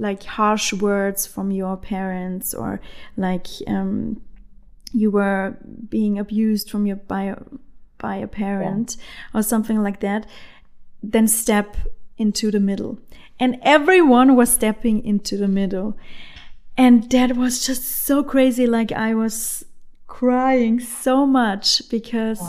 like 0.00 0.22
harsh 0.22 0.72
words 0.72 1.26
from 1.26 1.50
your 1.50 1.76
parents 1.76 2.54
or 2.54 2.80
like 3.18 3.46
um, 3.66 4.18
you 4.92 5.10
were 5.10 5.56
being 5.90 6.18
abused 6.18 6.70
from 6.70 6.86
your 6.86 6.96
by 6.96 7.24
a, 7.24 7.36
by 7.98 8.16
a 8.16 8.26
parent 8.26 8.96
or 9.34 9.42
something 9.42 9.82
like 9.82 10.00
that 10.00 10.26
then 11.02 11.28
step 11.28 11.76
into 12.16 12.50
the 12.50 12.60
middle 12.60 12.98
and 13.38 13.58
everyone 13.62 14.36
was 14.36 14.50
stepping 14.50 15.04
into 15.04 15.36
the 15.36 15.48
middle 15.48 15.96
and 16.80 17.10
that 17.10 17.36
was 17.36 17.66
just 17.66 17.84
so 17.84 18.22
crazy 18.22 18.66
like 18.66 18.90
i 18.92 19.14
was 19.14 19.64
crying 20.06 20.80
so 20.80 21.26
much 21.26 21.88
because 21.88 22.40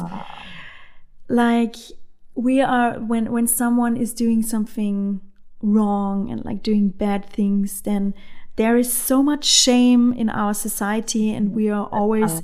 like 1.27 1.75
we 2.35 2.61
are 2.61 2.99
when 2.99 3.31
when 3.31 3.47
someone 3.47 3.95
is 3.97 4.13
doing 4.13 4.41
something 4.41 5.19
wrong 5.61 6.31
and 6.31 6.43
like 6.45 6.63
doing 6.63 6.89
bad 6.89 7.29
things 7.29 7.81
then 7.81 8.13
there 8.57 8.77
is 8.77 8.91
so 8.91 9.23
much 9.23 9.45
shame 9.45 10.13
in 10.13 10.29
our 10.29 10.53
society 10.53 11.33
and 11.33 11.53
we 11.53 11.69
are 11.69 11.87
always 11.87 12.41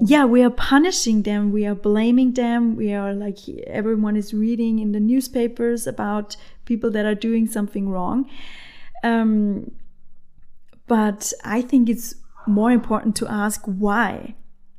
yeah 0.00 0.24
we 0.24 0.42
are 0.42 0.50
punishing 0.50 1.22
them. 1.22 1.50
We 1.52 1.66
are 1.66 1.74
blaming 1.74 2.34
them. 2.34 2.76
We 2.76 2.94
are 2.94 3.12
like 3.12 3.38
everyone 3.66 4.16
is 4.16 4.32
reading 4.32 4.78
in 4.78 4.92
the 4.92 5.00
newspapers 5.00 5.86
about 5.86 6.36
people 6.64 6.90
that 6.92 7.04
are 7.04 7.14
doing 7.14 7.46
something 7.48 7.88
wrong. 7.88 8.30
Um, 9.02 9.72
but 10.94 11.32
i 11.58 11.60
think 11.70 11.88
it's 11.88 12.08
more 12.46 12.70
important 12.70 13.16
to 13.16 13.28
ask 13.28 13.62
why. 13.64 14.34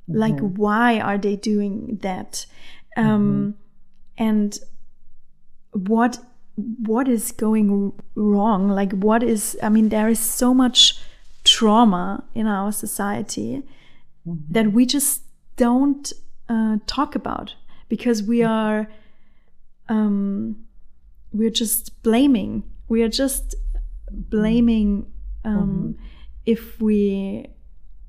Like 0.07 0.39
why 0.39 0.99
are 0.99 1.17
they 1.17 1.35
doing 1.37 1.99
that? 2.01 2.45
Um, 2.97 3.55
and 4.17 4.59
what 5.71 6.19
what 6.55 7.07
is 7.07 7.31
going 7.31 7.93
wrong? 8.15 8.69
Like 8.69 8.91
what 8.91 9.23
is 9.23 9.57
i 9.63 9.69
mean 9.69 9.89
there 9.89 10.09
is 10.09 10.19
so 10.19 10.53
much 10.53 10.99
trauma 11.43 12.23
in 12.35 12.47
our 12.47 12.71
society 12.71 13.63
that 14.25 14.71
we 14.71 14.85
just 14.85 15.23
don't 15.55 16.13
uh, 16.49 16.77
talk 16.85 17.15
about 17.15 17.55
because 17.89 18.23
we 18.23 18.43
are 18.43 18.87
um, 19.89 20.65
we're 21.31 21.49
just 21.49 22.01
blaming. 22.03 22.63
We 22.87 23.03
are 23.03 23.09
just 23.09 23.55
blaming 24.11 25.12
um, 25.45 25.97
if 26.45 26.79
we 26.81 27.47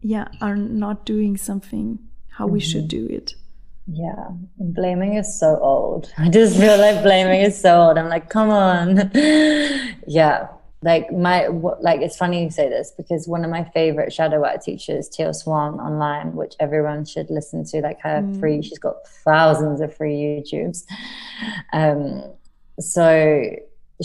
yeah 0.00 0.28
are 0.40 0.56
not 0.56 1.06
doing 1.06 1.36
something 1.36 1.98
how 2.28 2.46
we 2.46 2.60
should 2.60 2.88
do 2.88 3.06
it 3.06 3.34
Yeah. 3.86 4.30
Blaming 4.58 5.14
is 5.16 5.38
so 5.38 5.58
old. 5.58 6.10
I 6.18 6.30
just 6.30 6.56
feel 6.56 6.78
like 6.78 7.02
blaming 7.02 7.42
is 7.42 7.60
so 7.60 7.82
old. 7.82 7.98
I'm 7.98 8.08
like, 8.08 8.30
come 8.30 8.48
on. 8.48 9.10
yeah. 10.06 10.48
Like 10.82 11.10
my 11.12 11.48
like 11.80 12.00
it's 12.02 12.16
funny 12.16 12.44
you 12.44 12.50
say 12.50 12.68
this 12.68 12.92
because 12.96 13.26
one 13.26 13.42
of 13.44 13.50
my 13.50 13.64
favorite 13.72 14.12
shadow 14.12 14.40
work 14.40 14.62
teachers, 14.62 15.08
Teal 15.08 15.32
Swan 15.32 15.80
online, 15.80 16.34
which 16.34 16.54
everyone 16.60 17.04
should 17.06 17.30
listen 17.30 17.64
to, 17.66 17.80
like 17.80 18.00
her 18.00 18.22
free, 18.38 18.60
she's 18.60 18.78
got 18.78 18.96
thousands 19.24 19.80
of 19.80 19.94
free 19.94 20.14
YouTubes. 20.14 20.84
Um 21.72 22.22
so 22.80 23.06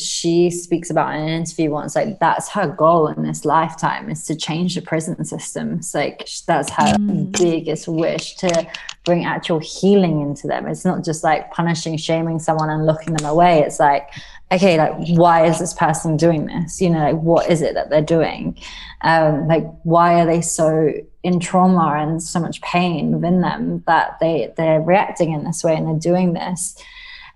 she 0.02 0.50
speaks 0.50 0.90
about 0.90 1.16
in 1.16 1.22
an 1.22 1.30
interview 1.30 1.70
once 1.70 1.96
like 1.96 2.20
that's 2.20 2.50
her 2.50 2.68
goal 2.68 3.08
in 3.08 3.24
this 3.24 3.46
lifetime 3.46 4.10
is 4.10 4.26
to 4.26 4.36
change 4.36 4.76
the 4.76 4.82
prison 4.82 5.24
systems. 5.26 5.94
Like 5.94 6.28
that's 6.48 6.70
her 6.72 6.94
mm. 6.96 7.32
biggest 7.38 7.88
wish 7.88 8.36
to 8.38 8.68
bring 9.06 9.26
actual 9.26 9.60
healing 9.60 10.22
into 10.22 10.48
them. 10.48 10.68
It's 10.68 10.86
not 10.86 11.04
just 11.04 11.24
like 11.24 11.52
punishing 11.52 11.98
shaming 11.98 12.40
someone 12.40 12.70
and 12.70 12.86
looking 12.86 13.14
them 13.14 13.26
away. 13.26 13.60
It's 13.60 13.80
like 13.80 14.10
okay 14.52 14.78
like 14.78 14.94
why 15.18 15.46
is 15.46 15.60
this 15.60 15.74
person 15.74 16.18
doing 16.18 16.46
this? 16.46 16.82
You 16.82 16.90
know 16.90 17.00
like 17.00 17.22
what 17.22 17.50
is 17.50 17.62
it 17.62 17.74
that 17.76 17.90
they're 17.90 18.02
doing? 18.02 18.58
Um 19.02 19.48
like 19.48 19.66
why 19.84 20.22
are 20.22 20.26
they 20.26 20.42
so 20.42 20.92
in 21.24 21.40
trauma 21.40 21.96
and 21.98 22.22
so 22.22 22.40
much 22.40 22.62
pain 22.62 23.12
within 23.12 23.42
them 23.42 23.84
that 23.88 24.20
they 24.20 24.54
they're 24.58 24.82
reacting 24.82 25.34
in 25.34 25.44
this 25.44 25.64
way 25.64 25.76
and 25.76 25.88
they're 25.88 26.14
doing 26.14 26.34
this? 26.34 26.76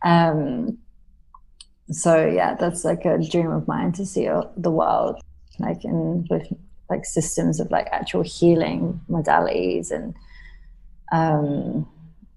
Um 0.01 0.77
so 1.91 2.25
yeah 2.25 2.55
that's 2.55 2.83
like 2.85 3.05
a 3.05 3.17
dream 3.17 3.51
of 3.51 3.67
mine 3.67 3.91
to 3.91 4.05
see 4.05 4.29
the 4.57 4.71
world 4.71 5.19
like 5.59 5.83
in 5.83 6.25
with 6.29 6.47
like 6.89 7.05
systems 7.05 7.59
of 7.59 7.69
like 7.71 7.87
actual 7.91 8.21
healing 8.21 8.99
modalities 9.09 9.91
and 9.91 10.15
um 11.11 11.87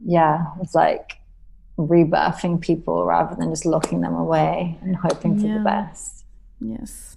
yeah 0.05 0.45
it's 0.61 0.75
like 0.75 1.19
rebirthing 1.79 2.61
people 2.61 3.05
rather 3.05 3.37
than 3.37 3.51
just 3.51 3.67
locking 3.67 4.01
them 4.01 4.15
away 4.15 4.79
and 4.83 4.97
hoping 4.97 5.39
for 5.39 5.47
yeah. 5.47 5.59
the 5.59 5.61
best. 5.65 6.25
Yes. 6.61 7.17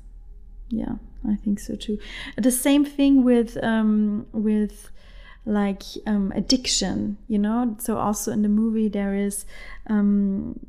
Yeah 0.69 0.95
i 1.27 1.35
think 1.35 1.59
so 1.59 1.75
too. 1.75 1.97
The 2.37 2.51
same 2.51 2.85
thing 2.85 3.23
with 3.23 3.57
um 3.63 4.25
with 4.31 4.89
like 5.45 5.83
um 6.05 6.31
addiction 6.35 7.17
you 7.27 7.39
know? 7.39 7.75
So 7.79 7.97
also 7.97 8.31
in 8.31 8.41
the 8.41 8.49
movie 8.49 8.87
there 8.87 9.15
is 9.15 9.45
um 9.87 10.59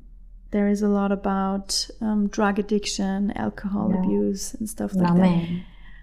there 0.50 0.68
is 0.68 0.82
a 0.82 0.88
lot 0.88 1.12
about 1.12 1.88
um, 2.00 2.28
drug 2.28 2.58
addiction, 2.58 3.30
alcohol 3.32 3.90
yeah. 3.92 4.02
abuse, 4.02 4.54
and 4.54 4.68
stuff 4.68 4.94
like 4.94 5.14
that. 5.16 5.48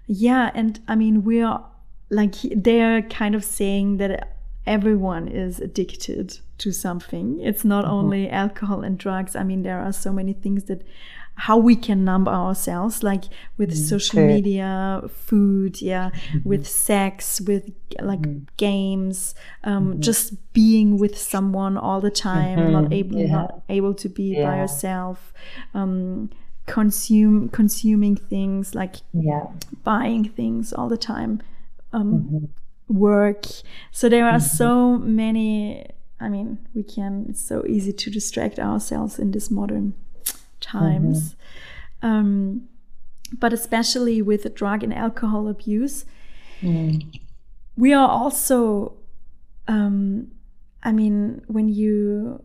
Yeah, 0.06 0.50
and 0.54 0.80
I 0.88 0.94
mean, 0.94 1.22
we're 1.24 1.58
like 2.10 2.34
they're 2.54 3.02
kind 3.02 3.34
of 3.34 3.44
saying 3.44 3.98
that 3.98 4.36
everyone 4.66 5.28
is 5.28 5.60
addicted 5.60 6.38
to 6.58 6.72
something. 6.72 7.40
It's 7.40 7.64
not 7.64 7.84
mm-hmm. 7.84 7.94
only 7.94 8.30
alcohol 8.30 8.82
and 8.82 8.98
drugs. 8.98 9.36
I 9.36 9.44
mean, 9.44 9.62
there 9.62 9.80
are 9.80 9.92
so 9.92 10.12
many 10.12 10.32
things 10.32 10.64
that 10.64 10.82
how 11.38 11.56
we 11.56 11.76
can 11.76 12.04
numb 12.04 12.26
ourselves 12.26 13.04
like 13.04 13.24
with 13.58 13.70
mm, 13.70 13.88
social 13.88 14.26
media 14.26 15.00
food 15.08 15.80
yeah 15.80 16.10
mm-hmm. 16.10 16.48
with 16.48 16.66
sex 16.66 17.40
with 17.42 17.70
like 18.00 18.20
mm-hmm. 18.20 18.44
games 18.56 19.36
um, 19.62 19.92
mm-hmm. 19.92 20.00
just 20.00 20.52
being 20.52 20.98
with 20.98 21.16
someone 21.16 21.76
all 21.76 22.00
the 22.00 22.10
time 22.10 22.72
not 22.72 22.84
mm-hmm. 22.84 22.92
able 22.92 23.18
yeah. 23.18 23.30
not 23.30 23.62
able 23.68 23.94
to 23.94 24.08
be 24.08 24.34
yeah. 24.34 24.50
by 24.50 24.56
yourself 24.56 25.32
um, 25.74 26.28
consume 26.66 27.48
consuming 27.50 28.16
things 28.16 28.74
like 28.74 28.96
yeah. 29.12 29.44
buying 29.84 30.24
things 30.24 30.72
all 30.72 30.88
the 30.88 30.98
time 30.98 31.40
um, 31.92 32.14
mm-hmm. 32.14 32.98
work 32.98 33.46
so 33.92 34.08
there 34.08 34.28
are 34.28 34.40
so 34.40 34.98
many 34.98 35.86
i 36.18 36.28
mean 36.28 36.58
we 36.74 36.82
can 36.82 37.26
it's 37.28 37.40
so 37.40 37.64
easy 37.64 37.92
to 37.92 38.10
distract 38.10 38.58
ourselves 38.58 39.20
in 39.20 39.30
this 39.30 39.52
modern 39.52 39.94
times. 40.60 41.34
Mm-hmm. 42.02 42.06
Um, 42.06 42.68
but 43.38 43.52
especially 43.52 44.22
with 44.22 44.54
drug 44.54 44.82
and 44.82 44.94
alcohol 44.94 45.48
abuse, 45.48 46.04
mm. 46.60 47.20
we 47.76 47.92
are 47.92 48.08
also, 48.08 48.94
um, 49.66 50.30
I 50.82 50.92
mean, 50.92 51.42
when 51.46 51.68
you 51.68 52.42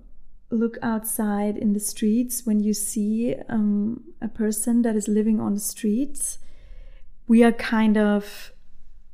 look 0.49 0.78
outside 0.82 1.58
in 1.58 1.73
the 1.73 1.80
streets, 1.80 2.45
when 2.45 2.60
you 2.60 2.73
see 2.73 3.36
um, 3.49 4.04
a 4.21 4.28
person 4.28 4.82
that 4.82 4.95
is 4.95 5.08
living 5.08 5.39
on 5.39 5.54
the 5.54 5.60
streets, 5.60 6.39
we 7.28 7.43
are 7.43 7.52
kind 7.52 7.97
of, 7.97 8.52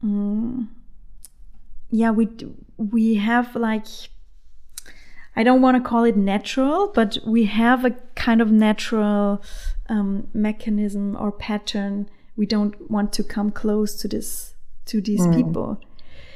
um, 0.01 0.69
yeah, 1.89 2.11
we 2.11 2.29
we 2.77 3.15
have 3.15 3.55
like 3.55 3.87
I 5.35 5.43
don't 5.43 5.61
want 5.61 5.77
to 5.77 5.87
call 5.87 6.03
it 6.03 6.17
natural, 6.17 6.91
but 6.93 7.17
we 7.25 7.45
have 7.45 7.85
a 7.85 7.91
kind 8.15 8.41
of 8.41 8.51
natural 8.51 9.43
um, 9.87 10.27
mechanism 10.33 11.15
or 11.19 11.31
pattern. 11.31 12.09
We 12.35 12.45
don't 12.45 12.89
want 12.89 13.13
to 13.13 13.23
come 13.23 13.51
close 13.51 13.95
to 14.01 14.07
this 14.07 14.53
to 14.85 15.01
these 15.01 15.21
mm. 15.21 15.35
people. 15.35 15.81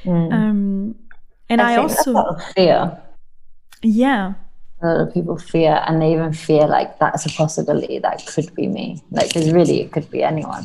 Mm. 0.04 0.32
Um, 0.32 0.94
and 1.48 1.60
I, 1.60 1.74
I 1.74 1.76
also 1.76 2.36
fear. 2.54 3.02
Yeah. 3.82 4.34
A 4.82 4.86
lot 4.86 5.08
of 5.08 5.14
people 5.14 5.38
fear, 5.38 5.82
and 5.86 6.00
they 6.00 6.12
even 6.12 6.32
fear 6.32 6.66
like 6.66 6.98
that's 6.98 7.26
a 7.26 7.30
possibility 7.30 7.98
that 7.98 8.24
could 8.26 8.54
be 8.54 8.68
me. 8.68 9.02
Like, 9.10 9.28
because 9.28 9.50
really, 9.52 9.80
it 9.80 9.92
could 9.92 10.10
be 10.10 10.22
anyone. 10.22 10.64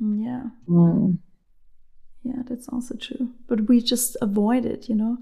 Mm, 0.00 0.24
yeah. 0.24 0.42
Mm. 0.68 1.18
Yeah, 2.22 2.42
that's 2.46 2.68
also 2.68 2.96
true. 2.96 3.30
But 3.48 3.68
we 3.68 3.80
just 3.80 4.16
avoid 4.20 4.64
it, 4.64 4.88
you 4.88 4.94
know 4.94 5.18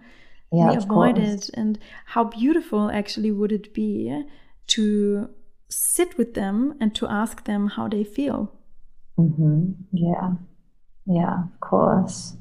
yeah, 0.52 0.70
we 0.70 0.76
avoid 0.76 1.18
it. 1.18 1.50
and 1.54 1.78
how 2.06 2.24
beautiful 2.24 2.90
actually 2.90 3.30
would 3.30 3.52
it 3.52 3.74
be 3.74 4.24
to 4.68 5.28
sit 5.68 6.16
with 6.16 6.34
them 6.34 6.74
and 6.80 6.94
to 6.94 7.06
ask 7.06 7.44
them 7.44 7.68
how 7.68 7.88
they 7.88 8.04
feel? 8.04 8.52
Mm-hmm. 9.18 9.72
yeah. 9.92 10.32
Yeah 11.06 11.44
of 11.44 11.60
course. 11.60 12.36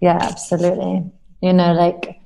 Yeah 0.00 0.18
absolutely. 0.20 1.10
You 1.42 1.52
know 1.52 1.72
like 1.72 2.19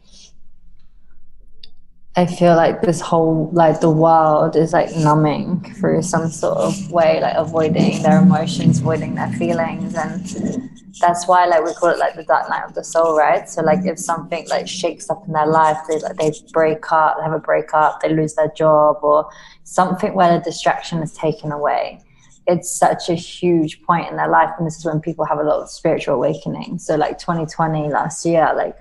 I 2.17 2.27
feel 2.27 2.55
like 2.55 2.81
this 2.81 3.01
whole 3.01 3.51
like 3.53 3.81
the 3.81 3.91
world 3.91 4.55
is 4.55 4.73
like 4.73 4.95
numbing 4.95 5.61
through 5.75 6.03
some 6.03 6.29
sort 6.31 6.59
of 6.59 6.93
way, 6.93 7.21
like 7.21 7.35
avoiding 7.37 8.03
their 8.03 8.23
emotions, 8.23 8.79
avoiding 8.79 9.17
their 9.17 9.33
feelings, 9.33 9.97
and 9.97 10.71
that's 11.01 11.27
why 11.27 11.47
like 11.47 11.65
we 11.65 11.75
call 11.75 11.89
it 11.89 11.99
like 11.99 12.15
the 12.15 12.23
dark 12.23 12.49
night 12.49 12.63
of 12.65 12.75
the 12.75 12.85
soul, 12.85 13.17
right? 13.19 13.49
So 13.49 13.63
like 13.63 13.85
if 13.85 13.99
something 13.99 14.47
like 14.49 14.69
shakes 14.69 15.11
up 15.11 15.27
in 15.27 15.33
their 15.33 15.47
life, 15.47 15.77
they 15.89 15.99
like 15.99 16.17
they 16.17 16.33
break 16.53 16.93
up, 16.93 17.17
they 17.17 17.25
have 17.25 17.33
a 17.33 17.41
breakup, 17.41 18.01
they 18.01 18.15
lose 18.15 18.35
their 18.35 18.53
job, 18.57 18.99
or 19.03 19.29
something 19.65 20.15
where 20.15 20.39
the 20.39 20.45
distraction 20.45 21.03
is 21.03 21.13
taken 21.15 21.51
away. 21.51 22.01
It's 22.47 22.71
such 22.71 23.09
a 23.09 23.15
huge 23.15 23.83
point 23.83 24.09
in 24.09 24.17
their 24.17 24.29
life, 24.29 24.51
and 24.57 24.67
this 24.69 24.77
is 24.77 24.85
when 24.85 25.01
people 25.01 25.25
have 25.25 25.41
a 25.41 25.43
lot 25.43 25.61
of 25.61 25.69
spiritual 25.69 26.15
awakening. 26.15 26.79
So 26.79 26.95
like 26.95 27.19
2020 27.19 27.89
last 27.89 28.25
year, 28.25 28.53
like 28.55 28.77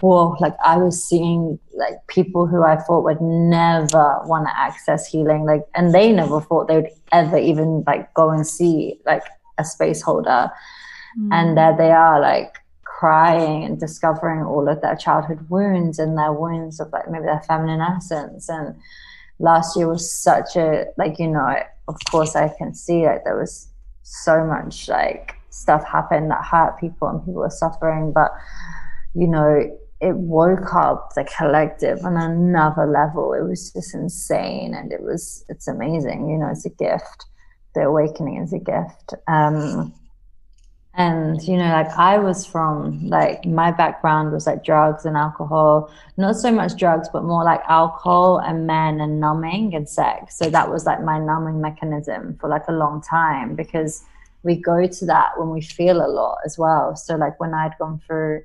whoa, 0.00 0.36
like 0.40 0.54
I 0.64 0.76
was 0.76 1.02
seeing 1.02 1.58
like 1.74 2.06
people 2.08 2.46
who 2.46 2.62
I 2.62 2.76
thought 2.76 3.04
would 3.04 3.20
never 3.20 4.20
want 4.24 4.46
to 4.46 4.58
access 4.58 5.06
healing, 5.06 5.44
like, 5.44 5.62
and 5.74 5.94
they 5.94 6.12
never 6.12 6.40
thought 6.40 6.68
they 6.68 6.76
would 6.76 6.90
ever 7.12 7.38
even 7.38 7.84
like 7.86 8.12
go 8.14 8.30
and 8.30 8.46
see 8.46 9.00
like 9.06 9.24
a 9.58 9.64
space 9.64 10.02
holder. 10.02 10.50
Mm. 11.18 11.28
And 11.32 11.56
there 11.56 11.76
they 11.76 11.92
are, 11.92 12.20
like 12.20 12.56
crying 12.84 13.64
and 13.64 13.78
discovering 13.78 14.42
all 14.42 14.68
of 14.68 14.80
their 14.80 14.96
childhood 14.96 15.50
wounds 15.50 15.98
and 15.98 16.16
their 16.16 16.32
wounds 16.32 16.80
of 16.80 16.90
like 16.92 17.10
maybe 17.10 17.24
their 17.24 17.42
feminine 17.46 17.80
essence. 17.80 18.48
And 18.48 18.74
last 19.38 19.76
year 19.76 19.88
was 19.88 20.10
such 20.10 20.56
a, 20.56 20.86
like, 20.96 21.18
you 21.18 21.28
know, 21.28 21.56
of 21.88 21.96
course 22.10 22.34
I 22.34 22.48
can 22.56 22.74
see 22.74 23.06
like 23.06 23.24
there 23.24 23.38
was 23.38 23.68
so 24.02 24.44
much 24.44 24.88
like 24.88 25.34
stuff 25.50 25.84
happened 25.84 26.30
that 26.30 26.44
hurt 26.44 26.78
people 26.78 27.08
and 27.08 27.20
people 27.20 27.34
were 27.34 27.50
suffering, 27.50 28.12
but 28.12 28.30
you 29.14 29.26
know, 29.26 29.78
it 30.00 30.14
woke 30.14 30.74
up 30.74 31.14
the 31.14 31.24
collective 31.24 32.04
on 32.04 32.16
another 32.16 32.86
level. 32.86 33.32
It 33.32 33.42
was 33.42 33.72
just 33.72 33.94
insane, 33.94 34.74
and 34.74 34.92
it 34.92 35.02
was 35.02 35.44
it's 35.48 35.68
amazing. 35.68 36.28
You 36.28 36.38
know, 36.38 36.48
it's 36.48 36.66
a 36.66 36.70
gift. 36.70 37.26
The 37.74 37.82
awakening 37.82 38.42
is 38.42 38.52
a 38.52 38.58
gift. 38.58 39.14
Um, 39.26 39.94
and 40.94 41.42
you 41.42 41.58
know, 41.58 41.68
like 41.72 41.90
I 41.90 42.18
was 42.18 42.46
from 42.46 43.06
like 43.08 43.44
my 43.44 43.70
background 43.70 44.32
was 44.32 44.46
like 44.46 44.64
drugs 44.64 45.04
and 45.04 45.16
alcohol. 45.16 45.90
Not 46.16 46.36
so 46.36 46.50
much 46.50 46.76
drugs, 46.76 47.08
but 47.12 47.24
more 47.24 47.44
like 47.44 47.60
alcohol 47.68 48.38
and 48.38 48.66
men 48.66 49.00
and 49.00 49.20
numbing 49.20 49.74
and 49.74 49.88
sex. 49.88 50.38
So 50.38 50.48
that 50.50 50.70
was 50.70 50.86
like 50.86 51.02
my 51.02 51.18
numbing 51.18 51.60
mechanism 51.60 52.38
for 52.40 52.48
like 52.48 52.64
a 52.68 52.72
long 52.72 53.02
time 53.02 53.54
because 53.54 54.04
we 54.42 54.56
go 54.56 54.86
to 54.86 55.06
that 55.06 55.38
when 55.38 55.50
we 55.50 55.60
feel 55.60 56.04
a 56.04 56.08
lot 56.08 56.38
as 56.46 56.56
well. 56.56 56.96
So 56.96 57.16
like 57.16 57.38
when 57.40 57.52
I'd 57.52 57.76
gone 57.78 58.00
through 58.06 58.42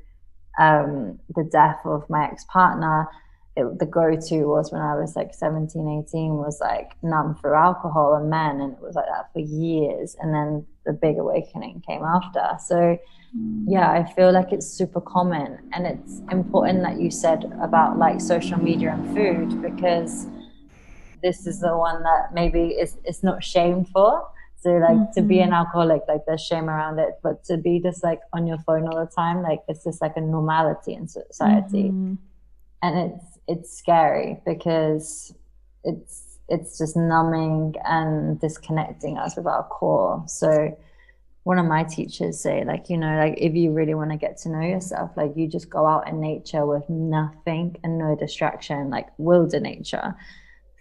um, 0.60 1.20
the 1.36 1.44
death 1.44 1.80
of 1.86 2.10
my 2.10 2.26
ex 2.26 2.46
partner, 2.46 3.08
the 3.56 3.86
go 3.86 4.16
to 4.16 4.46
was 4.46 4.72
when 4.72 4.82
I 4.82 4.96
was 4.96 5.16
like 5.16 5.34
17, 5.34 6.04
18, 6.08 6.34
was 6.36 6.60
like 6.62 6.92
numb 7.04 7.36
through 7.36 7.56
alcohol 7.56 8.16
and 8.16 8.30
men. 8.30 8.62
And 8.62 8.74
it 8.74 8.80
was 8.82 8.96
like 8.96 9.06
that 9.06 9.32
for 9.34 9.40
years. 9.40 10.16
And 10.20 10.34
then 10.34 10.66
the 10.86 10.94
big 10.94 11.18
awakening 11.18 11.84
came 11.86 12.04
after. 12.04 12.58
So, 12.66 12.98
mm. 13.38 13.66
yeah, 13.68 13.92
I 13.92 14.12
feel 14.14 14.32
like 14.32 14.52
it's 14.52 14.68
super 14.68 15.02
common. 15.02 15.60
And 15.74 15.86
it's 15.86 16.22
important 16.32 16.82
that 16.84 17.00
you 17.00 17.12
said 17.12 17.52
about 17.62 17.98
like 17.98 18.22
social 18.22 18.58
media 18.58 18.94
and 18.94 19.16
food 19.16 19.62
because 19.62 20.28
this 21.22 21.46
is 21.46 21.60
the 21.60 21.76
one 21.78 22.02
that 22.04 22.34
maybe 22.34 22.70
is, 22.70 22.98
it's 23.04 23.22
not 23.22 23.44
shamed 23.44 23.90
for. 23.90 24.28
So 24.62 24.70
like 24.74 24.92
mm-hmm. 24.92 25.14
to 25.14 25.22
be 25.24 25.40
an 25.40 25.46
mm-hmm. 25.46 25.54
alcoholic, 25.54 26.04
like 26.08 26.22
there's 26.28 26.42
shame 26.42 26.70
around 26.70 27.00
it, 27.00 27.20
but 27.24 27.44
to 27.46 27.58
be 27.58 27.80
just 27.80 28.04
like 28.04 28.20
on 28.32 28.46
your 28.46 28.60
phone 28.60 28.88
all 28.88 29.00
the 29.04 29.12
time, 29.12 29.42
like 29.42 29.62
it's 29.68 29.84
just 29.84 30.02
like 30.02 30.16
a 30.18 30.22
normality 30.22 30.94
in 30.94 31.08
society, 31.08 31.86
mm-hmm. 31.86 32.14
and 32.84 33.00
it's 33.12 33.40
it's 33.48 33.76
scary 33.76 34.40
because 34.46 35.34
it's 35.84 36.38
it's 36.48 36.78
just 36.78 36.96
numbing 36.96 37.74
and 37.86 38.40
disconnecting 38.40 39.18
us 39.18 39.36
with 39.36 39.48
our 39.48 39.64
core. 39.64 40.24
So 40.28 40.78
one 41.44 41.58
of 41.58 41.66
my 41.66 41.84
teachers 41.84 42.40
say 42.40 42.64
like 42.64 42.88
you 42.88 42.98
know 42.98 43.18
like 43.18 43.34
if 43.38 43.56
you 43.56 43.72
really 43.72 43.96
want 43.96 44.12
to 44.12 44.18
get 44.18 44.38
to 44.38 44.50
know 44.50 44.62
yourself 44.62 45.10
like 45.18 45.32
you 45.36 45.48
just 45.48 45.72
go 45.72 45.88
out 45.88 46.08
in 46.08 46.22
nature 46.22 46.68
with 46.68 46.88
nothing 46.88 47.76
and 47.84 47.98
no 47.98 48.16
distraction 48.16 48.92
like 48.92 49.08
wilder 49.18 49.60
nature 49.60 50.16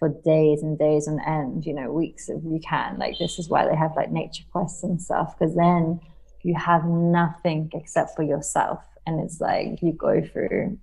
for 0.00 0.08
days 0.08 0.62
and 0.62 0.78
days 0.78 1.06
on 1.06 1.20
end 1.20 1.64
you 1.64 1.72
know 1.72 1.92
weeks 1.92 2.28
if 2.28 2.42
you 2.42 2.58
can 2.66 2.98
like 2.98 3.16
this 3.18 3.38
is 3.38 3.48
why 3.48 3.64
they 3.64 3.76
have 3.76 3.94
like 3.94 4.10
nature 4.10 4.42
quests 4.50 4.82
and 4.82 5.00
stuff 5.00 5.38
because 5.38 5.54
then 5.54 6.00
you 6.42 6.54
have 6.54 6.84
nothing 6.86 7.70
except 7.74 8.16
for 8.16 8.24
yourself 8.24 8.82
and 9.06 9.20
it's 9.20 9.40
like 9.40 9.80
you 9.80 9.92
go 9.92 10.20
through 10.20 10.76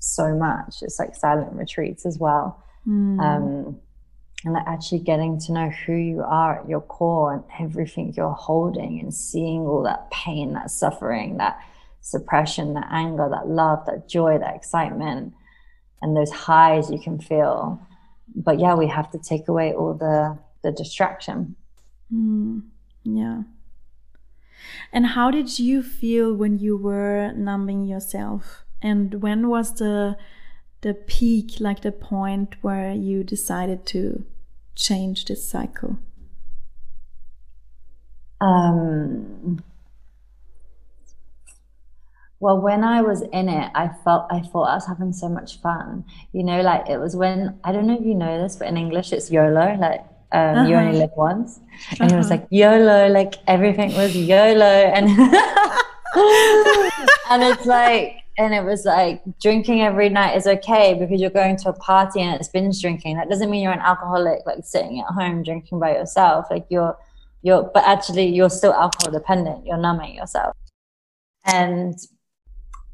so 0.00 0.34
much 0.34 0.82
it's 0.82 0.98
like 0.98 1.14
silent 1.14 1.52
retreats 1.54 2.04
as 2.04 2.18
well 2.18 2.62
mm. 2.86 3.18
um 3.20 3.80
and 4.44 4.52
like 4.52 4.66
actually 4.66 4.98
getting 4.98 5.38
to 5.40 5.52
know 5.52 5.70
who 5.70 5.94
you 5.94 6.22
are 6.22 6.60
at 6.60 6.68
your 6.68 6.82
core 6.82 7.32
and 7.32 7.44
everything 7.58 8.12
you're 8.14 8.32
holding 8.32 9.00
and 9.00 9.14
seeing 9.14 9.62
all 9.62 9.82
that 9.82 10.10
pain, 10.10 10.52
that 10.52 10.70
suffering, 10.70 11.38
that 11.38 11.58
suppression, 12.02 12.74
that 12.74 12.86
anger, 12.90 13.28
that 13.30 13.48
love, 13.48 13.84
that 13.86 14.06
joy, 14.06 14.38
that 14.38 14.54
excitement, 14.54 15.32
and 16.02 16.14
those 16.14 16.30
highs 16.30 16.90
you 16.90 17.00
can 17.00 17.18
feel. 17.18 17.80
But 18.34 18.58
yeah, 18.58 18.74
we 18.74 18.86
have 18.88 19.10
to 19.12 19.18
take 19.18 19.48
away 19.48 19.74
all 19.74 19.94
the 19.94 20.38
the 20.62 20.72
distraction. 20.72 21.56
Mm, 22.12 22.62
yeah. 23.04 23.42
And 24.92 25.06
how 25.06 25.30
did 25.30 25.58
you 25.58 25.82
feel 25.82 26.32
when 26.34 26.58
you 26.58 26.76
were 26.76 27.32
numbing 27.32 27.84
yourself? 27.84 28.64
And 28.80 29.22
when 29.22 29.48
was 29.48 29.74
the 29.74 30.16
the 30.80 30.94
peak, 30.94 31.60
like 31.60 31.80
the 31.80 31.92
point 31.92 32.56
where 32.60 32.92
you 32.92 33.24
decided 33.24 33.86
to 33.86 34.24
change 34.74 35.24
this 35.24 35.46
cycle? 35.48 35.98
Um, 38.40 39.64
well, 42.44 42.60
when 42.60 42.84
I 42.84 43.00
was 43.00 43.22
in 43.22 43.48
it, 43.48 43.70
I 43.74 43.88
felt 44.04 44.26
I 44.30 44.40
thought 44.40 44.64
I 44.64 44.74
was 44.74 44.86
having 44.86 45.14
so 45.14 45.30
much 45.30 45.62
fun. 45.62 46.04
You 46.34 46.44
know, 46.44 46.60
like 46.60 46.90
it 46.90 46.98
was 46.98 47.16
when 47.16 47.58
I 47.64 47.72
don't 47.72 47.86
know 47.86 47.98
if 47.98 48.04
you 48.04 48.14
know 48.14 48.42
this, 48.42 48.56
but 48.56 48.68
in 48.68 48.76
English 48.76 49.14
it's 49.14 49.30
YOLO, 49.30 49.78
like 49.80 50.00
um, 50.32 50.58
uh-huh. 50.58 50.68
you 50.68 50.74
only 50.74 50.98
live 50.98 51.12
once, 51.16 51.60
and 51.92 52.02
uh-huh. 52.02 52.14
it 52.14 52.18
was 52.18 52.30
uh-huh. 52.30 52.42
like 52.42 52.48
YOLO, 52.50 53.08
like 53.08 53.36
everything 53.46 53.94
was 53.94 54.14
YOLO, 54.14 54.74
and 54.96 55.08
and 57.30 57.42
it's 57.50 57.64
like 57.64 58.16
and 58.36 58.52
it 58.52 58.62
was 58.62 58.84
like 58.84 59.22
drinking 59.40 59.80
every 59.80 60.10
night 60.10 60.36
is 60.36 60.46
okay 60.46 60.92
because 60.92 61.22
you're 61.22 61.30
going 61.30 61.56
to 61.56 61.70
a 61.70 61.72
party 61.72 62.20
and 62.20 62.38
it's 62.38 62.48
binge 62.48 62.78
drinking. 62.78 63.16
That 63.16 63.30
doesn't 63.30 63.50
mean 63.50 63.62
you're 63.62 63.72
an 63.72 63.78
alcoholic, 63.78 64.40
like 64.44 64.58
sitting 64.64 65.00
at 65.00 65.06
home 65.14 65.44
drinking 65.44 65.80
by 65.80 65.92
yourself. 65.92 66.48
Like 66.50 66.66
you're, 66.68 66.94
you're, 67.40 67.62
but 67.72 67.84
actually 67.84 68.26
you're 68.26 68.50
still 68.50 68.74
alcohol 68.74 69.12
dependent. 69.12 69.64
You're 69.64 69.78
numbing 69.78 70.16
yourself. 70.16 70.54
And 71.46 71.94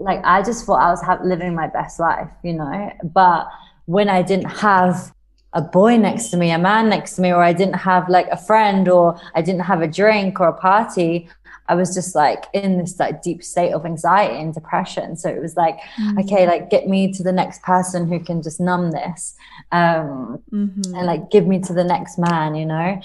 like 0.00 0.20
I 0.24 0.42
just 0.42 0.64
thought 0.64 0.80
I 0.80 0.90
was 0.90 1.02
ha- 1.02 1.20
living 1.22 1.54
my 1.54 1.68
best 1.68 2.00
life, 2.00 2.30
you 2.42 2.54
know. 2.54 2.92
But 3.04 3.48
when 3.84 4.08
I 4.08 4.22
didn't 4.22 4.50
have 4.50 5.12
a 5.52 5.60
boy 5.60 5.96
next 5.96 6.28
to 6.28 6.36
me, 6.36 6.50
a 6.50 6.58
man 6.58 6.88
next 6.88 7.16
to 7.16 7.22
me, 7.22 7.32
or 7.32 7.42
I 7.42 7.52
didn't 7.52 7.74
have 7.74 8.08
like 8.08 8.28
a 8.28 8.36
friend, 8.36 8.88
or 8.88 9.20
I 9.34 9.42
didn't 9.42 9.62
have 9.62 9.82
a 9.82 9.88
drink 9.88 10.40
or 10.40 10.48
a 10.48 10.52
party, 10.52 11.28
I 11.68 11.74
was 11.74 11.94
just 11.94 12.14
like 12.14 12.46
in 12.52 12.78
this 12.78 12.98
like 12.98 13.22
deep 13.22 13.44
state 13.44 13.72
of 13.72 13.86
anxiety 13.86 14.40
and 14.40 14.52
depression. 14.52 15.16
So 15.16 15.28
it 15.28 15.40
was 15.40 15.56
like, 15.56 15.78
mm-hmm. 15.96 16.18
okay, 16.20 16.46
like 16.46 16.70
get 16.70 16.88
me 16.88 17.12
to 17.12 17.22
the 17.22 17.32
next 17.32 17.62
person 17.62 18.08
who 18.08 18.18
can 18.18 18.42
just 18.42 18.58
numb 18.60 18.90
this, 18.90 19.36
um, 19.70 20.42
mm-hmm. 20.52 20.94
and 20.94 21.06
like 21.06 21.30
give 21.30 21.46
me 21.46 21.60
to 21.60 21.72
the 21.72 21.84
next 21.84 22.18
man, 22.18 22.54
you 22.54 22.66
know, 22.66 23.00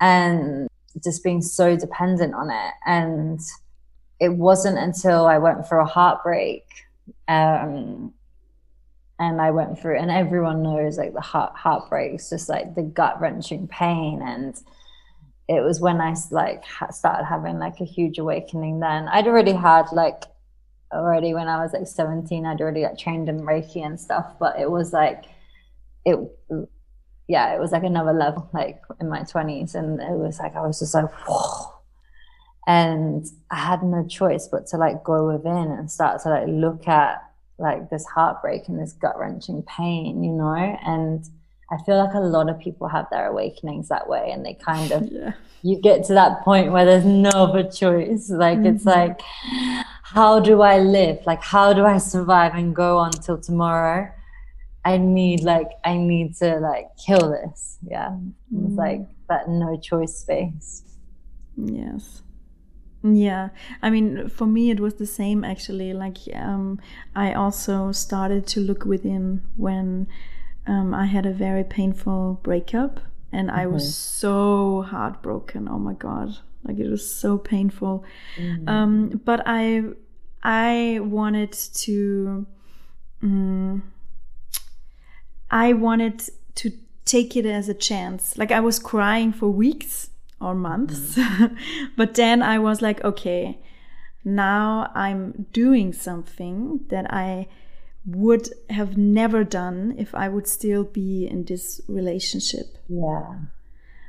and 0.00 0.68
just 1.04 1.22
being 1.22 1.42
so 1.42 1.76
dependent 1.76 2.34
on 2.34 2.50
it. 2.50 2.72
And 2.86 3.40
it 4.20 4.28
wasn't 4.28 4.78
until 4.78 5.26
I 5.26 5.38
went 5.38 5.66
for 5.66 5.78
a 5.78 5.86
heartbreak, 5.86 6.66
um, 7.26 8.12
and 9.18 9.40
I 9.40 9.50
went 9.50 9.78
through, 9.78 9.98
and 9.98 10.10
everyone 10.10 10.62
knows 10.62 10.98
like 10.98 11.14
the 11.14 11.20
heart 11.20 11.54
heartbreaks, 11.56 12.30
just 12.30 12.48
like 12.48 12.74
the 12.74 12.82
gut 12.82 13.20
wrenching 13.20 13.66
pain. 13.66 14.22
And 14.22 14.54
it 15.48 15.62
was 15.62 15.80
when 15.80 16.00
I 16.00 16.14
like 16.30 16.64
started 16.90 17.24
having 17.24 17.58
like 17.58 17.80
a 17.80 17.84
huge 17.84 18.18
awakening. 18.18 18.80
Then. 18.80 19.08
I'd 19.08 19.26
already 19.26 19.52
had 19.52 19.90
like 19.92 20.24
already 20.92 21.34
when 21.34 21.48
I 21.48 21.62
was 21.62 21.72
like 21.72 21.86
17, 21.86 22.44
I'd 22.46 22.60
already 22.60 22.82
like 22.82 22.98
trained 22.98 23.28
in 23.28 23.40
Reiki 23.40 23.84
and 23.84 23.98
stuff, 23.98 24.34
but 24.38 24.58
it 24.58 24.70
was 24.70 24.92
like 24.92 25.24
it 26.04 26.18
yeah, 27.26 27.54
it 27.54 27.60
was 27.60 27.72
like 27.72 27.84
another 27.84 28.12
level 28.12 28.50
like 28.52 28.82
in 29.00 29.08
my 29.08 29.20
20s 29.20 29.74
and 29.74 30.00
it 30.00 30.10
was 30.10 30.38
like 30.38 30.56
I 30.56 30.66
was 30.66 30.78
just 30.80 30.94
like 30.94 31.10
whoa 31.26 31.69
and 32.70 33.26
I 33.50 33.56
had 33.56 33.82
no 33.82 34.06
choice 34.06 34.46
but 34.46 34.68
to 34.68 34.76
like 34.76 35.02
go 35.02 35.26
within 35.26 35.72
and 35.72 35.90
start 35.90 36.22
to 36.22 36.28
like 36.28 36.46
look 36.46 36.86
at 36.86 37.20
like 37.58 37.90
this 37.90 38.06
heartbreak 38.06 38.68
and 38.68 38.78
this 38.78 38.92
gut 38.92 39.18
wrenching 39.18 39.64
pain, 39.64 40.22
you 40.22 40.30
know, 40.30 40.54
and 40.54 41.28
I 41.72 41.78
feel 41.84 41.96
like 41.96 42.14
a 42.14 42.20
lot 42.20 42.48
of 42.48 42.60
people 42.60 42.86
have 42.86 43.08
their 43.10 43.26
awakenings 43.26 43.88
that 43.88 44.08
way 44.08 44.30
and 44.30 44.46
they 44.46 44.54
kind 44.54 44.92
of 44.92 45.02
yeah. 45.10 45.32
you 45.62 45.80
get 45.80 46.04
to 46.04 46.14
that 46.14 46.42
point 46.44 46.70
where 46.70 46.84
there's 46.84 47.04
no 47.04 47.30
other 47.30 47.64
choice. 47.68 48.30
Like 48.30 48.58
mm-hmm. 48.58 48.76
it's 48.76 48.86
like 48.86 49.20
how 50.04 50.38
do 50.38 50.62
I 50.62 50.78
live? 50.78 51.18
Like 51.26 51.42
how 51.42 51.72
do 51.72 51.84
I 51.84 51.98
survive 51.98 52.54
and 52.54 52.74
go 52.74 52.98
on 52.98 53.10
till 53.10 53.40
tomorrow? 53.40 54.12
I 54.84 54.96
need 54.96 55.42
like 55.42 55.70
I 55.84 55.96
need 55.96 56.36
to 56.36 56.60
like 56.60 56.86
kill 57.04 57.30
this. 57.30 57.78
Yeah. 57.82 58.10
Mm-hmm. 58.10 58.66
It's 58.66 58.76
like 58.76 59.00
that 59.28 59.48
no 59.48 59.76
choice 59.76 60.14
space. 60.14 60.84
Yes. 61.56 62.22
Yeah, 63.02 63.48
I 63.82 63.90
mean, 63.90 64.28
for 64.28 64.46
me, 64.46 64.70
it 64.70 64.80
was 64.80 64.94
the 64.94 65.06
same 65.06 65.42
actually. 65.44 65.94
Like, 65.94 66.18
um, 66.34 66.80
I 67.16 67.32
also 67.32 67.92
started 67.92 68.46
to 68.48 68.60
look 68.60 68.84
within 68.84 69.42
when 69.56 70.06
um, 70.66 70.94
I 70.94 71.06
had 71.06 71.24
a 71.24 71.32
very 71.32 71.64
painful 71.64 72.40
breakup 72.42 73.00
and 73.32 73.48
mm-hmm. 73.48 73.58
I 73.58 73.66
was 73.66 73.84
mm-hmm. 73.84 73.90
so 73.90 74.82
heartbroken. 74.82 75.68
Oh 75.68 75.78
my 75.78 75.94
God. 75.94 76.36
Like 76.62 76.78
it 76.78 76.90
was 76.90 77.10
so 77.10 77.38
painful. 77.38 78.04
Mm-hmm. 78.36 78.68
Um, 78.68 79.20
but 79.24 79.42
I, 79.46 79.82
I 80.42 81.00
wanted 81.02 81.52
to, 81.52 82.46
um, 83.22 83.92
I 85.50 85.72
wanted 85.72 86.22
to 86.56 86.72
take 87.06 87.34
it 87.34 87.46
as 87.46 87.70
a 87.70 87.74
chance. 87.74 88.36
Like 88.36 88.52
I 88.52 88.60
was 88.60 88.78
crying 88.78 89.32
for 89.32 89.48
weeks 89.48 90.10
or 90.40 90.54
months, 90.54 91.16
mm-hmm. 91.16 91.54
but 91.96 92.14
then 92.14 92.42
I 92.42 92.58
was 92.58 92.80
like, 92.80 93.02
okay, 93.04 93.58
now 94.24 94.90
I'm 94.94 95.46
doing 95.52 95.92
something 95.92 96.80
that 96.88 97.12
I 97.12 97.48
would 98.06 98.48
have 98.70 98.96
never 98.96 99.44
done 99.44 99.94
if 99.98 100.14
I 100.14 100.28
would 100.28 100.46
still 100.46 100.84
be 100.84 101.26
in 101.26 101.44
this 101.44 101.80
relationship. 101.88 102.78
Yeah. 102.88 103.34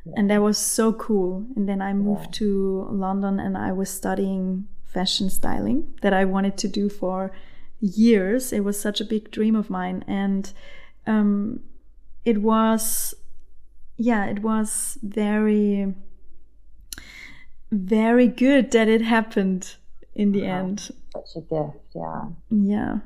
yeah. 0.06 0.13
And 0.15 0.30
that 0.30 0.41
was 0.41 0.58
so 0.58 0.94
cool. 0.94 1.46
And 1.56 1.67
then 1.67 1.82
I 1.82 1.94
moved 1.94 2.28
yeah. 2.28 2.39
to 2.39 2.88
London 2.91 3.39
and 3.39 3.58
I 3.58 3.72
was 3.72 3.89
studying 3.89 4.67
fashion 4.86 5.30
styling 5.30 5.94
that 6.02 6.13
I 6.13 6.26
wanted 6.26 6.58
to 6.58 6.67
do 6.67 6.89
for 6.89 7.32
years. 7.80 8.54
It 8.54 8.63
was 8.63 8.80
such 8.80 9.02
a 9.02 9.06
big 9.06 9.32
dream 9.32 9.56
of 9.56 9.70
mine. 9.70 10.04
And 10.08 10.52
um, 11.08 11.62
it 12.26 12.41
was, 12.41 13.13
yeah, 13.98 14.26
it 14.26 14.41
was 14.41 14.98
very, 15.02 15.94
very 17.72 18.28
good 18.28 18.72
that 18.72 18.88
it 18.88 19.01
happened 19.01 19.76
in 20.13 20.32
the 20.32 20.45
end. 20.45 20.91
Such 21.13 21.36
a 21.38 21.41
gift, 21.41 21.78
yeah. 21.95 22.24
Yeah. 22.49 22.99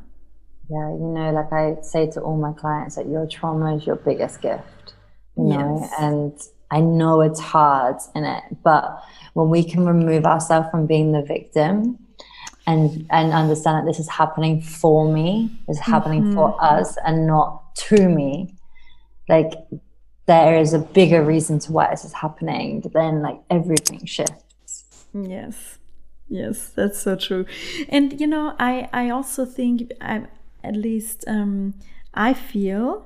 Yeah, 0.69 0.89
you 0.89 1.07
know, 1.13 1.31
like 1.31 1.53
I 1.53 1.81
say 1.81 2.09
to 2.11 2.21
all 2.21 2.37
my 2.37 2.51
clients 2.53 2.95
that 2.95 3.07
your 3.07 3.27
trauma 3.27 3.75
is 3.75 3.85
your 3.85 3.97
biggest 3.97 4.41
gift, 4.41 4.93
you 5.37 5.49
yes. 5.49 5.59
know, 5.59 5.89
and 5.99 6.41
I 6.71 6.81
know 6.81 7.21
it's 7.21 7.39
hard 7.39 7.97
in 8.15 8.23
it, 8.23 8.43
but 8.63 9.03
when 9.33 9.49
we 9.49 9.63
can 9.63 9.85
remove 9.85 10.25
ourselves 10.25 10.67
from 10.71 10.87
being 10.87 11.11
the 11.11 11.21
victim 11.21 11.99
and 12.65 13.05
and 13.11 13.31
understand 13.31 13.77
that 13.77 13.91
this 13.91 13.99
is 13.99 14.09
happening 14.09 14.59
for 14.59 15.07
me, 15.07 15.51
is 15.69 15.77
happening 15.77 16.23
mm-hmm. 16.23 16.33
for 16.33 16.57
us 16.63 16.97
and 17.05 17.27
not 17.27 17.75
to 17.75 18.09
me, 18.09 18.55
like 19.29 19.53
there 20.25 20.57
is 20.57 20.73
a 20.73 20.79
bigger 20.79 21.23
reason 21.23 21.59
to 21.59 21.71
why 21.71 21.91
this 21.91 22.05
is 22.05 22.13
happening, 22.13 22.81
then 22.91 23.21
like 23.21 23.39
everything 23.51 24.03
shifts. 24.05 24.44
Yes. 25.15 25.77
Yes, 26.27 26.69
that's 26.69 26.99
so 26.99 27.15
true. 27.15 27.45
And 27.89 28.19
you 28.19 28.27
know, 28.27 28.55
I 28.59 28.89
I 28.91 29.09
also 29.09 29.45
think 29.45 29.91
I 30.01 30.23
at 30.63 30.75
least 30.75 31.23
um, 31.27 31.75
I 32.13 32.33
feel 32.33 33.05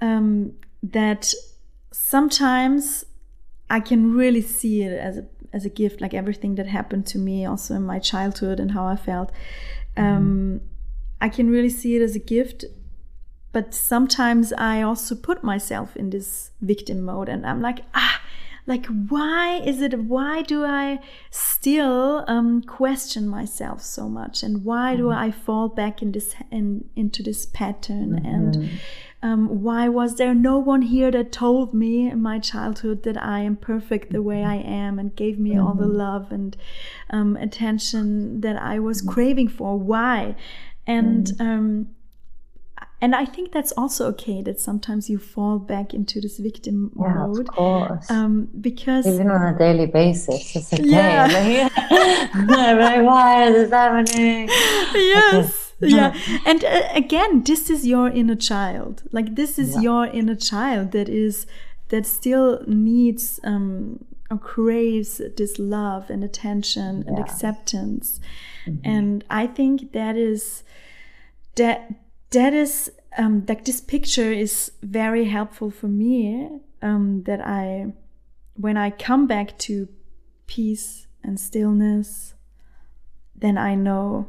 um, 0.00 0.52
that 0.82 1.34
sometimes 1.92 3.04
I 3.68 3.80
can 3.80 4.14
really 4.14 4.42
see 4.42 4.82
it 4.82 4.92
as 4.92 5.18
a 5.18 5.24
as 5.52 5.64
a 5.64 5.70
gift, 5.70 6.00
like 6.00 6.14
everything 6.14 6.54
that 6.56 6.66
happened 6.66 7.06
to 7.06 7.18
me, 7.18 7.44
also 7.44 7.74
in 7.74 7.84
my 7.84 7.98
childhood 7.98 8.60
and 8.60 8.72
how 8.72 8.86
I 8.86 8.96
felt. 8.96 9.32
Um, 9.96 10.60
mm. 10.60 10.66
I 11.20 11.28
can 11.28 11.48
really 11.50 11.70
see 11.70 11.96
it 11.96 12.02
as 12.02 12.14
a 12.14 12.18
gift, 12.18 12.64
but 13.52 13.74
sometimes 13.74 14.52
I 14.52 14.82
also 14.82 15.14
put 15.14 15.42
myself 15.42 15.96
in 15.96 16.10
this 16.10 16.50
victim 16.60 17.02
mode 17.02 17.28
and 17.28 17.46
I'm 17.46 17.62
like, 17.62 17.80
ah, 17.94 18.20
like 18.66 18.86
why 18.86 19.60
is 19.64 19.80
it 19.80 19.98
why 20.00 20.42
do 20.42 20.64
i 20.64 20.98
still 21.30 22.24
um, 22.26 22.62
question 22.62 23.28
myself 23.28 23.82
so 23.82 24.08
much 24.08 24.42
and 24.42 24.64
why 24.64 24.92
mm-hmm. 24.92 25.02
do 25.02 25.10
i 25.10 25.30
fall 25.30 25.68
back 25.68 26.02
in 26.02 26.12
this 26.12 26.34
in, 26.50 26.84
into 26.96 27.22
this 27.22 27.46
pattern 27.46 28.12
mm-hmm. 28.12 28.26
and 28.26 28.70
um, 29.22 29.62
why 29.62 29.88
was 29.88 30.16
there 30.16 30.34
no 30.34 30.58
one 30.58 30.82
here 30.82 31.10
that 31.10 31.32
told 31.32 31.72
me 31.72 32.08
in 32.10 32.20
my 32.20 32.38
childhood 32.38 33.02
that 33.04 33.22
i 33.22 33.40
am 33.40 33.56
perfect 33.56 34.12
the 34.12 34.22
way 34.22 34.44
i 34.44 34.56
am 34.56 34.98
and 34.98 35.16
gave 35.16 35.38
me 35.38 35.50
mm-hmm. 35.50 35.66
all 35.66 35.74
the 35.74 35.84
mm-hmm. 35.84 35.96
love 35.96 36.32
and 36.32 36.56
um, 37.10 37.36
attention 37.36 38.40
that 38.40 38.56
i 38.60 38.78
was 38.78 39.00
mm-hmm. 39.00 39.12
craving 39.12 39.48
for 39.48 39.78
why 39.78 40.34
and 40.86 41.26
mm-hmm. 41.26 41.46
um, 41.46 41.88
and 43.00 43.14
I 43.14 43.26
think 43.26 43.52
that's 43.52 43.72
also 43.72 44.06
okay 44.08 44.40
that 44.42 44.58
sometimes 44.58 45.10
you 45.10 45.18
fall 45.18 45.58
back 45.58 45.92
into 45.92 46.18
this 46.18 46.38
victim 46.38 46.92
yeah, 46.98 47.14
mode. 47.14 47.40
Of 47.40 47.46
course. 47.48 48.10
Um, 48.10 48.48
because 48.58 49.06
even 49.06 49.30
on 49.30 49.54
a 49.54 49.58
daily 49.58 49.86
basis, 49.86 50.56
it's 50.56 50.72
okay. 50.72 50.82
Yeah. 50.82 51.68
like, 52.48 53.02
why 53.04 53.48
is 53.48 53.54
this 53.54 53.70
happening? 53.70 54.48
Yes. 54.94 55.74
yeah. 55.80 56.16
And 56.46 56.64
uh, 56.64 56.88
again, 56.94 57.42
this 57.44 57.68
is 57.68 57.86
your 57.86 58.08
inner 58.08 58.34
child. 58.34 59.02
Like 59.12 59.34
this 59.34 59.58
is 59.58 59.74
yeah. 59.74 59.80
your 59.82 60.06
inner 60.06 60.36
child 60.36 60.92
that 60.92 61.10
is 61.10 61.46
that 61.88 62.06
still 62.06 62.62
needs 62.66 63.38
um, 63.44 64.06
or 64.30 64.38
craves 64.38 65.20
this 65.36 65.58
love 65.58 66.08
and 66.08 66.24
attention 66.24 67.02
yeah. 67.02 67.08
and 67.08 67.18
acceptance. 67.18 68.20
Mm-hmm. 68.66 68.88
And 68.88 69.24
I 69.28 69.46
think 69.46 69.92
that 69.92 70.16
is 70.16 70.64
that 71.56 71.90
that 72.36 72.52
is 72.52 72.92
um, 73.16 73.44
like 73.48 73.64
this 73.64 73.80
picture 73.80 74.30
is 74.30 74.70
very 74.82 75.24
helpful 75.24 75.70
for 75.70 75.88
me 75.88 76.50
um, 76.82 77.22
that 77.22 77.40
I 77.40 77.94
when 78.56 78.76
I 78.76 78.90
come 78.90 79.26
back 79.26 79.56
to 79.60 79.88
peace 80.46 81.06
and 81.24 81.40
stillness 81.40 82.34
then 83.34 83.56
I 83.56 83.74
know 83.74 84.28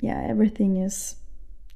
yeah 0.00 0.26
everything 0.26 0.78
is 0.78 1.16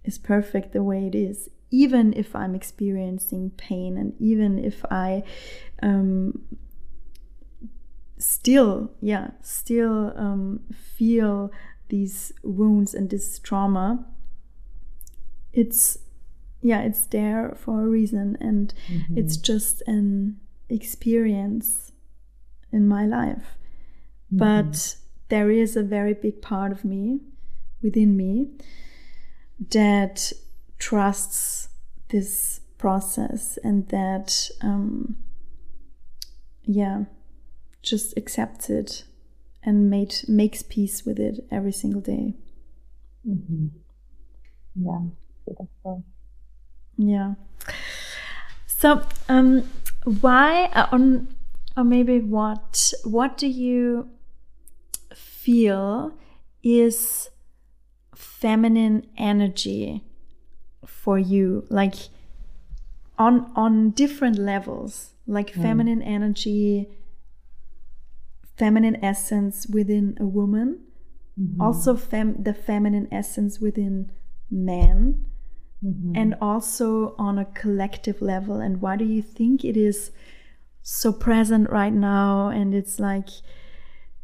is 0.03 0.17
perfect 0.17 0.73
the 0.73 0.83
way 0.83 1.07
it 1.07 1.15
is 1.15 1.51
even 1.71 2.15
if 2.15 2.35
I'm 2.35 2.55
experiencing 2.55 3.51
pain 3.59 3.99
and 3.99 4.15
even 4.19 4.59
if 4.59 4.83
I 4.91 5.25
um, 5.83 6.41
still 8.17 8.93
yeah 9.03 9.33
still 9.43 10.15
um, 10.17 10.61
feel 10.73 11.53
these 11.91 12.33
wounds 12.43 12.95
and 12.95 13.11
this 13.11 13.39
trauma 13.39 14.07
it's 15.57 15.99
yeah 16.61 16.83
it's 16.83 17.07
there 17.07 17.57
for 17.59 17.83
a 17.83 17.89
reason 17.89 18.37
and 18.41 18.75
mm-hmm. 18.89 19.19
it's 19.19 19.37
just 19.37 19.83
an 19.87 20.37
experience 20.69 21.93
in 22.71 22.87
my 22.87 23.07
life 23.07 23.57
mm-hmm. 24.33 24.39
but 24.39 24.97
there 25.29 25.51
is 25.51 25.77
a 25.77 25.83
very 25.83 26.15
big 26.15 26.41
part 26.43 26.71
of 26.71 26.85
me 26.85 27.21
within 27.83 28.17
me 28.17 28.49
that 29.71 30.33
trusts 30.79 31.69
this 32.11 32.61
process 32.79 33.59
and 33.65 33.89
that 33.89 34.51
um, 34.61 35.17
yeah 36.65 37.05
just 37.83 38.17
accepts 38.17 38.69
it 38.69 39.05
and 39.63 39.89
made 39.89 40.15
makes 40.29 40.63
peace 40.63 41.05
with 41.07 41.19
it 41.19 41.47
every 41.51 41.73
single 41.73 42.01
day 42.01 42.35
mm-hmm. 43.27 43.69
yeah 44.75 45.01
Yeah. 46.97 47.35
So, 48.67 49.03
um, 49.29 49.69
why 50.05 50.67
uh, 50.73 50.87
on 50.93 51.29
or 51.77 51.85
maybe 51.85 52.21
what 52.21 52.93
what 53.05 53.37
do 53.37 53.47
you 53.47 54.09
feel 55.15 56.13
is 56.63 57.29
feminine 58.15 59.07
energy 59.17 60.03
for 60.87 61.19
you 61.19 61.65
like 61.69 61.95
on 63.19 63.51
on 63.55 63.91
different 63.91 64.39
levels 64.39 65.15
like 65.27 65.53
mm. 65.53 65.63
feminine 65.63 66.03
energy 66.03 66.89
feminine 68.57 68.97
essence 69.05 69.67
within 69.67 70.17
a 70.21 70.25
woman 70.25 70.81
mm-hmm. 71.39 71.61
also 71.61 71.95
fem- 71.95 72.43
the 72.43 72.55
feminine 72.55 73.09
essence 73.13 73.61
within 73.61 74.11
men 74.51 75.27
mm-hmm. 75.85 76.13
and 76.15 76.35
also 76.41 77.15
on 77.19 77.39
a 77.39 77.45
collective 77.45 78.21
level. 78.23 78.57
And 78.61 78.81
why 78.81 78.97
do 78.97 79.05
you 79.05 79.23
think 79.23 79.65
it 79.65 79.77
is 79.77 80.11
so 80.83 81.13
present 81.13 81.71
right 81.71 81.93
now? 81.93 82.49
And 82.49 82.75
it's 82.75 82.99
like 82.99 83.29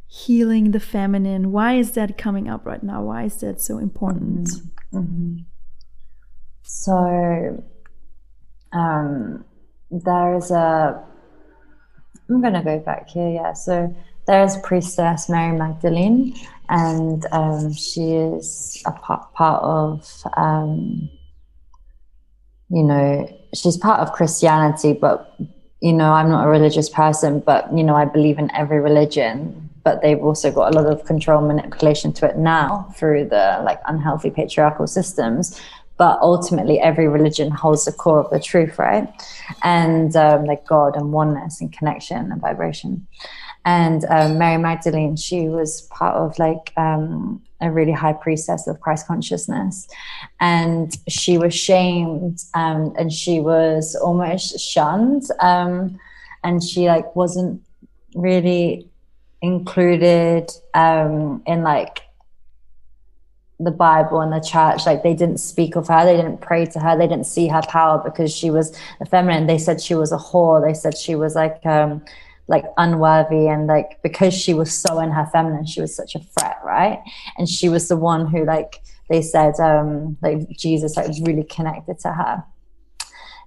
healing 0.07 0.72
the 0.72 0.80
feminine. 0.80 1.53
Why 1.53 1.74
is 1.74 1.92
that 1.92 2.18
coming 2.18 2.48
up 2.48 2.66
right 2.66 2.82
now? 2.82 3.03
Why 3.03 3.24
is 3.24 3.36
that 3.40 3.61
so 3.61 3.78
important? 3.78 4.48
Mm-hmm. 4.48 4.98
mm-hmm. 4.98 5.36
So, 6.64 7.62
um, 8.72 9.44
there's 9.90 10.50
a. 10.50 11.05
I'm 12.30 12.40
gonna 12.40 12.64
go 12.64 12.78
back 12.78 13.09
here. 13.11 13.28
Yeah. 13.28 13.53
So 13.53 13.94
there's 14.26 14.57
priestess 14.59 15.28
Mary 15.28 15.57
Magdalene, 15.57 16.34
and 16.68 17.26
um, 17.32 17.72
she 17.72 18.12
is 18.12 18.82
a 18.86 18.92
part, 18.92 19.32
part 19.34 19.62
of 19.62 20.09
um, 20.36 21.11
you 22.73 22.83
know, 22.83 23.29
she's 23.55 23.77
part 23.77 24.01
of 24.01 24.12
Christianity, 24.12 24.95
but, 24.95 25.37
you 25.81 25.93
know, 25.93 26.12
I'm 26.12 26.31
not 26.31 26.47
a 26.47 26.49
religious 26.49 26.89
person, 26.89 27.41
but, 27.41 27.70
you 27.77 27.85
know, 27.85 27.95
I 27.95 28.07
believe 28.07 28.39
in 28.39 28.51
every 28.55 28.81
religion. 28.81 29.68
But 29.85 30.01
they've 30.01 30.18
also 30.18 30.51
got 30.51 30.73
a 30.73 30.81
lot 30.81 30.87
of 30.87 31.05
control 31.05 31.43
manipulation 31.43 32.12
to 32.14 32.27
it 32.27 32.39
now 32.39 32.95
through 32.97 33.29
the 33.29 33.61
like 33.64 33.81
unhealthy 33.87 34.31
patriarchal 34.31 34.87
systems. 34.87 35.61
But 35.99 36.20
ultimately, 36.20 36.79
every 36.79 37.09
religion 37.09 37.51
holds 37.51 37.85
the 37.85 37.93
core 37.93 38.20
of 38.20 38.31
the 38.31 38.41
truth, 38.41 38.79
right? 38.79 39.12
And 39.62 40.14
um, 40.16 40.45
like 40.45 40.64
God 40.66 40.97
and 40.97 41.12
oneness 41.12 41.61
and 41.61 41.73
connection 41.73 42.31
and 42.33 42.41
vibration. 42.41 43.07
And 43.64 44.04
um, 44.08 44.38
Mary 44.38 44.60
Magdalene, 44.60 45.16
she 45.16 45.48
was 45.48 45.82
part 45.82 46.16
of 46.16 46.38
like 46.38 46.72
um, 46.76 47.40
a 47.60 47.70
really 47.70 47.92
high 47.92 48.12
priestess 48.12 48.66
of 48.66 48.80
Christ 48.80 49.06
consciousness. 49.06 49.88
And 50.40 50.96
she 51.08 51.38
was 51.38 51.54
shamed 51.54 52.40
um, 52.54 52.92
and 52.98 53.12
she 53.12 53.40
was 53.40 53.94
almost 53.94 54.58
shunned. 54.58 55.24
Um, 55.40 55.98
and 56.42 56.62
she 56.62 56.88
like 56.88 57.14
wasn't 57.14 57.62
really 58.14 58.88
included 59.40 60.50
um, 60.74 61.42
in 61.46 61.62
like 61.62 62.02
the 63.64 63.70
Bible 63.70 64.20
and 64.20 64.32
the 64.32 64.40
church, 64.40 64.86
like 64.86 65.02
they 65.02 65.14
didn't 65.14 65.38
speak 65.38 65.76
of 65.76 65.88
her, 65.88 66.04
they 66.04 66.16
didn't 66.16 66.40
pray 66.40 66.66
to 66.66 66.80
her, 66.80 66.96
they 66.96 67.06
didn't 67.06 67.26
see 67.26 67.48
her 67.48 67.62
power 67.68 68.02
because 68.02 68.34
she 68.34 68.50
was 68.50 68.76
feminine. 69.08 69.46
They 69.46 69.58
said 69.58 69.80
she 69.80 69.94
was 69.94 70.10
a 70.12 70.16
whore. 70.16 70.64
They 70.64 70.74
said 70.74 70.96
she 70.96 71.14
was 71.14 71.34
like 71.34 71.64
um, 71.64 72.04
like 72.49 72.64
unworthy 72.76 73.49
and 73.49 73.66
like 73.66 74.03
because 74.03 74.34
she 74.34 74.55
was 74.55 74.72
so 74.72 75.01
in 75.01 75.11
her 75.11 75.26
feminine 75.32 75.64
she 75.64 75.80
was 75.80 75.95
such 75.95 76.14
a 76.14 76.18
threat 76.18 76.59
right? 76.64 77.01
And 77.38 77.49
she 77.49 77.68
was 77.68 77.88
the 77.88 77.97
one 77.97 78.26
who 78.26 78.45
like 78.45 78.82
they 79.09 79.22
said 79.22 79.59
um 79.61 80.16
like 80.22 80.49
jesus 80.51 80.97
like 80.97 81.11
really 81.22 81.45
connected 81.45 81.99
to 82.01 82.12
her. 82.12 82.45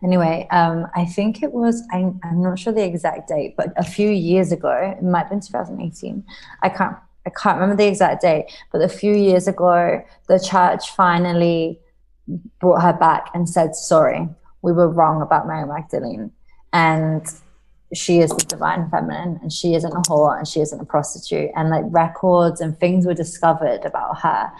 Anyway 0.04 0.48
um 0.52 0.88
i 0.96 1.06
think 1.06 1.41
it 1.41 1.52
was 1.52 1.82
I'm, 1.91 2.20
I'm 2.24 2.43
not 2.43 2.60
sure 2.60 2.74
the 2.74 2.84
exact 2.84 3.30
date 3.30 3.56
but 3.58 3.70
a 3.78 3.84
few 3.84 4.10
years 4.10 4.52
ago 4.52 4.96
it 4.98 5.04
might 5.04 5.20
have 5.20 5.30
been 5.30 5.39
2018 5.39 6.24
i 6.62 6.70
can't 6.70 6.96
i 7.26 7.32
can't 7.32 7.60
remember 7.60 7.82
the 7.82 7.88
exact 7.88 8.22
date 8.22 8.46
but 8.72 8.82
a 8.82 8.89
few 8.89 9.16
years 9.16 9.48
ago 9.48 10.04
the 10.28 10.38
church 10.38 10.91
finally 10.91 11.80
brought 12.60 12.82
her 12.82 12.93
back 12.93 13.30
and 13.34 13.50
said 13.50 13.74
sorry 13.74 14.28
we 14.66 14.72
were 14.72 14.89
wrong 14.89 15.22
about 15.22 15.48
mary 15.48 15.66
magdalene. 15.68 16.32
And 16.74 17.24
she 17.98 18.20
is 18.20 18.32
the 18.32 18.46
divine 18.46 18.89
feminine 18.89 19.39
and 19.41 19.52
she 19.52 19.76
isn't 19.76 19.91
a 19.91 20.02
whore 20.02 20.38
and 20.38 20.48
she 20.48 20.60
isn't 20.62 20.80
a 20.80 20.86
prostitute. 20.86 21.52
And 21.56 21.70
like 21.70 21.84
records 21.88 22.62
and 22.62 22.78
things 22.80 23.06
were 23.06 23.14
discovered 23.14 23.86
about 23.86 24.20
her 24.20 24.52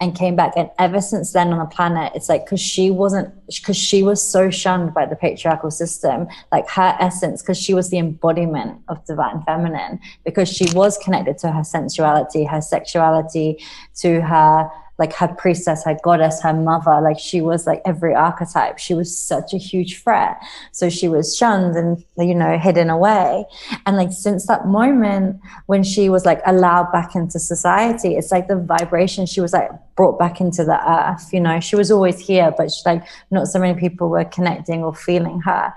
and 0.00 0.16
came 0.16 0.36
back. 0.36 0.52
And 0.56 0.70
ever 0.78 1.00
since 1.00 1.32
then 1.32 1.52
on 1.52 1.58
the 1.58 1.66
planet 1.66 2.12
it's 2.14 2.28
like 2.28 2.44
because 2.44 2.60
she 2.60 2.90
wasn't 2.90 3.32
because 3.46 3.76
she 3.76 4.02
was 4.02 4.22
so 4.22 4.50
shunned 4.50 4.94
by 4.94 5.06
the 5.06 5.16
patriarchal 5.16 5.70
system 5.70 6.26
like 6.50 6.68
her 6.70 6.96
essence 7.00 7.42
because 7.42 7.58
she 7.58 7.74
was 7.74 7.90
the 7.90 7.98
embodiment 7.98 8.80
of 8.88 9.04
divine 9.04 9.42
feminine 9.42 10.00
because 10.24 10.48
she 10.48 10.66
was 10.72 10.98
connected 10.98 11.38
to 11.38 11.50
her 11.50 11.62
sensuality 11.62 12.48
her 12.48 12.60
sexuality 12.60 13.58
to 13.94 14.20
her 14.22 14.70
like 14.98 15.12
her 15.14 15.28
priestess, 15.28 15.84
her 15.84 15.96
goddess, 16.02 16.42
her 16.42 16.52
mother. 16.52 17.00
Like 17.00 17.18
she 17.18 17.40
was 17.40 17.66
like 17.66 17.82
every 17.84 18.14
archetype. 18.14 18.78
She 18.78 18.94
was 18.94 19.16
such 19.16 19.54
a 19.54 19.58
huge 19.58 20.02
threat. 20.02 20.40
So 20.72 20.88
she 20.88 21.08
was 21.08 21.36
shunned 21.36 21.76
and, 21.76 22.04
you 22.18 22.34
know, 22.34 22.58
hidden 22.58 22.90
away. 22.90 23.44
And 23.86 23.96
like 23.96 24.12
since 24.12 24.46
that 24.46 24.66
moment 24.66 25.40
when 25.66 25.82
she 25.82 26.08
was 26.08 26.24
like 26.24 26.40
allowed 26.46 26.92
back 26.92 27.14
into 27.14 27.38
society, 27.38 28.16
it's 28.16 28.30
like 28.30 28.48
the 28.48 28.56
vibration, 28.56 29.26
she 29.26 29.40
was 29.40 29.52
like 29.52 29.70
brought 29.96 30.18
back 30.18 30.40
into 30.40 30.64
the 30.64 30.78
earth. 30.88 31.32
You 31.32 31.40
know, 31.40 31.58
she 31.60 31.76
was 31.76 31.90
always 31.90 32.18
here, 32.18 32.52
but 32.56 32.70
she, 32.70 32.82
like 32.84 33.04
not 33.30 33.48
so 33.48 33.58
many 33.58 33.78
people 33.78 34.08
were 34.08 34.24
connecting 34.24 34.84
or 34.84 34.94
feeling 34.94 35.40
her. 35.40 35.74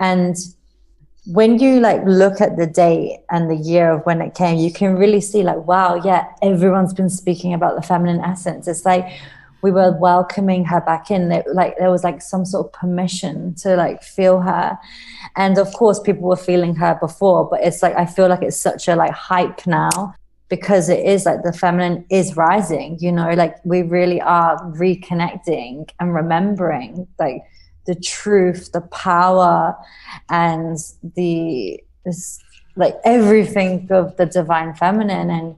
And 0.00 0.36
when 1.26 1.58
you 1.58 1.80
like 1.80 2.02
look 2.04 2.40
at 2.40 2.56
the 2.56 2.66
date 2.66 3.20
and 3.30 3.50
the 3.50 3.56
year 3.56 3.92
of 3.92 4.04
when 4.04 4.20
it 4.20 4.34
came, 4.34 4.58
you 4.58 4.72
can 4.72 4.96
really 4.96 5.20
see 5.20 5.42
like, 5.42 5.66
wow, 5.66 5.94
yeah, 6.04 6.26
everyone's 6.42 6.92
been 6.92 7.08
speaking 7.08 7.54
about 7.54 7.76
the 7.76 7.82
feminine 7.82 8.20
essence. 8.20 8.68
It's 8.68 8.84
like 8.84 9.06
we 9.62 9.70
were 9.70 9.96
welcoming 9.98 10.66
her 10.66 10.82
back 10.82 11.10
in. 11.10 11.30
like 11.54 11.78
there 11.78 11.90
was 11.90 12.04
like 12.04 12.20
some 12.20 12.44
sort 12.44 12.66
of 12.66 12.72
permission 12.74 13.54
to 13.54 13.74
like 13.76 14.02
feel 14.02 14.40
her. 14.40 14.78
And 15.36 15.56
of 15.56 15.72
course 15.72 15.98
people 15.98 16.28
were 16.28 16.36
feeling 16.36 16.74
her 16.76 16.98
before, 17.00 17.48
but 17.48 17.62
it's 17.62 17.82
like 17.82 17.94
I 17.96 18.04
feel 18.04 18.28
like 18.28 18.42
it's 18.42 18.58
such 18.58 18.86
a 18.88 18.94
like 18.94 19.12
hype 19.12 19.66
now 19.66 20.14
because 20.50 20.90
it 20.90 21.06
is 21.06 21.24
like 21.24 21.42
the 21.42 21.54
feminine 21.54 22.04
is 22.10 22.36
rising, 22.36 22.98
you 23.00 23.10
know, 23.10 23.32
like 23.32 23.56
we 23.64 23.80
really 23.80 24.20
are 24.20 24.58
reconnecting 24.72 25.88
and 25.98 26.14
remembering 26.14 27.08
like 27.18 27.42
the 27.86 27.94
truth, 27.94 28.72
the 28.72 28.80
power, 28.80 29.76
and 30.30 30.78
the 31.16 31.82
this 32.04 32.38
like 32.76 32.96
everything 33.04 33.88
of 33.90 34.16
the 34.16 34.26
divine 34.26 34.74
feminine. 34.74 35.30
And 35.30 35.56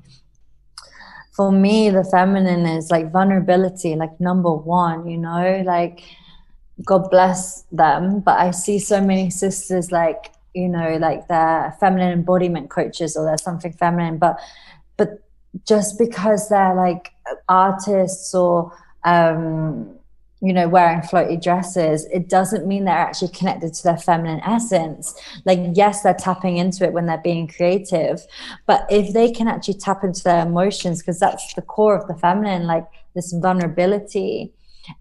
for 1.32 1.50
me, 1.50 1.90
the 1.90 2.04
feminine 2.04 2.66
is 2.66 2.90
like 2.90 3.10
vulnerability, 3.10 3.94
like 3.96 4.20
number 4.20 4.52
one, 4.52 5.06
you 5.08 5.18
know, 5.18 5.62
like 5.64 6.02
God 6.84 7.10
bless 7.10 7.62
them. 7.72 8.20
But 8.20 8.38
I 8.38 8.50
see 8.50 8.78
so 8.78 9.00
many 9.00 9.30
sisters 9.30 9.90
like, 9.90 10.32
you 10.54 10.68
know, 10.68 10.96
like 10.98 11.28
they're 11.28 11.74
feminine 11.80 12.12
embodiment 12.12 12.70
coaches 12.70 13.16
or 13.16 13.24
they're 13.24 13.38
something 13.38 13.72
feminine, 13.72 14.18
but 14.18 14.38
but 14.96 15.22
just 15.66 15.98
because 15.98 16.48
they're 16.48 16.74
like 16.74 17.12
artists 17.48 18.34
or 18.34 18.72
um 19.04 19.95
you 20.47 20.53
know, 20.53 20.68
wearing 20.68 21.01
floaty 21.01 21.42
dresses, 21.42 22.05
it 22.12 22.28
doesn't 22.28 22.68
mean 22.68 22.84
they're 22.84 22.94
actually 22.94 23.32
connected 23.32 23.74
to 23.74 23.82
their 23.82 23.97
feminine 23.97 24.40
essence. 24.47 25.20
Like, 25.44 25.59
yes, 25.74 26.03
they're 26.03 26.14
tapping 26.14 26.59
into 26.59 26.84
it 26.84 26.92
when 26.92 27.07
they're 27.07 27.18
being 27.18 27.49
creative, 27.49 28.24
but 28.64 28.86
if 28.88 29.12
they 29.12 29.32
can 29.32 29.49
actually 29.49 29.74
tap 29.74 30.05
into 30.05 30.22
their 30.22 30.47
emotions, 30.47 31.03
because 31.03 31.18
that's 31.18 31.53
the 31.55 31.62
core 31.62 31.97
of 31.97 32.07
the 32.07 32.14
feminine, 32.14 32.68
like 32.68 32.86
this 33.16 33.32
vulnerability, 33.32 34.53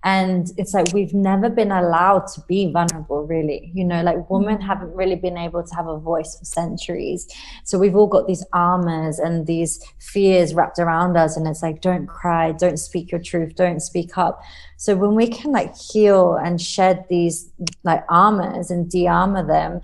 and 0.03 0.51
it's 0.57 0.73
like 0.73 0.93
we've 0.93 1.13
never 1.13 1.49
been 1.49 1.71
allowed 1.71 2.27
to 2.27 2.41
be 2.47 2.71
vulnerable 2.71 3.23
really. 3.23 3.71
You 3.73 3.85
know 3.85 4.01
like 4.01 4.29
women 4.29 4.57
mm. 4.57 4.65
haven't 4.65 4.93
really 4.93 5.15
been 5.15 5.37
able 5.37 5.63
to 5.63 5.75
have 5.75 5.87
a 5.87 5.97
voice 5.97 6.37
for 6.37 6.45
centuries. 6.45 7.27
So 7.63 7.77
we've 7.77 7.95
all 7.95 8.07
got 8.07 8.27
these 8.27 8.45
armors 8.53 9.19
and 9.19 9.47
these 9.47 9.83
fears 9.99 10.53
wrapped 10.53 10.79
around 10.79 11.17
us. 11.17 11.37
And 11.37 11.47
it's 11.47 11.61
like 11.61 11.81
don't 11.81 12.07
cry 12.07 12.51
don't 12.51 12.77
speak 12.77 13.11
your 13.11 13.21
truth 13.21 13.55
don't 13.55 13.79
speak 13.79 14.17
up. 14.17 14.41
So 14.77 14.95
when 14.95 15.15
we 15.15 15.27
can 15.27 15.51
like 15.51 15.75
heal 15.75 16.35
and 16.35 16.59
shed 16.59 17.05
these 17.09 17.49
like 17.83 18.03
armors 18.09 18.71
and 18.71 18.89
de-armor 18.89 19.47
them 19.47 19.81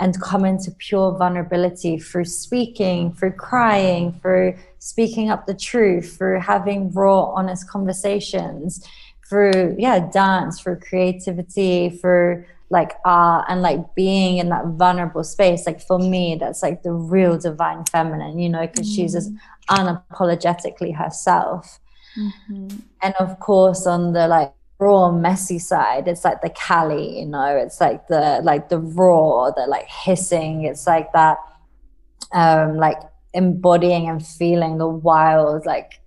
and 0.00 0.20
come 0.20 0.46
into 0.46 0.70
pure 0.72 1.16
vulnerability 1.16 1.98
through 1.98 2.24
speaking 2.24 3.12
through 3.12 3.32
crying 3.32 4.18
through 4.22 4.56
speaking 4.78 5.30
up 5.30 5.46
the 5.46 5.54
truth 5.54 6.16
through 6.16 6.40
having 6.40 6.90
raw 6.92 7.24
honest 7.24 7.68
conversations 7.68 8.84
through 9.30 9.76
yeah 9.78 10.10
dance 10.10 10.60
for 10.60 10.76
creativity 10.76 11.88
for 11.88 12.44
like 12.68 12.92
art 13.04 13.46
and 13.48 13.62
like 13.62 13.94
being 13.94 14.38
in 14.38 14.48
that 14.48 14.64
vulnerable 14.66 15.24
space 15.24 15.66
like 15.66 15.80
for 15.80 15.98
me 15.98 16.36
that's 16.38 16.62
like 16.62 16.82
the 16.82 16.92
real 16.92 17.38
divine 17.38 17.84
feminine 17.84 18.38
you 18.38 18.48
know 18.48 18.66
because 18.66 18.86
mm 18.86 18.90
she's 18.90 19.12
just 19.12 19.32
mm-hmm. 19.32 19.86
unapologetically 19.86 20.92
herself 20.96 21.78
mm-hmm. 22.18 22.66
and 23.02 23.14
of 23.20 23.38
course 23.38 23.86
on 23.86 24.12
the 24.12 24.26
like 24.26 24.52
raw 24.80 25.12
messy 25.12 25.60
side 25.60 26.08
it's 26.08 26.24
like 26.24 26.40
the 26.40 26.50
kali 26.50 27.20
you 27.20 27.26
know 27.26 27.56
it's 27.56 27.80
like 27.80 28.08
the 28.08 28.40
like 28.42 28.68
the 28.68 28.78
raw 28.78 29.48
the 29.52 29.64
like 29.68 29.86
hissing 29.86 30.64
it's 30.64 30.88
like 30.88 31.12
that 31.12 31.38
um 32.32 32.78
like 32.78 32.98
embodying 33.32 34.08
and 34.08 34.26
feeling 34.26 34.78
the 34.78 34.88
wild 34.88 35.64
like 35.66 35.99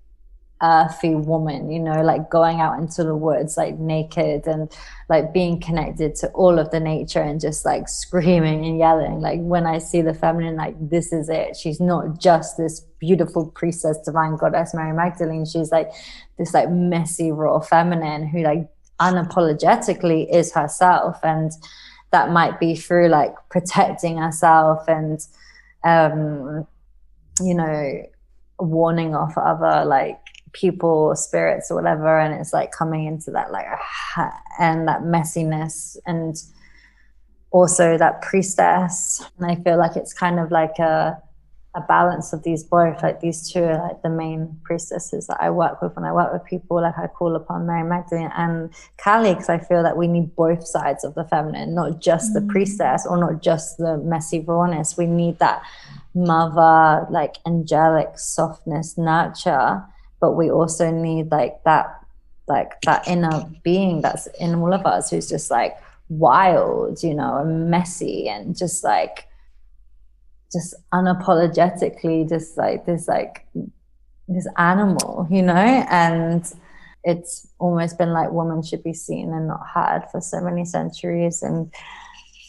earthy 0.64 1.14
woman, 1.14 1.70
you 1.70 1.80
know, 1.80 2.01
like 2.01 2.30
going 2.30 2.61
out 2.61 2.80
into 2.80 3.03
the 3.03 3.16
woods, 3.16 3.57
like 3.57 3.78
naked 3.78 4.47
and 4.47 4.72
like 5.09 5.34
being 5.34 5.59
connected 5.59 6.16
to 6.16 6.28
all 6.30 6.57
of 6.57 6.72
the 6.72 6.80
nature 6.80 7.22
and 7.22 7.41
just 7.41 7.66
like 7.66 7.89
screaming 7.89 8.66
and 8.66 8.80
yelling. 8.80 9.20
Like 9.20 9.41
when 9.41 9.66
I 9.66 9.78
see 9.78 10.01
the 10.01 10.14
feminine, 10.14 10.55
like 10.55 10.76
this 10.80 11.11
is 11.11 11.28
it. 11.28 11.57
She's 11.57 11.82
not 11.82 12.18
just 12.18 12.57
this 12.57 12.80
beautiful 12.99 13.47
priestess, 13.47 13.97
divine 14.05 14.38
goddess, 14.38 14.74
Mary 14.74 14.93
Magdalene. 14.93 15.45
She's 15.45 15.72
like 15.72 15.91
this 16.38 16.53
like 16.53 16.70
messy, 16.70 17.32
raw 17.32 17.59
feminine 17.59 18.26
who 18.26 18.41
like 18.43 18.70
unapologetically 19.01 20.34
is 20.34 20.53
herself. 20.53 21.20
And 21.24 21.51
that 22.11 22.32
might 22.32 22.59
be 22.59 22.76
through 22.76 23.09
like 23.09 23.36
protecting 23.49 24.18
herself 24.18 24.88
and, 24.88 25.20
um, 25.84 26.66
you 27.41 27.53
know, 27.53 28.03
warning 28.59 29.14
off 29.16 29.38
other 29.38 29.84
like 29.84 30.20
people 30.54 30.89
or 30.89 31.16
spirits 31.16 31.70
or 31.70 31.76
whatever 31.76 32.20
and 32.20 32.34
it's 32.39 32.54
like 32.54 32.72
coming 32.72 33.06
into 33.06 33.32
that 33.32 33.51
like 33.51 33.66
and 34.60 34.88
that 34.88 35.01
messiness 35.01 35.97
and 36.06 36.43
also 37.51 37.97
that 37.97 38.22
priestess 38.22 39.24
and 39.38 39.51
i 39.51 39.56
feel 39.56 39.78
like 39.78 39.95
it's 39.95 40.14
kind 40.14 40.39
of 40.39 40.51
like 40.51 40.78
a 40.80 41.18
a 41.76 41.82
balance 41.82 42.34
of 42.34 42.43
these 42.43 42.64
both 42.64 43.01
like 43.01 43.20
these 43.20 43.51
two 43.51 43.64
are 43.64 43.88
like 43.88 43.99
the 44.04 44.10
main 44.10 44.56
priestesses 44.64 45.26
that 45.26 45.38
i 45.39 45.49
work 45.49 45.82
with 45.82 45.95
when 45.95 46.06
i 46.06 46.14
work 46.14 46.32
with 46.32 46.45
people 46.45 46.80
like 46.80 46.97
i 46.99 47.08
call 47.08 47.36
upon 47.36 47.66
mary 47.66 47.84
magdalene 47.84 48.32
and 48.38 48.70
kali 48.97 49.34
because 49.34 49.49
i 49.49 49.58
feel 49.58 49.82
that 49.82 49.97
we 49.97 50.08
need 50.08 50.36
both 50.36 50.68
sides 50.68 51.04
of 51.04 51.16
the 51.16 51.24
feminine 51.26 51.74
not 51.74 51.99
just 51.99 52.32
mm. 52.32 52.36
the 52.36 52.41
priestess 52.54 53.08
or 53.08 53.18
not 53.18 53.41
just 53.41 53.78
the 53.78 53.97
messy 53.97 54.39
rawness 54.41 54.95
we 54.97 55.08
need 55.08 55.39
that 55.39 55.64
mother 56.14 57.08
like 57.10 57.38
angelic 57.47 58.20
softness 58.20 58.95
nurture 58.95 59.84
but 60.24 60.38
we 60.38 60.49
also 60.49 60.89
need 60.89 61.30
like 61.32 61.61
that 61.65 61.86
like 62.47 62.80
that 62.84 63.05
inner 63.09 63.43
being 63.61 64.01
that's 64.01 64.28
in 64.39 64.55
all 64.55 64.71
of 64.74 64.86
us 64.86 65.09
who's 65.09 65.28
just 65.28 65.51
like 65.51 65.76
wild 66.07 67.03
you 67.03 67.13
know 67.13 67.39
and 67.39 67.69
messy 67.69 68.30
and 68.30 68.57
just 68.57 68.86
like 68.86 69.28
just 70.49 70.74
unapologetically 70.93 72.30
just 72.30 72.57
like 72.57 72.86
this 72.86 73.05
like 73.05 73.45
this 74.30 74.47
animal 74.57 75.28
you 75.30 75.41
know? 75.41 75.53
And 75.53 76.49
it's 77.03 77.45
almost 77.59 77.97
been 77.97 78.13
like 78.13 78.32
women 78.32 78.63
should 78.63 78.82
be 78.82 78.93
seen 78.93 79.34
and 79.34 79.49
not 79.49 79.67
heard 79.74 80.03
for 80.09 80.21
so 80.21 80.39
many 80.39 80.63
centuries. 80.63 81.43
And 81.43 81.69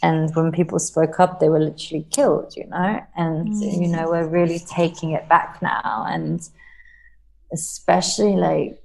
and 0.00 0.32
when 0.36 0.52
people 0.52 0.78
spoke 0.78 1.18
up 1.18 1.40
they 1.40 1.48
were 1.48 1.58
literally 1.58 2.06
killed 2.12 2.54
you 2.56 2.66
know? 2.66 3.04
And 3.16 3.48
mm. 3.48 3.80
you 3.82 3.88
know 3.88 4.10
we're 4.10 4.28
really 4.28 4.60
taking 4.60 5.10
it 5.10 5.28
back 5.28 5.60
now. 5.60 6.06
And 6.08 6.48
especially 7.52 8.36
like 8.36 8.78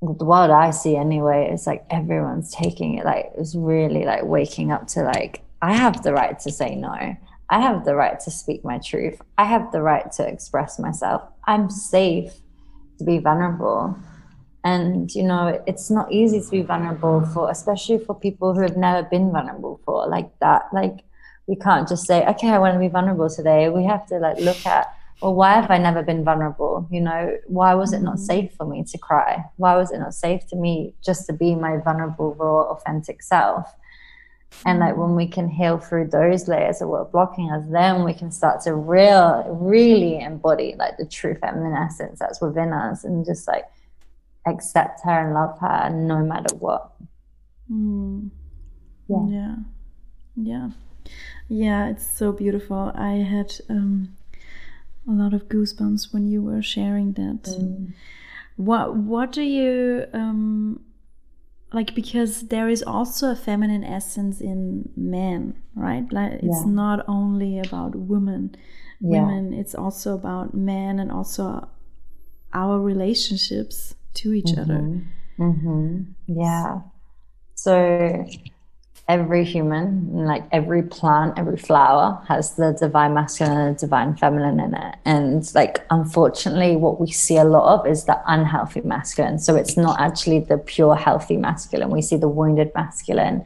the 0.00 0.24
world 0.24 0.50
I 0.50 0.70
see 0.70 0.96
anyway, 0.96 1.48
it's 1.50 1.66
like 1.66 1.84
everyone's 1.90 2.54
taking 2.54 2.98
it 2.98 3.04
like 3.04 3.32
it's 3.36 3.54
really 3.54 4.04
like 4.04 4.24
waking 4.24 4.70
up 4.70 4.86
to 4.88 5.02
like 5.02 5.42
I 5.62 5.72
have 5.72 6.02
the 6.02 6.12
right 6.12 6.38
to 6.40 6.52
say 6.52 6.74
no. 6.74 7.16
I 7.50 7.60
have 7.60 7.84
the 7.84 7.94
right 7.94 8.18
to 8.20 8.30
speak 8.30 8.64
my 8.64 8.78
truth. 8.78 9.20
I 9.38 9.44
have 9.44 9.72
the 9.72 9.82
right 9.82 10.10
to 10.12 10.26
express 10.26 10.78
myself. 10.78 11.22
I'm 11.46 11.70
safe 11.70 12.32
to 12.98 13.04
be 13.04 13.18
vulnerable. 13.18 13.96
And 14.64 15.10
you 15.14 15.22
know, 15.22 15.62
it's 15.66 15.90
not 15.90 16.10
easy 16.12 16.40
to 16.40 16.50
be 16.50 16.62
vulnerable 16.62 17.24
for 17.26 17.50
especially 17.50 17.98
for 17.98 18.14
people 18.14 18.54
who 18.54 18.60
have 18.60 18.76
never 18.76 19.06
been 19.08 19.30
vulnerable 19.30 19.80
for 19.84 20.06
like 20.08 20.38
that. 20.40 20.64
Like 20.72 21.04
we 21.46 21.56
can't 21.56 21.88
just 21.88 22.06
say, 22.06 22.24
okay, 22.26 22.48
I 22.48 22.58
want 22.58 22.74
to 22.74 22.80
be 22.80 22.88
vulnerable 22.88 23.28
today. 23.28 23.68
We 23.68 23.84
have 23.84 24.06
to 24.08 24.18
like 24.18 24.38
look 24.38 24.64
at 24.66 24.94
well, 25.22 25.34
why 25.34 25.54
have 25.54 25.70
I 25.70 25.78
never 25.78 26.02
been 26.02 26.24
vulnerable? 26.24 26.86
You 26.90 27.00
know, 27.00 27.36
why 27.46 27.74
was 27.74 27.92
it 27.92 28.02
not 28.02 28.16
mm-hmm. 28.16 28.24
safe 28.24 28.52
for 28.56 28.66
me 28.66 28.84
to 28.84 28.98
cry? 28.98 29.44
Why 29.56 29.76
was 29.76 29.92
it 29.92 29.98
not 29.98 30.14
safe 30.14 30.46
to 30.48 30.56
me 30.56 30.94
just 31.02 31.26
to 31.26 31.32
be 31.32 31.54
my 31.54 31.78
vulnerable, 31.78 32.34
raw, 32.34 32.62
authentic 32.72 33.22
self? 33.22 33.74
And 34.66 34.78
like 34.78 34.96
when 34.96 35.14
we 35.14 35.26
can 35.26 35.48
heal 35.48 35.78
through 35.78 36.08
those 36.08 36.48
layers 36.48 36.80
of 36.80 36.88
what 36.88 37.12
blocking 37.12 37.50
us, 37.50 37.64
then 37.70 38.04
we 38.04 38.14
can 38.14 38.30
start 38.30 38.60
to 38.62 38.74
real, 38.74 39.44
really 39.60 40.20
embody 40.20 40.74
like 40.78 40.96
the 40.96 41.06
true 41.06 41.36
feminine 41.40 41.74
essence 41.74 42.18
that's 42.18 42.40
within 42.40 42.72
us, 42.72 43.04
and 43.04 43.26
just 43.26 43.48
like 43.48 43.64
accept 44.46 45.00
her 45.04 45.26
and 45.26 45.34
love 45.34 45.58
her 45.58 45.90
no 45.90 46.18
matter 46.18 46.54
what. 46.56 46.92
Mm. 47.70 48.30
Yeah. 49.08 49.26
yeah, 49.28 49.56
yeah, 50.36 50.70
yeah. 51.48 51.88
It's 51.90 52.06
so 52.06 52.32
beautiful. 52.32 52.92
I 52.94 53.16
had 53.16 53.52
um, 53.68 54.16
a 55.08 55.12
lot 55.12 55.34
of 55.34 55.48
goosebumps 55.48 56.12
when 56.12 56.26
you 56.28 56.42
were 56.42 56.62
sharing 56.62 57.12
that. 57.12 57.42
Mm. 57.42 57.92
what 58.56 58.96
what 58.96 59.32
do 59.32 59.42
you 59.42 60.06
um 60.12 60.80
like 61.72 61.94
because 61.94 62.48
there 62.48 62.68
is 62.68 62.82
also 62.82 63.30
a 63.30 63.36
feminine 63.36 63.84
essence 63.84 64.40
in 64.40 64.88
men 64.96 65.54
right 65.74 66.10
like 66.12 66.32
it's 66.34 66.64
yeah. 66.64 66.64
not 66.66 67.04
only 67.08 67.58
about 67.58 67.96
women 67.96 68.54
women 69.00 69.52
yeah. 69.52 69.60
it's 69.60 69.74
also 69.74 70.14
about 70.14 70.54
men 70.54 70.98
and 70.98 71.10
also 71.10 71.68
our 72.52 72.80
relationships 72.80 73.94
to 74.14 74.32
each 74.32 74.52
mm 74.52 74.54
-hmm. 74.54 74.62
other 74.62 74.80
mm-hmm. 75.38 76.02
yeah 76.26 76.80
so 77.54 77.72
every 79.06 79.44
human, 79.44 80.24
like 80.24 80.44
every 80.50 80.82
plant, 80.82 81.38
every 81.38 81.58
flower 81.58 82.22
has 82.26 82.54
the 82.54 82.72
divine 82.72 83.12
masculine 83.12 83.58
and 83.58 83.76
the 83.76 83.80
divine 83.80 84.16
feminine 84.16 84.60
in 84.60 84.74
it. 84.74 84.94
And 85.04 85.54
like, 85.54 85.84
unfortunately, 85.90 86.76
what 86.76 87.00
we 87.00 87.10
see 87.10 87.36
a 87.36 87.44
lot 87.44 87.74
of 87.74 87.86
is 87.86 88.04
the 88.04 88.18
unhealthy 88.26 88.80
masculine. 88.80 89.38
So 89.38 89.56
it's 89.56 89.76
not 89.76 90.00
actually 90.00 90.40
the 90.40 90.56
pure 90.56 90.96
healthy 90.96 91.36
masculine. 91.36 91.90
We 91.90 92.00
see 92.00 92.16
the 92.16 92.28
wounded 92.28 92.72
masculine. 92.74 93.44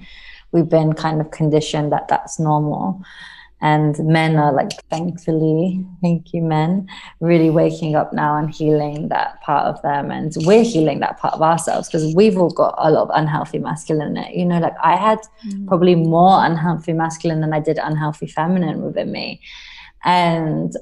We've 0.52 0.68
been 0.68 0.92
kind 0.92 1.20
of 1.20 1.32
conditioned 1.32 1.90
that 1.92 2.08
that's 2.08 2.38
normal 2.38 3.02
and 3.60 3.98
men 4.00 4.36
are 4.36 4.52
like 4.52 4.70
thankfully 4.88 5.84
thank 6.00 6.32
you 6.32 6.40
men 6.42 6.88
really 7.20 7.50
waking 7.50 7.96
up 7.96 8.12
now 8.12 8.36
and 8.36 8.54
healing 8.54 9.08
that 9.08 9.40
part 9.42 9.66
of 9.66 9.80
them. 9.82 10.10
And 10.10 10.32
we're 10.38 10.62
healing 10.62 11.00
that 11.00 11.18
part 11.18 11.34
of 11.34 11.42
ourselves 11.42 11.88
because 11.88 12.14
we've 12.14 12.38
all 12.38 12.50
got 12.50 12.74
a 12.78 12.90
lot 12.90 13.02
of 13.02 13.10
unhealthy 13.14 13.58
masculine 13.58 14.16
in 14.16 14.24
it. 14.24 14.34
You 14.34 14.44
know 14.44 14.58
like 14.58 14.76
i 14.82 14.96
had 14.96 15.18
mm. 15.46 15.66
probably 15.66 15.94
more 15.94 16.44
unhealthy 16.44 16.92
masculine 16.92 17.40
than 17.40 17.52
i 17.52 17.60
did 17.60 17.78
unhealthy 17.78 18.26
feminine 18.26 18.82
within 18.82 19.10
me. 19.10 19.40
And 20.04 20.72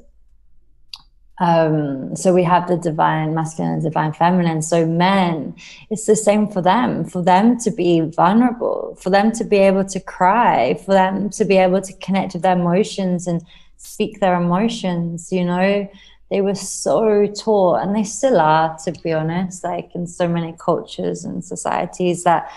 um, 1.39 2.15
so 2.15 2.33
we 2.33 2.43
have 2.43 2.67
the 2.67 2.77
divine 2.77 3.35
masculine 3.35 3.73
and 3.73 3.83
divine 3.83 4.13
feminine. 4.13 4.61
So 4.61 4.87
men, 4.87 5.55
it's 5.89 6.05
the 6.05 6.15
same 6.15 6.47
for 6.47 6.61
them, 6.61 7.05
for 7.05 7.21
them 7.21 7.59
to 7.59 7.69
be 7.69 8.01
vulnerable, 8.01 8.97
for 8.99 9.11
them 9.11 9.31
to 9.33 9.43
be 9.43 9.57
able 9.57 9.85
to 9.85 9.99
cry, 9.99 10.73
for 10.83 10.93
them 10.93 11.29
to 11.31 11.45
be 11.45 11.57
able 11.57 11.81
to 11.81 11.93
connect 11.93 12.33
with 12.33 12.41
their 12.41 12.57
emotions 12.57 13.27
and 13.27 13.43
speak 13.77 14.19
their 14.19 14.35
emotions, 14.35 15.31
you 15.31 15.45
know, 15.45 15.87
they 16.29 16.41
were 16.41 16.55
so 16.55 17.27
taught 17.27 17.83
and 17.83 17.95
they 17.95 18.03
still 18.03 18.39
are, 18.39 18.75
to 18.83 18.91
be 19.03 19.13
honest, 19.13 19.63
like 19.63 19.93
in 19.95 20.07
so 20.07 20.27
many 20.27 20.55
cultures 20.59 21.23
and 21.23 21.45
societies 21.45 22.23
that 22.23 22.51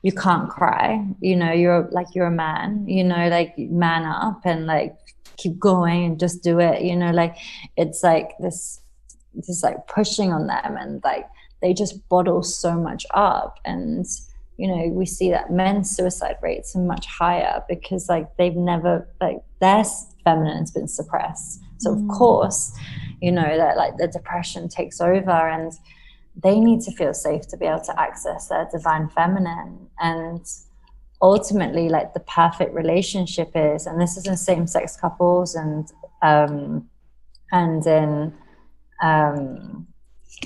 you 0.00 0.10
can't 0.10 0.48
cry, 0.48 1.06
you 1.20 1.36
know, 1.36 1.52
you're 1.52 1.88
like, 1.92 2.08
you're 2.14 2.26
a 2.26 2.30
man, 2.30 2.88
you 2.88 3.04
know, 3.04 3.28
like 3.28 3.56
man 3.58 4.04
up 4.04 4.40
and 4.44 4.66
like 4.66 4.96
keep 5.42 5.58
going 5.58 6.04
and 6.04 6.20
just 6.20 6.42
do 6.42 6.60
it 6.60 6.82
you 6.82 6.96
know 6.96 7.10
like 7.10 7.36
it's 7.76 8.02
like 8.02 8.32
this 8.38 8.80
this 9.34 9.62
like 9.62 9.86
pushing 9.86 10.32
on 10.32 10.46
them 10.46 10.76
and 10.78 11.02
like 11.04 11.26
they 11.62 11.72
just 11.72 12.06
bottle 12.08 12.42
so 12.42 12.74
much 12.74 13.06
up. 13.14 13.58
And 13.64 14.04
you 14.58 14.68
know 14.68 14.88
we 14.88 15.06
see 15.06 15.30
that 15.30 15.50
men's 15.50 15.90
suicide 15.90 16.36
rates 16.42 16.76
are 16.76 16.82
much 16.82 17.06
higher 17.06 17.64
because 17.68 18.08
like 18.08 18.36
they've 18.36 18.54
never 18.54 19.08
like 19.20 19.38
their 19.60 19.84
feminine's 20.24 20.70
been 20.70 20.88
suppressed. 20.88 21.60
So 21.78 21.94
mm. 21.94 22.02
of 22.02 22.16
course 22.16 22.76
you 23.20 23.32
know 23.32 23.56
that 23.56 23.76
like 23.76 23.96
the 23.96 24.08
depression 24.08 24.68
takes 24.68 25.00
over 25.00 25.30
and 25.30 25.72
they 26.42 26.60
need 26.60 26.80
to 26.82 26.92
feel 26.92 27.14
safe 27.14 27.46
to 27.48 27.56
be 27.56 27.66
able 27.66 27.80
to 27.82 28.00
access 28.00 28.48
their 28.48 28.68
divine 28.70 29.08
feminine. 29.08 29.88
And 30.00 30.44
ultimately 31.22 31.88
like 31.88 32.12
the 32.14 32.20
perfect 32.20 32.74
relationship 32.74 33.52
is 33.54 33.86
and 33.86 34.00
this 34.00 34.16
is 34.16 34.26
in 34.26 34.36
same-sex 34.36 34.96
couples 34.96 35.54
and 35.54 35.92
um 36.22 36.88
and 37.52 37.86
in 37.86 38.34
um 39.02 39.86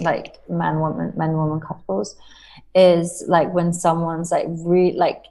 like 0.01 0.37
man 0.51 0.79
woman 0.79 1.13
men 1.17 1.33
woman 1.33 1.61
couples 1.61 2.17
is 2.75 3.25
like 3.27 3.53
when 3.55 3.73
someone's 3.73 4.31
like 4.31 4.47
really 4.49 4.97
like 4.97 5.25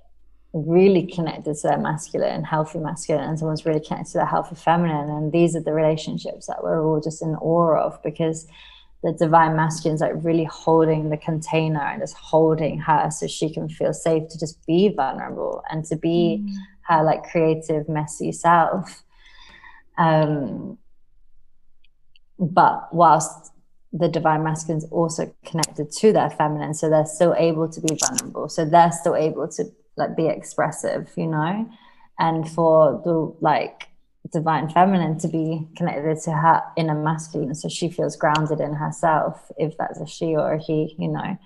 really 0.54 1.06
connected 1.06 1.56
to 1.56 1.68
their 1.68 1.78
masculine 1.78 2.44
healthy 2.44 2.80
masculine 2.80 3.30
and 3.30 3.38
someone's 3.38 3.66
really 3.66 3.80
connected 3.80 4.12
to 4.14 4.18
their 4.18 4.26
healthy 4.26 4.56
feminine 4.56 5.10
and 5.10 5.32
these 5.32 5.56
are 5.56 5.62
the 5.62 5.74
relationships 5.74 6.48
that 6.48 6.64
we're 6.64 6.84
all 6.84 7.00
just 7.00 7.22
in 7.22 7.36
awe 7.36 7.78
of 7.78 8.02
because 8.02 8.48
the 9.06 9.12
divine 9.12 9.56
masculine 9.56 9.94
is 9.94 10.02
like 10.02 10.14
really 10.16 10.46
holding 10.46 11.12
the 11.12 11.18
container 11.18 11.80
and 11.80 12.02
just 12.02 12.16
holding 12.16 12.80
her 12.80 13.12
so 13.12 13.28
she 13.28 13.54
can 13.54 13.70
feel 13.70 13.94
safe 13.94 14.28
to 14.30 14.40
just 14.40 14.66
be 14.66 14.90
vulnerable 14.90 15.64
and 15.70 15.86
to 15.86 15.96
be 15.96 16.44
mm. 16.44 16.52
her 16.88 17.04
like 17.04 17.22
creative, 17.24 17.88
messy 17.88 18.32
self. 18.32 19.04
Um, 20.00 20.80
but 22.40 22.92
whilst 22.92 23.52
the 23.94 24.08
divine 24.08 24.44
masculine 24.44 24.80
is 24.80 24.90
also 24.90 25.32
connected 25.46 25.92
to 25.92 26.12
their 26.12 26.32
feminine, 26.32 26.74
so 26.74 26.90
they're 26.90 27.06
still 27.06 27.36
able 27.38 27.70
to 27.70 27.82
be 27.82 27.96
vulnerable. 28.08 28.50
So 28.50 28.66
they're 28.66 28.92
still 28.92 29.16
able 29.16 29.48
to 29.50 29.66
like 29.98 30.18
be 30.18 30.26
expressive, 30.26 31.12
you 31.16 31.28
know, 31.28 31.70
and 32.18 32.50
for 32.50 33.04
the 33.06 33.36
like 33.40 33.88
divine 34.32 34.70
feminine 34.70 35.18
to 35.20 35.28
be 35.28 35.68
connected 35.76 36.20
to 36.20 36.32
her 36.32 36.64
inner 36.76 36.96
masculine 36.96 37.54
so 37.54 37.70
she 37.70 37.90
feels 37.90 38.16
grounded 38.16 38.60
in 38.60 38.74
herself 38.74 39.52
if 39.58 39.78
that's 39.78 40.00
a 40.00 40.08
she 40.08 40.36
or 40.36 40.54
a 40.54 40.62
he 40.62 40.96
you 40.98 41.08
know 41.08 41.38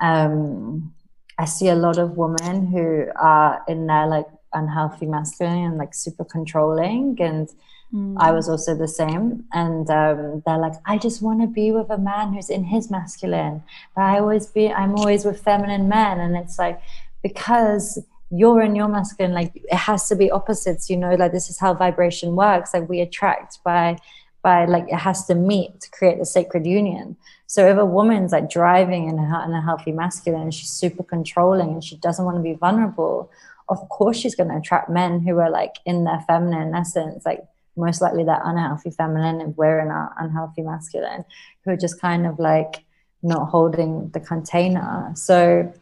um 0.00 0.92
i 1.38 1.44
see 1.44 1.68
a 1.68 1.74
lot 1.74 1.98
of 1.98 2.16
women 2.16 2.66
who 2.66 3.06
are 3.16 3.62
in 3.68 3.86
their 3.86 4.06
like 4.06 4.26
unhealthy 4.54 5.06
masculine 5.06 5.64
and 5.64 5.78
like 5.78 5.94
super 5.94 6.24
controlling 6.24 7.16
and 7.20 7.48
mm. 7.92 8.16
i 8.18 8.30
was 8.30 8.48
also 8.48 8.74
the 8.74 8.88
same 8.88 9.44
and 9.52 9.90
um, 9.90 10.42
they're 10.46 10.58
like 10.58 10.74
i 10.86 10.96
just 10.96 11.20
want 11.20 11.40
to 11.40 11.46
be 11.46 11.72
with 11.72 11.90
a 11.90 11.98
man 11.98 12.32
who's 12.32 12.50
in 12.50 12.64
his 12.64 12.90
masculine 12.90 13.62
but 13.94 14.02
i 14.02 14.18
always 14.18 14.46
be 14.46 14.70
i'm 14.72 14.94
always 14.94 15.24
with 15.24 15.42
feminine 15.42 15.88
men 15.88 16.20
and 16.20 16.36
it's 16.36 16.58
like 16.58 16.80
because 17.22 17.98
you're 18.34 18.62
in 18.62 18.74
your 18.74 18.88
masculine 18.88 19.32
like 19.32 19.52
it 19.54 19.76
has 19.76 20.08
to 20.08 20.16
be 20.16 20.30
opposites 20.30 20.88
you 20.88 20.96
know 20.96 21.14
like 21.14 21.32
this 21.32 21.50
is 21.50 21.58
how 21.58 21.74
vibration 21.74 22.34
works 22.34 22.72
like 22.72 22.88
we 22.88 23.00
attract 23.00 23.58
by 23.62 23.96
by 24.42 24.64
like 24.64 24.84
it 24.88 24.96
has 24.96 25.24
to 25.26 25.34
meet 25.34 25.80
to 25.80 25.90
create 25.90 26.20
a 26.20 26.24
sacred 26.24 26.66
union. 26.66 27.16
So 27.46 27.68
if 27.68 27.78
a 27.78 27.86
woman's 27.86 28.32
like 28.32 28.50
driving 28.50 29.08
in 29.08 29.18
a, 29.18 29.44
in 29.46 29.52
a 29.52 29.62
healthy 29.62 29.92
masculine 29.92 30.42
and 30.42 30.54
she's 30.54 30.70
super 30.70 31.02
controlling 31.02 31.70
and 31.70 31.84
she 31.84 31.96
doesn't 31.96 32.24
want 32.24 32.36
to 32.36 32.42
be 32.42 32.54
vulnerable 32.54 33.30
of 33.68 33.88
course 33.88 34.16
she's 34.16 34.34
going 34.34 34.48
to 34.48 34.56
attract 34.56 34.90
men 34.90 35.20
who 35.20 35.38
are 35.38 35.50
like 35.50 35.76
in 35.86 36.04
their 36.04 36.20
feminine 36.26 36.74
essence 36.74 37.24
like 37.24 37.44
most 37.76 38.02
likely 38.02 38.24
that 38.24 38.42
unhealthy 38.44 38.90
feminine 38.90 39.40
and 39.40 39.56
we're 39.56 39.80
in 39.80 39.88
our 39.88 40.14
unhealthy 40.18 40.62
masculine 40.62 41.24
who 41.64 41.70
are 41.70 41.76
just 41.76 42.00
kind 42.00 42.26
of 42.26 42.38
like 42.38 42.84
not 43.22 43.48
holding 43.48 44.10
the 44.10 44.20
container. 44.20 45.12
So 45.14 45.72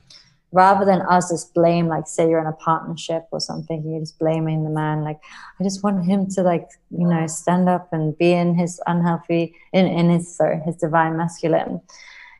rather 0.52 0.84
than 0.84 1.02
us 1.02 1.30
just 1.30 1.54
blame 1.54 1.86
like 1.86 2.06
say 2.06 2.28
you're 2.28 2.40
in 2.40 2.46
a 2.46 2.52
partnership 2.52 3.26
or 3.30 3.40
something 3.40 3.88
you're 3.88 4.00
just 4.00 4.18
blaming 4.18 4.64
the 4.64 4.70
man 4.70 5.02
like 5.02 5.20
i 5.58 5.64
just 5.64 5.82
want 5.82 6.04
him 6.04 6.26
to 6.26 6.42
like 6.42 6.68
you 6.90 7.06
know 7.06 7.26
stand 7.26 7.68
up 7.68 7.88
and 7.92 8.16
be 8.18 8.32
in 8.32 8.54
his 8.54 8.80
unhealthy 8.86 9.54
in, 9.72 9.86
in 9.86 10.10
his 10.10 10.36
sorry 10.36 10.60
his 10.64 10.76
divine 10.76 11.16
masculine 11.16 11.80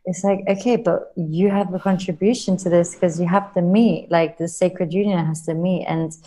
it's 0.05 0.23
like 0.23 0.43
okay 0.47 0.75
but 0.75 1.11
you 1.15 1.49
have 1.49 1.73
a 1.73 1.79
contribution 1.79 2.57
to 2.57 2.69
this 2.69 2.95
because 2.95 3.19
you 3.19 3.27
have 3.27 3.53
to 3.53 3.61
meet 3.61 4.09
like 4.09 4.37
the 4.37 4.47
sacred 4.47 4.93
union 4.93 5.25
has 5.25 5.43
to 5.45 5.53
meet 5.53 5.85
and 5.85 6.17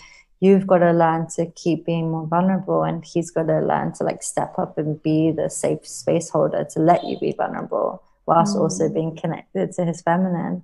you've 0.41 0.67
got 0.67 0.79
to 0.79 0.93
learn 0.93 1.27
to 1.27 1.47
keep 1.53 1.87
being 1.87 2.11
more 2.11 2.27
vulnerable 2.27 2.83
and 2.83 3.05
he's 3.05 3.31
got 3.31 3.45
to 3.45 3.61
learn 3.61 3.93
to 3.93 4.05
like 4.05 4.23
step 4.23 4.59
up 4.59 4.77
and 4.79 5.03
be 5.03 5.31
the 5.31 5.49
safe 5.49 5.87
space 5.87 6.29
holder 6.29 6.65
to 6.65 6.81
let 6.81 7.05
you 7.05 7.19
be 7.19 7.33
vulnerable 7.33 8.03
whilst 8.27 8.57
mm. 8.57 8.61
also 8.61 8.89
being 8.89 9.17
connected 9.17 9.73
to 9.73 9.85
his 9.85 10.03
feminine 10.03 10.63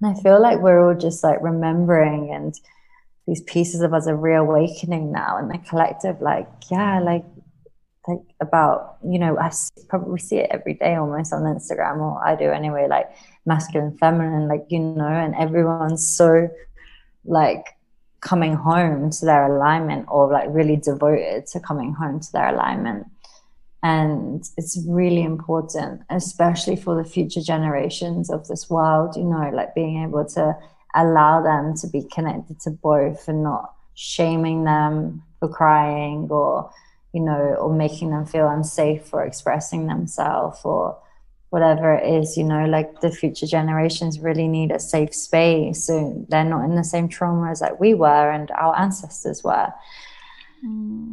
and 0.00 0.16
I 0.16 0.20
feel 0.20 0.40
like 0.40 0.60
we're 0.60 0.86
all 0.86 0.94
just 0.94 1.22
like 1.22 1.42
remembering 1.42 2.32
and 2.32 2.54
these 3.26 3.42
pieces 3.42 3.80
of 3.82 3.94
us 3.94 4.08
are 4.08 4.16
reawakening 4.16 5.12
now 5.12 5.38
in 5.38 5.48
the 5.48 5.58
collective, 5.58 6.20
like, 6.20 6.48
yeah, 6.70 7.00
like 7.00 7.24
like 8.08 8.20
about, 8.40 8.96
you 9.04 9.18
know, 9.18 9.38
I 9.38 9.52
probably 9.88 10.18
see 10.18 10.38
it 10.38 10.50
every 10.50 10.74
day 10.74 10.94
almost 10.94 11.32
on 11.32 11.42
Instagram, 11.42 11.98
or 11.98 12.26
I 12.26 12.34
do 12.34 12.50
anyway, 12.50 12.88
like 12.88 13.10
masculine, 13.44 13.96
feminine, 13.98 14.48
like, 14.48 14.66
you 14.68 14.80
know, 14.80 15.06
and 15.06 15.34
everyone's 15.34 16.08
so 16.08 16.48
like 17.24 17.66
coming 18.20 18.54
home 18.54 19.10
to 19.10 19.24
their 19.24 19.54
alignment 19.54 20.06
or 20.08 20.32
like 20.32 20.48
really 20.50 20.76
devoted 20.76 21.46
to 21.48 21.60
coming 21.60 21.92
home 21.92 22.20
to 22.20 22.32
their 22.32 22.48
alignment. 22.48 23.06
And 23.82 24.46
it's 24.58 24.78
really 24.86 25.22
important, 25.22 26.02
especially 26.10 26.76
for 26.76 26.94
the 26.94 27.08
future 27.08 27.40
generations 27.40 28.30
of 28.30 28.46
this 28.46 28.68
world, 28.68 29.16
you 29.16 29.24
know, 29.24 29.50
like 29.54 29.74
being 29.74 30.02
able 30.02 30.24
to 30.26 30.56
allow 30.94 31.42
them 31.42 31.74
to 31.76 31.86
be 31.86 32.02
connected 32.02 32.60
to 32.60 32.70
both 32.70 33.26
and 33.28 33.42
not 33.42 33.74
shaming 33.94 34.64
them 34.64 35.22
for 35.38 35.48
crying 35.48 36.28
or, 36.30 36.70
you 37.14 37.20
know, 37.20 37.56
or 37.58 37.72
making 37.72 38.10
them 38.10 38.26
feel 38.26 38.48
unsafe 38.48 39.04
for 39.06 39.24
expressing 39.24 39.86
themselves 39.86 40.60
or 40.64 40.98
whatever 41.48 41.94
it 41.94 42.22
is, 42.22 42.36
you 42.36 42.44
know, 42.44 42.64
like 42.66 43.00
the 43.00 43.10
future 43.10 43.46
generations 43.46 44.20
really 44.20 44.46
need 44.46 44.70
a 44.70 44.78
safe 44.78 45.14
space. 45.14 45.84
So 45.86 46.24
they're 46.28 46.44
not 46.44 46.64
in 46.64 46.76
the 46.76 46.84
same 46.84 47.08
trauma 47.08 47.50
as 47.50 47.60
like 47.60 47.80
we 47.80 47.94
were 47.94 48.30
and 48.30 48.50
our 48.52 48.78
ancestors 48.78 49.42
were. 49.42 49.72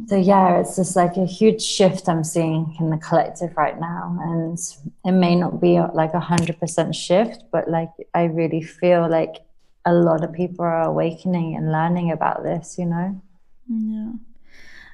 So 0.08 0.16
yeah, 0.16 0.58
it's 0.58 0.76
just 0.76 0.96
like 0.96 1.16
a 1.16 1.24
huge 1.24 1.62
shift 1.62 2.08
I'm 2.08 2.24
seeing 2.24 2.76
in 2.80 2.90
the 2.90 2.98
collective 2.98 3.56
right 3.56 3.78
now, 3.78 4.18
and 4.20 4.58
it 5.04 5.12
may 5.12 5.34
not 5.36 5.60
be 5.60 5.80
like 5.94 6.14
a 6.14 6.20
hundred 6.20 6.58
percent 6.60 6.94
shift, 6.94 7.44
but 7.50 7.68
like 7.70 7.90
I 8.14 8.24
really 8.24 8.62
feel 8.62 9.08
like 9.08 9.36
a 9.84 9.94
lot 9.94 10.22
of 10.22 10.32
people 10.32 10.64
are 10.64 10.82
awakening 10.82 11.56
and 11.56 11.72
learning 11.72 12.10
about 12.10 12.42
this. 12.42 12.76
You 12.78 12.86
know? 12.86 13.22
Yeah, 13.68 14.12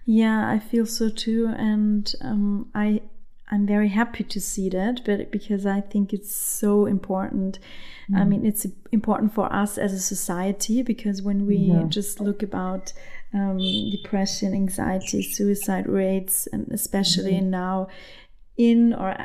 yeah, 0.05 0.51
I 0.51 0.59
feel 0.61 0.87
so 0.87 1.09
too, 1.09 1.53
and 1.57 2.13
um, 2.21 2.71
I 2.75 3.03
I'm 3.51 3.67
very 3.67 3.89
happy 3.89 4.25
to 4.25 4.41
see 4.41 4.69
that, 4.71 5.05
but 5.05 5.31
because 5.31 5.67
I 5.67 5.81
think 5.81 6.13
it's 6.13 6.35
so 6.35 6.87
important. 6.87 7.59
Mm. 8.11 8.19
I 8.19 8.25
mean, 8.25 8.47
it's 8.47 8.67
important 8.91 9.35
for 9.35 9.53
us 9.53 9.79
as 9.79 9.93
a 9.93 10.01
society 10.01 10.83
because 10.83 11.23
when 11.23 11.47
we 11.47 11.57
yeah. 11.57 11.85
just 11.89 12.21
look 12.21 12.43
about 12.43 12.93
um, 13.35 13.59
depression, 13.91 14.55
anxiety, 14.55 15.23
suicide 15.23 15.89
rates, 15.89 16.47
and 16.53 16.69
especially 16.73 17.35
mm-hmm. 17.35 17.51
now 17.51 17.89
in 18.57 18.95
or 18.95 19.17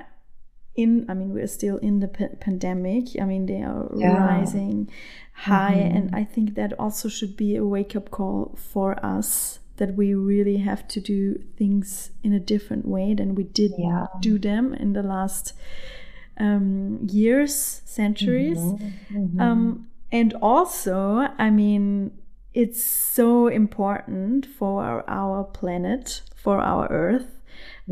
in, 0.76 1.06
I 1.10 1.14
mean, 1.14 1.34
we're 1.34 1.48
still 1.48 1.78
in 1.78 2.00
the 2.00 2.08
p- 2.08 2.36
pandemic. 2.40 3.10
I 3.22 3.26
mean, 3.26 3.46
they 3.46 3.62
are 3.62 3.92
yeah. 3.96 4.18
rising 4.18 4.90
high, 5.34 5.76
mm-hmm. 5.76 5.98
and 5.98 6.16
I 6.16 6.24
think 6.24 6.56
that 6.56 6.74
also 6.80 7.08
should 7.10 7.38
be 7.38 7.56
a 7.56 7.66
wake 7.66 7.96
up 7.96 8.12
call 8.12 8.58
for 8.58 9.04
us 9.06 9.60
that 9.78 9.96
we 9.96 10.14
really 10.14 10.58
have 10.58 10.88
to 10.90 11.00
do 11.00 11.42
things 11.58 12.12
in 12.24 12.34
a 12.34 12.40
different 12.40 12.86
way 12.86 13.14
than 13.14 13.34
we 13.36 13.44
did 13.44 13.72
yeah. 13.78 14.08
do 14.20 14.38
them 14.38 14.74
in 14.74 14.94
the 14.94 15.04
last 15.04 15.54
um, 16.38 17.00
years, 17.10 17.82
centuries. 17.86 18.58
Mm-hmm. 18.58 19.18
Mm-hmm. 19.18 19.42
Um, 19.42 19.88
and 20.12 20.34
also, 20.42 21.28
I 21.38 21.50
mean, 21.50 22.12
it's 22.54 22.84
so 22.84 23.48
important 23.48 24.46
for 24.46 24.84
our, 24.84 25.04
our 25.08 25.44
planet, 25.44 26.22
for 26.36 26.60
our 26.60 26.88
Earth. 26.90 27.36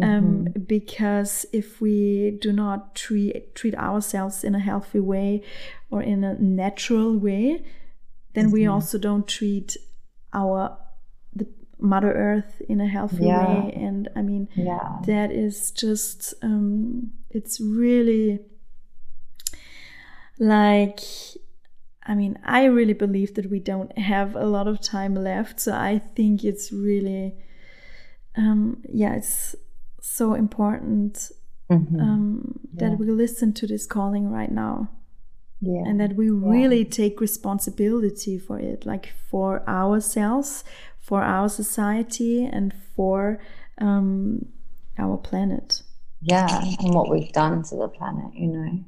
Um, 0.01 0.45
mm-hmm. 0.45 0.61
because 0.61 1.47
if 1.51 1.81
we 1.81 2.37
do 2.39 2.53
not 2.53 2.93
treat 2.93 3.55
treat 3.55 3.75
ourselves 3.75 4.43
in 4.43 4.53
a 4.53 4.59
healthy 4.59 4.99
way 4.99 5.41
or 5.89 6.03
in 6.03 6.23
a 6.23 6.35
natural 6.35 7.17
way, 7.17 7.65
then 8.33 8.51
we 8.51 8.61
mm-hmm. 8.61 8.73
also 8.73 8.99
don't 8.99 9.27
treat 9.27 9.75
our 10.31 10.77
the 11.35 11.47
mother 11.79 12.13
earth 12.13 12.61
in 12.69 12.79
a 12.79 12.87
healthy 12.87 13.25
yeah. 13.25 13.47
way 13.47 13.73
and 13.73 14.09
i 14.15 14.21
mean 14.21 14.47
yeah. 14.55 14.99
that 15.05 15.31
is 15.31 15.71
just 15.71 16.33
um 16.43 17.11
it's 17.31 17.59
really 17.59 18.39
like 20.39 20.99
i 22.07 22.15
mean 22.15 22.37
i 22.43 22.63
really 22.65 22.93
believe 22.93 23.33
that 23.35 23.49
we 23.49 23.59
don't 23.59 23.97
have 23.97 24.35
a 24.35 24.45
lot 24.45 24.67
of 24.67 24.81
time 24.81 25.15
left 25.15 25.59
so 25.59 25.73
i 25.73 26.01
think 26.15 26.43
it's 26.43 26.71
really 26.71 27.35
um 28.35 28.81
yeah 28.91 29.13
it's 29.15 29.55
so 30.01 30.33
important 30.33 31.31
mm-hmm. 31.69 31.99
um 31.99 32.59
yeah. 32.73 32.89
that 32.89 32.97
we 32.97 33.09
listen 33.09 33.53
to 33.53 33.67
this 33.67 33.85
calling 33.85 34.31
right 34.31 34.51
now 34.51 34.89
yeah. 35.59 35.83
and 35.85 35.99
that 35.99 36.15
we 36.15 36.29
really 36.29 36.85
take 36.85 37.19
responsibility 37.19 38.37
for 38.37 38.59
it 38.59 38.85
like 38.85 39.13
for 39.29 39.67
ourselves 39.67 40.63
for 41.07 41.23
our 41.23 41.47
society 41.47 42.43
and 42.43 42.73
for 42.95 43.39
um, 43.77 44.45
our 44.97 45.15
planet. 45.17 45.81
Yeah, 46.21 46.61
and 46.81 46.93
what 46.93 47.09
we've 47.09 47.31
done 47.31 47.63
to 47.63 47.75
the 47.77 47.87
planet, 47.87 48.33
you 48.33 48.47
know. 48.47 48.83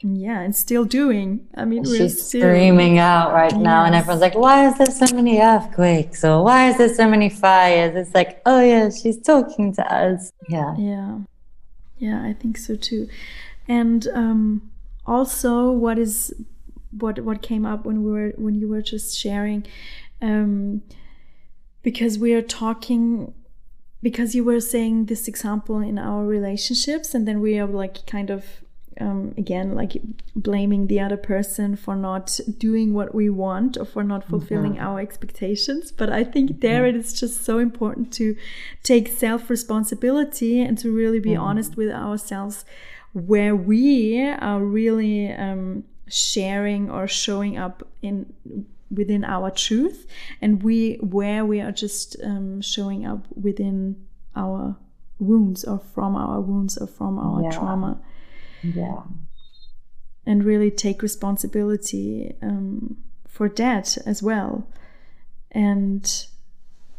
Yeah, 0.00 0.40
and 0.40 0.54
still 0.54 0.84
doing. 0.84 1.48
I 1.56 1.64
mean, 1.64 1.82
we're 1.82 2.08
still 2.08 2.42
screaming 2.42 2.98
out 2.98 3.32
right 3.32 3.50
yes. 3.50 3.60
now, 3.60 3.84
and 3.84 3.94
everyone's 3.94 4.20
like, 4.20 4.36
"Why 4.36 4.68
is 4.68 4.78
there 4.78 4.86
so 4.86 5.14
many 5.14 5.40
earthquakes?" 5.40 6.24
or 6.24 6.44
"Why 6.44 6.68
is 6.70 6.78
there 6.78 6.94
so 6.94 7.08
many 7.08 7.28
fires?" 7.28 7.96
It's 7.96 8.14
like, 8.14 8.40
"Oh 8.46 8.60
yeah, 8.60 8.90
she's 8.90 9.20
talking 9.20 9.74
to 9.74 9.92
us." 9.92 10.32
Yeah, 10.48 10.76
yeah, 10.76 11.18
yeah. 11.98 12.22
I 12.22 12.34
think 12.34 12.56
so 12.56 12.76
too. 12.76 13.08
And 13.66 14.06
um, 14.14 14.70
also, 15.06 15.72
what 15.72 15.98
is 15.98 16.32
what 16.96 17.18
what 17.20 17.42
came 17.42 17.66
up 17.66 17.84
when 17.84 18.04
we 18.04 18.12
were 18.12 18.32
when 18.36 18.54
you 18.54 18.68
were 18.68 18.82
just 18.82 19.18
sharing 19.18 19.66
um, 20.22 20.82
because 21.82 22.18
we 22.18 22.32
are 22.34 22.42
talking 22.42 23.34
because 24.02 24.34
you 24.34 24.44
were 24.44 24.60
saying 24.60 25.06
this 25.06 25.28
example 25.28 25.80
in 25.80 25.98
our 25.98 26.24
relationships 26.24 27.14
and 27.14 27.26
then 27.26 27.40
we 27.40 27.58
are 27.58 27.66
like 27.66 28.06
kind 28.06 28.30
of 28.30 28.62
um, 29.00 29.34
again 29.36 29.74
like 29.74 30.00
blaming 30.34 30.86
the 30.86 31.00
other 31.00 31.16
person 31.16 31.76
for 31.76 31.94
not 31.96 32.38
doing 32.58 32.94
what 32.94 33.14
we 33.14 33.28
want 33.28 33.76
or 33.76 33.84
for 33.84 34.02
not 34.02 34.24
fulfilling 34.24 34.74
mm-hmm. 34.74 34.86
our 34.86 35.00
expectations 35.00 35.90
but 35.92 36.10
i 36.10 36.24
think 36.24 36.60
there 36.60 36.82
mm-hmm. 36.82 36.96
it 36.96 37.00
is 37.00 37.18
just 37.18 37.44
so 37.44 37.58
important 37.58 38.12
to 38.12 38.36
take 38.82 39.08
self 39.08 39.50
responsibility 39.50 40.60
and 40.60 40.78
to 40.78 40.90
really 40.90 41.20
be 41.20 41.30
mm-hmm. 41.30 41.42
honest 41.42 41.76
with 41.76 41.90
ourselves 41.90 42.64
where 43.12 43.56
we 43.56 44.20
are 44.20 44.60
really 44.60 45.32
um, 45.32 45.84
sharing 46.08 46.90
or 46.90 47.06
showing 47.06 47.56
up 47.56 47.86
in 48.02 48.32
within 48.90 49.22
our 49.24 49.50
truth 49.50 50.06
and 50.40 50.62
we 50.62 50.94
where 50.96 51.44
we 51.44 51.60
are 51.60 51.72
just 51.72 52.16
um, 52.24 52.60
showing 52.62 53.04
up 53.04 53.26
within 53.34 53.94
our 54.34 54.76
wounds 55.18 55.64
or 55.64 55.78
from 55.78 56.16
our 56.16 56.40
wounds 56.40 56.78
or 56.78 56.86
from 56.86 57.18
our 57.18 57.42
yeah. 57.42 57.50
trauma 57.50 57.98
yeah. 58.62 59.02
And 60.26 60.44
really 60.44 60.70
take 60.70 61.00
responsibility 61.02 62.34
um, 62.42 62.98
for 63.26 63.48
that 63.48 63.96
as 64.06 64.22
well. 64.22 64.68
And 65.50 66.26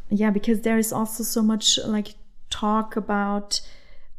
yeah 0.09 0.31
because 0.31 0.61
there 0.61 0.77
is 0.77 0.91
also 0.91 1.23
so 1.23 1.41
much 1.41 1.77
like 1.85 2.15
talk 2.49 2.95
about 2.95 3.61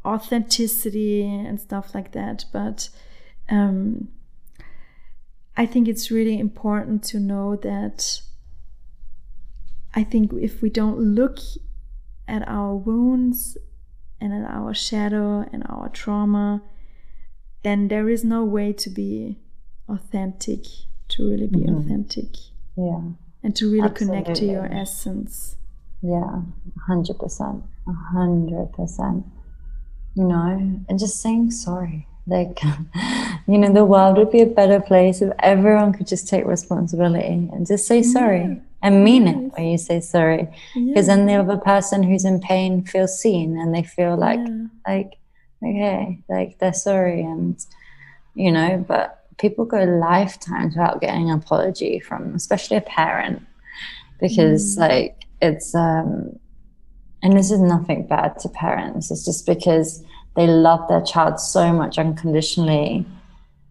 authenticity 0.05 1.23
and 1.23 1.59
stuff 1.59 1.93
like 1.93 2.13
that. 2.13 2.45
But 2.51 2.89
um, 3.49 4.07
I 5.57 5.65
think 5.65 5.87
it's 5.87 6.09
really 6.09 6.39
important 6.39 7.03
to 7.05 7.19
know 7.19 7.55
that 7.57 8.21
I 9.93 10.03
think 10.03 10.31
if 10.33 10.61
we 10.61 10.69
don't 10.69 10.97
look 10.97 11.39
at 12.27 12.47
our 12.47 12.73
wounds 12.73 13.57
and 14.21 14.33
at 14.33 14.49
our 14.49 14.73
shadow 14.73 15.45
and 15.51 15.63
our 15.67 15.89
trauma, 15.89 16.61
then 17.63 17.87
there 17.87 18.09
is 18.09 18.23
no 18.23 18.43
way 18.43 18.73
to 18.73 18.89
be 18.89 19.37
authentic, 19.87 20.65
to 21.09 21.29
really 21.29 21.47
be 21.47 21.59
mm-hmm. 21.59 21.77
authentic. 21.77 22.27
Yeah. 22.75 23.01
And 23.43 23.55
to 23.55 23.71
really 23.71 23.89
Absolutely. 23.89 24.23
connect 24.23 24.39
to 24.39 24.45
your 24.45 24.65
essence. 24.65 25.55
Yeah, 26.01 26.41
100%. 26.89 27.63
100%. 27.87 29.23
You 30.15 30.23
know, 30.23 30.81
and 30.89 30.99
just 30.99 31.21
saying 31.21 31.51
sorry. 31.51 32.07
Like, 32.27 32.59
you 33.47 33.57
know, 33.57 33.73
the 33.73 33.85
world 33.85 34.17
would 34.17 34.31
be 34.31 34.41
a 34.41 34.45
better 34.45 34.79
place 34.79 35.21
if 35.21 35.31
everyone 35.39 35.93
could 35.93 36.07
just 36.07 36.27
take 36.27 36.45
responsibility 36.45 37.49
and 37.51 37.65
just 37.65 37.87
say 37.87 38.03
sorry 38.03 38.41
yeah. 38.41 38.55
and 38.83 39.03
mean 39.03 39.25
yes. 39.25 39.35
it 39.35 39.39
when 39.53 39.65
you 39.67 39.77
say 39.77 39.99
sorry. 39.99 40.47
Because 40.73 41.07
yeah. 41.07 41.15
then 41.15 41.25
the 41.25 41.35
other 41.35 41.57
person 41.57 42.03
who's 42.03 42.25
in 42.25 42.39
pain 42.39 42.83
feels 42.85 43.19
seen 43.19 43.57
and 43.57 43.73
they 43.73 43.83
feel 43.83 44.17
like, 44.17 44.39
yeah. 44.39 44.65
like, 44.87 45.17
okay, 45.63 46.19
like 46.29 46.59
they're 46.59 46.73
sorry 46.73 47.21
and, 47.21 47.63
you 48.35 48.51
know, 48.51 48.83
but 48.87 49.25
people 49.37 49.65
go 49.65 49.83
lifetimes 49.83 50.75
without 50.75 51.01
getting 51.01 51.29
an 51.29 51.37
apology 51.37 51.99
from, 51.99 52.35
especially 52.35 52.77
a 52.77 52.81
parent, 52.81 53.41
because 54.19 54.75
mm. 54.75 54.79
like 54.79 55.25
it's, 55.41 55.73
um, 55.75 56.39
and 57.23 57.37
this 57.37 57.51
is 57.51 57.59
nothing 57.59 58.07
bad 58.07 58.39
to 58.39 58.49
parents. 58.49 59.11
It's 59.11 59.25
just 59.25 59.45
because 59.45 60.03
they 60.35 60.47
love 60.47 60.87
their 60.87 61.01
child 61.01 61.39
so 61.39 61.71
much 61.71 61.97
unconditionally 61.97 63.05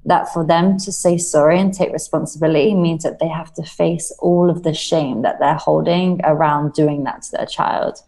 that 0.05 0.33
for 0.33 0.47
them 0.47 0.79
to 0.79 0.93
say 0.93 1.19
sorry 1.19 1.59
and 1.61 1.75
take 1.75 1.93
responsibility 1.93 2.75
means 2.75 3.03
that 3.03 3.19
they 3.19 3.29
have 3.29 3.53
to 3.55 3.63
face 3.63 4.11
all 4.21 4.49
of 4.49 4.63
the 4.63 4.73
shame 4.73 5.23
that 5.23 5.39
they're 5.39 5.55
holding 5.55 6.21
around 6.25 6.73
doing 6.73 7.05
that 7.05 7.23
to 7.23 7.31
their 7.33 7.47
child. 7.47 7.99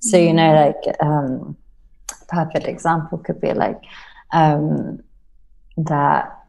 So, 0.00 0.18
you 0.18 0.32
know, 0.32 0.42
mm. 0.42 0.66
like, 0.66 0.96
um, 1.00 1.56
perfect 2.28 2.66
example 2.66 3.18
could 3.18 3.40
be 3.40 3.52
like 3.52 3.80
um, 4.32 5.02
that 5.76 6.44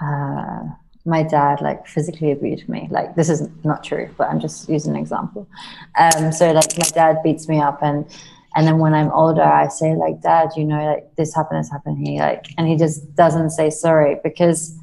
uh, 0.00 0.62
my 1.04 1.22
dad 1.22 1.60
like 1.60 1.86
physically 1.86 2.30
abused 2.32 2.68
me. 2.68 2.88
Like, 2.90 3.14
this 3.16 3.28
is 3.28 3.48
not 3.64 3.84
true, 3.84 4.08
but 4.16 4.28
I'm 4.28 4.40
just 4.40 4.68
using 4.68 4.94
an 4.94 5.00
example. 5.00 5.48
Um, 5.98 6.32
so, 6.32 6.52
like, 6.52 6.78
my 6.78 6.88
dad 6.88 7.18
beats 7.22 7.48
me 7.48 7.60
up 7.60 7.82
and 7.82 8.06
and 8.56 8.66
then 8.66 8.78
when 8.78 8.94
I'm 8.94 9.12
older, 9.12 9.42
I 9.42 9.68
say 9.68 9.94
like, 9.94 10.22
Dad, 10.22 10.50
you 10.56 10.64
know, 10.64 10.84
like 10.84 11.14
this 11.16 11.34
happened, 11.34 11.60
this 11.60 11.70
happened. 11.70 12.04
He 12.06 12.18
like, 12.18 12.46
and 12.58 12.66
he 12.66 12.76
just 12.76 13.14
doesn't 13.14 13.50
say 13.50 13.70
sorry 13.70 14.16
because 14.24 14.76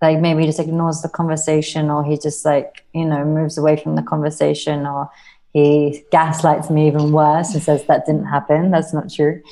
like 0.00 0.20
maybe 0.20 0.40
he 0.40 0.46
just 0.46 0.60
ignores 0.60 1.02
the 1.02 1.08
conversation 1.08 1.90
or 1.90 2.04
he 2.04 2.16
just 2.16 2.44
like, 2.44 2.84
you 2.94 3.04
know, 3.04 3.24
moves 3.24 3.58
away 3.58 3.76
from 3.76 3.94
the 3.94 4.02
conversation 4.02 4.86
or 4.86 5.10
he 5.52 6.04
gaslights 6.10 6.70
me 6.70 6.86
even 6.86 7.12
worse 7.12 7.54
and 7.54 7.62
says 7.62 7.84
that 7.86 8.06
didn't 8.06 8.26
happen. 8.26 8.70
That's 8.70 8.92
not 8.92 9.12
true. 9.12 9.42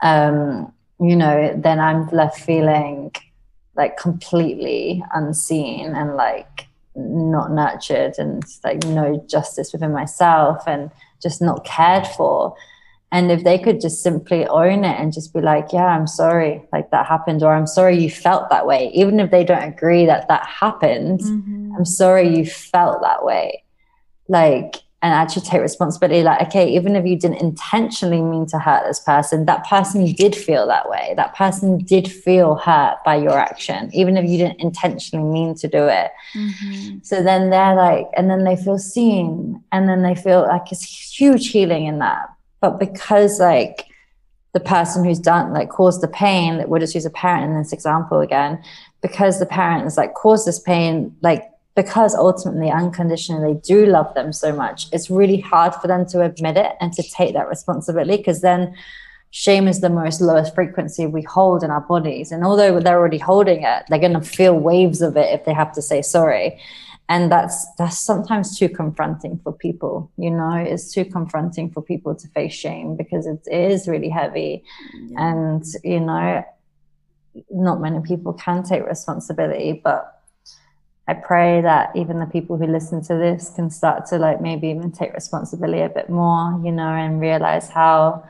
Um, 0.00 0.72
you 1.00 1.16
know, 1.16 1.54
then 1.56 1.80
I'm 1.80 2.08
left 2.08 2.40
feeling 2.40 3.12
like 3.76 3.96
completely 3.96 5.02
unseen 5.12 5.94
and 5.94 6.16
like 6.16 6.66
not 6.94 7.50
nurtured 7.50 8.14
and 8.18 8.44
like 8.62 8.84
no 8.84 9.24
justice 9.28 9.72
within 9.72 9.92
myself 9.92 10.62
and 10.66 10.90
just 11.20 11.42
not 11.42 11.64
cared 11.64 12.06
for 12.06 12.54
and 13.10 13.30
if 13.30 13.44
they 13.44 13.58
could 13.58 13.80
just 13.80 14.02
simply 14.02 14.46
own 14.46 14.84
it 14.84 15.00
and 15.00 15.12
just 15.12 15.34
be 15.34 15.40
like 15.40 15.72
yeah 15.72 15.86
i'm 15.86 16.06
sorry 16.06 16.62
like 16.72 16.90
that 16.90 17.06
happened 17.06 17.42
or 17.42 17.52
i'm 17.52 17.66
sorry 17.66 17.98
you 17.98 18.08
felt 18.08 18.48
that 18.50 18.66
way 18.66 18.90
even 18.94 19.18
if 19.18 19.30
they 19.30 19.44
don't 19.44 19.62
agree 19.62 20.06
that 20.06 20.28
that 20.28 20.46
happened 20.46 21.20
mm-hmm. 21.20 21.74
i'm 21.76 21.84
sorry 21.84 22.36
you 22.36 22.46
felt 22.46 23.00
that 23.02 23.24
way 23.24 23.64
like 24.28 24.76
and 25.04 25.12
actually 25.12 25.42
take 25.42 25.60
responsibility 25.60 26.22
like 26.22 26.40
okay 26.40 26.66
even 26.66 26.96
if 26.96 27.04
you 27.04 27.14
didn't 27.14 27.36
intentionally 27.36 28.22
mean 28.22 28.46
to 28.46 28.58
hurt 28.58 28.84
this 28.86 28.98
person 28.98 29.44
that 29.44 29.62
person 29.68 30.10
did 30.14 30.34
feel 30.34 30.66
that 30.66 30.88
way. 30.88 31.12
That 31.16 31.36
person 31.36 31.76
did 31.76 32.10
feel 32.10 32.54
hurt 32.54 32.96
by 33.04 33.16
your 33.16 33.38
action 33.38 33.90
even 33.92 34.16
if 34.16 34.28
you 34.28 34.38
didn't 34.38 34.60
intentionally 34.60 35.24
mean 35.24 35.54
to 35.56 35.68
do 35.68 35.86
it. 35.86 36.10
Mm-hmm. 36.34 36.98
so 37.02 37.22
then 37.22 37.50
they're 37.50 37.74
like 37.74 38.06
and 38.16 38.30
then 38.30 38.44
they 38.44 38.56
feel 38.56 38.78
seen 38.78 39.62
and 39.72 39.88
then 39.88 40.02
they 40.02 40.14
feel 40.14 40.42
like 40.42 40.72
it's 40.72 40.84
huge 41.16 41.50
healing 41.50 41.84
in 41.84 41.98
that. 41.98 42.30
But 42.60 42.80
because 42.80 43.38
like 43.38 43.86
the 44.54 44.60
person 44.60 45.04
who's 45.04 45.18
done 45.18 45.52
like 45.52 45.68
caused 45.68 46.00
the 46.00 46.08
pain 46.08 46.56
that 46.56 46.70
we'll 46.70 46.80
just 46.80 46.94
use 46.94 47.04
a 47.04 47.10
parent 47.10 47.44
in 47.44 47.58
this 47.58 47.74
example 47.74 48.20
again. 48.20 48.62
Because 49.02 49.38
the 49.38 49.44
parent 49.44 49.82
has 49.82 49.98
like 49.98 50.14
caused 50.14 50.46
this 50.46 50.60
pain 50.60 51.14
like 51.20 51.44
because 51.74 52.14
ultimately 52.14 52.70
unconditionally 52.70 53.60
do 53.64 53.86
love 53.86 54.12
them 54.14 54.32
so 54.32 54.52
much 54.52 54.86
it's 54.92 55.10
really 55.10 55.40
hard 55.40 55.74
for 55.74 55.88
them 55.88 56.06
to 56.06 56.20
admit 56.22 56.56
it 56.56 56.72
and 56.80 56.92
to 56.92 57.02
take 57.02 57.34
that 57.34 57.48
responsibility 57.48 58.16
because 58.16 58.40
then 58.40 58.74
shame 59.34 59.66
is 59.66 59.80
the 59.80 59.90
most 59.90 60.20
lowest 60.20 60.54
frequency 60.54 61.06
we 61.06 61.20
hold 61.22 61.64
in 61.64 61.70
our 61.72 61.80
bodies. 61.80 62.30
And 62.30 62.44
although 62.44 62.78
they're 62.78 63.00
already 63.00 63.18
holding 63.18 63.64
it 63.64 63.82
they're 63.88 63.98
going 63.98 64.12
to 64.12 64.20
feel 64.20 64.54
waves 64.56 65.02
of 65.02 65.16
it 65.16 65.34
if 65.34 65.44
they 65.44 65.52
have 65.52 65.72
to 65.72 65.82
say 65.82 66.02
sorry. 66.02 66.60
And 67.08 67.32
that's 67.32 67.66
that's 67.76 67.98
sometimes 67.98 68.56
too 68.56 68.68
confronting 68.68 69.40
for 69.42 69.52
people 69.52 70.08
you 70.16 70.30
know? 70.30 70.54
It's 70.54 70.92
too 70.92 71.04
confronting 71.04 71.72
for 71.72 71.82
people 71.82 72.14
to 72.14 72.28
face 72.28 72.54
shame 72.54 72.94
because 72.96 73.26
it 73.26 73.44
is 73.50 73.88
really 73.88 74.08
heavy. 74.08 74.62
Yeah. 74.94 75.28
and 75.28 75.64
you 75.82 75.98
know 75.98 76.44
not 77.50 77.80
many 77.80 78.00
people 78.02 78.34
can 78.34 78.62
take 78.62 78.86
responsibility 78.86 79.80
but 79.82 80.13
I 81.06 81.14
pray 81.14 81.60
that 81.60 81.94
even 81.94 82.18
the 82.18 82.26
people 82.26 82.56
who 82.56 82.66
listen 82.66 83.02
to 83.04 83.14
this 83.14 83.52
can 83.54 83.68
start 83.70 84.06
to 84.06 84.18
like 84.18 84.40
maybe 84.40 84.68
even 84.68 84.90
take 84.90 85.12
responsibility 85.12 85.82
a 85.82 85.88
bit 85.88 86.08
more, 86.08 86.58
you 86.64 86.72
know, 86.72 86.88
and 86.88 87.20
realize 87.20 87.68
how 87.68 88.26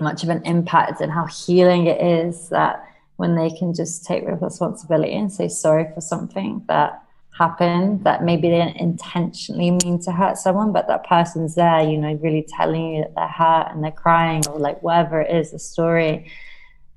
much 0.00 0.22
of 0.22 0.30
an 0.30 0.42
impact 0.46 1.00
and 1.00 1.12
how 1.12 1.26
healing 1.26 1.86
it 1.86 2.00
is 2.00 2.48
that 2.48 2.82
when 3.16 3.36
they 3.36 3.50
can 3.50 3.74
just 3.74 4.06
take 4.06 4.24
responsibility 4.26 5.14
and 5.14 5.30
say 5.30 5.48
sorry 5.48 5.86
for 5.94 6.00
something 6.00 6.64
that 6.66 7.02
happened 7.36 8.04
that 8.04 8.22
maybe 8.24 8.48
they 8.48 8.58
didn't 8.58 8.76
intentionally 8.76 9.70
mean 9.70 10.00
to 10.00 10.12
hurt 10.12 10.36
someone, 10.36 10.72
but 10.72 10.86
that 10.88 11.06
person's 11.06 11.54
there, 11.54 11.80
you 11.82 11.98
know, 11.98 12.14
really 12.22 12.46
telling 12.56 12.94
you 12.94 13.02
that 13.02 13.14
they're 13.14 13.28
hurt 13.28 13.68
and 13.70 13.84
they're 13.84 13.90
crying 13.90 14.42
or 14.48 14.58
like 14.58 14.82
whatever 14.82 15.20
it 15.20 15.34
is, 15.34 15.50
the 15.50 15.58
story 15.58 16.30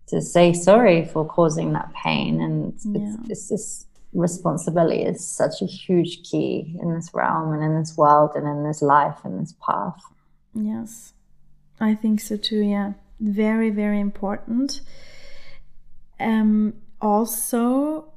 to 0.07 0.21
say 0.21 0.53
sorry 0.53 1.05
for 1.05 1.25
causing 1.25 1.73
that 1.73 1.91
pain. 1.93 2.41
And 2.41 2.73
yeah. 2.83 3.15
it's, 3.23 3.29
it's 3.29 3.49
just 3.49 3.87
responsibility 4.15 5.03
is 5.03 5.27
such 5.27 5.61
a 5.61 5.65
huge 5.65 6.23
key 6.23 6.77
in 6.81 6.93
this 6.93 7.11
realm 7.13 7.53
and 7.53 7.63
in 7.63 7.77
this 7.77 7.95
world 7.97 8.31
and 8.35 8.47
in 8.47 8.63
this 8.63 8.81
life 8.81 9.17
and 9.23 9.41
this 9.41 9.53
path. 9.65 10.01
Yes, 10.53 11.13
I 11.79 11.95
think 11.95 12.21
so 12.21 12.37
too. 12.37 12.61
Yeah, 12.61 12.93
very, 13.19 13.69
very 13.69 13.99
important. 13.99 14.81
Um, 16.19 16.75
also, 17.01 18.13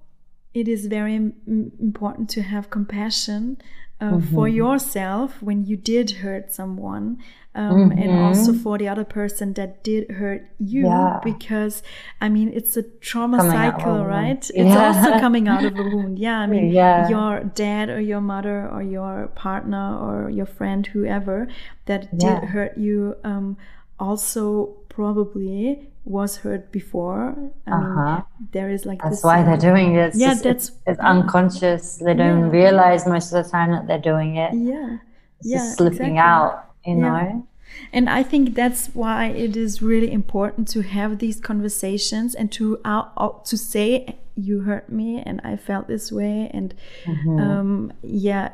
it 0.54 0.68
is 0.68 0.86
very 0.86 1.14
important 1.14 2.30
to 2.30 2.42
have 2.42 2.70
compassion 2.70 3.58
uh, 4.00 4.12
mm-hmm. 4.12 4.34
for 4.34 4.48
yourself 4.48 5.42
when 5.42 5.64
you 5.64 5.76
did 5.76 6.10
hurt 6.22 6.52
someone 6.52 7.18
um, 7.58 7.90
mm-hmm. 7.90 7.98
and 7.98 8.10
also 8.20 8.52
for 8.52 8.78
the 8.78 8.86
other 8.86 9.04
person 9.04 9.52
that 9.54 9.82
did 9.82 10.08
hurt 10.12 10.46
you 10.58 10.86
yeah. 10.86 11.18
because 11.24 11.82
i 12.20 12.28
mean 12.28 12.50
it's 12.54 12.76
a 12.76 12.82
trauma 12.82 13.38
coming 13.38 13.52
cycle 13.52 14.04
right 14.04 14.50
yeah. 14.54 14.62
it's 14.62 14.76
also 14.76 15.18
coming 15.24 15.48
out 15.48 15.64
of 15.64 15.76
a 15.76 15.82
wound 15.82 16.18
yeah 16.18 16.38
i 16.38 16.46
mean 16.46 16.70
yeah. 16.70 17.08
your 17.08 17.42
dad 17.54 17.88
or 17.88 18.00
your 18.00 18.20
mother 18.20 18.68
or 18.68 18.82
your 18.82 19.28
partner 19.34 19.98
or 19.98 20.30
your 20.30 20.46
friend 20.46 20.86
whoever 20.88 21.48
that 21.86 22.16
did 22.16 22.44
hurt 22.44 22.78
you 22.78 23.16
um, 23.24 23.56
also 23.98 24.76
probably 24.88 25.88
was 26.04 26.38
hurt 26.38 26.72
before. 26.72 27.36
I 27.66 27.70
uh-huh. 27.70 28.14
mean, 28.14 28.48
there 28.52 28.70
is 28.70 28.86
like 28.86 29.02
that's 29.02 29.16
this, 29.16 29.24
why 29.24 29.42
they're 29.42 29.56
doing 29.56 29.94
it. 29.94 30.08
It's 30.08 30.18
yeah, 30.18 30.30
just, 30.30 30.42
that's 30.42 30.68
it's, 30.68 30.78
it's 30.86 31.00
unconscious. 31.00 31.98
They 31.98 32.14
don't 32.14 32.46
yeah. 32.46 32.60
realize 32.60 33.06
most 33.06 33.32
of 33.32 33.44
the 33.44 33.50
time 33.50 33.70
that 33.72 33.86
they're 33.86 33.98
doing 34.12 34.36
it. 34.36 34.54
Yeah, 34.54 34.98
it's 35.38 35.48
yeah, 35.48 35.74
slipping 35.74 36.16
exactly. 36.16 36.18
out. 36.18 36.64
You 36.84 36.96
yeah. 36.96 37.00
know. 37.00 37.47
And 37.92 38.08
I 38.08 38.22
think 38.22 38.54
that's 38.54 38.88
why 38.88 39.26
it 39.26 39.56
is 39.56 39.82
really 39.82 40.12
important 40.12 40.68
to 40.68 40.82
have 40.82 41.18
these 41.18 41.40
conversations 41.40 42.34
and 42.34 42.50
to 42.52 42.80
out, 42.84 43.12
out 43.18 43.44
to 43.46 43.56
say 43.56 44.18
you 44.38 44.60
hurt 44.60 44.90
me 44.90 45.22
and 45.24 45.40
I 45.42 45.56
felt 45.56 45.88
this 45.88 46.12
way 46.12 46.50
and 46.54 46.74
mm-hmm. 47.04 47.40
um, 47.40 47.92
yeah 48.02 48.50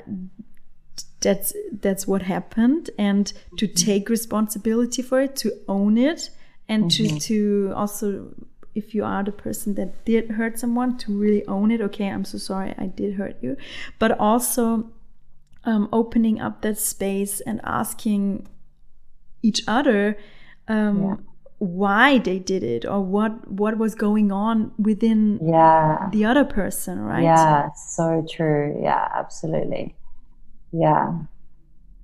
that's 1.20 1.54
that's 1.80 2.06
what 2.06 2.22
happened 2.22 2.90
and 2.98 3.32
to 3.56 3.66
mm-hmm. 3.66 3.74
take 3.74 4.08
responsibility 4.08 5.02
for 5.02 5.20
it 5.20 5.34
to 5.36 5.52
own 5.68 5.96
it 5.98 6.30
and 6.68 6.84
mm-hmm. 6.84 7.16
to 7.16 7.20
to 7.20 7.72
also 7.74 8.34
if 8.74 8.94
you 8.94 9.04
are 9.04 9.22
the 9.22 9.32
person 9.32 9.74
that 9.74 10.04
did 10.04 10.30
hurt 10.32 10.58
someone 10.58 10.96
to 10.98 11.16
really 11.16 11.44
own 11.46 11.70
it 11.70 11.80
okay 11.80 12.08
i'm 12.08 12.24
so 12.24 12.38
sorry 12.38 12.74
i 12.78 12.86
did 12.86 13.14
hurt 13.14 13.36
you 13.40 13.56
but 13.98 14.18
also 14.20 14.90
um, 15.64 15.88
opening 15.92 16.40
up 16.40 16.60
that 16.60 16.78
space 16.78 17.40
and 17.40 17.58
asking 17.64 18.46
each 19.44 19.62
other 19.68 20.16
um, 20.68 21.02
yeah. 21.02 21.16
why 21.58 22.18
they 22.18 22.38
did 22.38 22.62
it 22.62 22.84
or 22.84 23.00
what 23.02 23.46
what 23.48 23.76
was 23.78 23.94
going 23.94 24.32
on 24.32 24.72
within 24.78 25.38
yeah. 25.42 26.08
the 26.10 26.24
other 26.24 26.44
person 26.44 27.00
right? 27.00 27.22
Yeah 27.22 27.68
so 27.74 28.26
true. 28.28 28.80
Yeah 28.82 29.08
absolutely. 29.14 29.94
Yeah. 30.72 31.12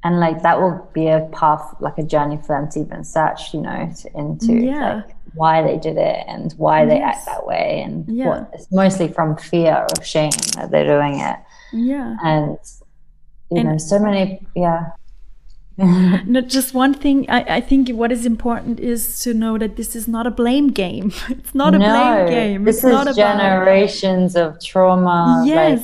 And 0.05 0.21
like 0.21 0.43
that 0.43 0.61
will 0.61 0.89
be 0.95 1.09
a 1.09 1.29
path 1.33 1.75
like 1.81 1.99
a 1.99 2.03
journey 2.03 2.37
for 2.37 2.59
them 2.59 2.71
to 2.73 2.81
even 2.81 3.05
search 3.05 3.53
you 3.55 3.61
know 3.63 3.93
to, 4.01 4.19
into 4.19 4.55
yeah. 4.55 4.97
like 4.97 5.17
why 5.35 5.63
they 5.63 5.79
did 5.79 5.97
it 5.97 6.25
and 6.27 6.53
why 6.53 6.85
they 6.85 7.01
act 7.01 7.25
that 7.27 7.47
way 7.47 7.83
and 7.85 8.05
yeah. 8.09 8.29
what 8.29 8.51
it's 8.53 8.71
mostly 8.73 9.09
from 9.09 9.37
fear 9.37 9.87
or 9.89 10.05
shame 10.05 10.31
that 10.57 10.71
they're 10.71 10.87
doing 10.87 11.21
it. 11.21 11.37
Yeah. 11.73 12.17
And 12.23 12.59
you 13.51 13.59
and 13.59 13.69
know 13.69 13.79
so 13.79 13.99
many 13.99 14.47
yeah 14.55 14.91
not 16.27 16.47
just 16.47 16.75
one 16.75 16.95
thing 16.95 17.29
I, 17.29 17.57
I 17.57 17.61
think 17.61 17.89
what 17.91 18.13
is 18.13 18.27
important 18.27 18.81
is 18.81 19.21
to 19.21 19.35
know 19.35 19.59
that 19.59 19.77
this 19.77 19.97
is 19.97 20.07
not 20.07 20.27
a 20.27 20.31
blame 20.31 20.69
game 20.69 21.13
it's 21.29 21.55
not 21.55 21.75
a 21.75 21.79
no, 21.79 21.87
blame 21.89 22.27
game 22.29 22.65
this 22.65 22.77
it's 22.77 22.85
is 22.85 22.93
not 22.93 23.15
generations 23.15 24.37
about... 24.37 24.57
of 24.57 24.65
trauma 24.65 25.43
yes 25.47 25.81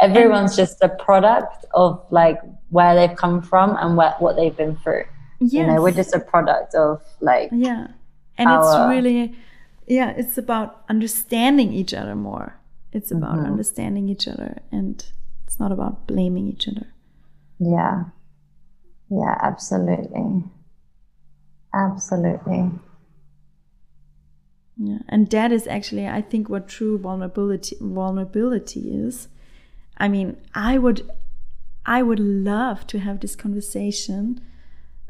like, 0.00 0.10
everyone's 0.10 0.58
and... 0.58 0.68
just 0.68 0.82
a 0.82 0.88
product 0.88 1.64
of 1.74 2.04
like 2.10 2.38
where 2.70 2.94
they've 2.94 3.16
come 3.16 3.42
from 3.42 3.76
and 3.80 3.96
what, 3.96 4.20
what 4.20 4.36
they've 4.36 4.56
been 4.56 4.76
through. 4.76 5.04
Yes. 5.40 5.52
You 5.52 5.66
know, 5.66 5.82
we're 5.82 5.92
just 5.92 6.14
a 6.14 6.20
product 6.20 6.74
of 6.74 7.02
like 7.20 7.50
Yeah. 7.52 7.88
And 8.38 8.48
our... 8.48 8.60
it's 8.60 8.90
really 8.90 9.36
yeah, 9.86 10.10
it's 10.16 10.38
about 10.38 10.82
understanding 10.88 11.72
each 11.72 11.92
other 11.92 12.14
more. 12.14 12.58
It's 12.92 13.10
about 13.10 13.36
mm-hmm. 13.36 13.46
understanding 13.46 14.08
each 14.08 14.26
other 14.26 14.58
and 14.72 15.04
it's 15.46 15.60
not 15.60 15.72
about 15.72 16.06
blaming 16.06 16.48
each 16.48 16.66
other. 16.68 16.86
Yeah. 17.58 18.04
Yeah, 19.14 19.38
absolutely. 19.42 20.44
Absolutely. 21.72 22.70
Yeah, 24.76 24.98
and 25.08 25.30
that 25.30 25.52
is 25.52 25.66
actually, 25.68 26.08
I 26.08 26.20
think, 26.20 26.48
what 26.48 26.68
true 26.68 26.98
vulnerability 26.98 27.76
vulnerability 27.80 28.92
is. 28.92 29.28
I 29.96 30.08
mean, 30.08 30.36
I 30.54 30.78
would 30.78 31.08
I 31.86 32.02
would 32.02 32.18
love 32.18 32.86
to 32.88 32.98
have 32.98 33.20
this 33.20 33.36
conversation 33.36 34.40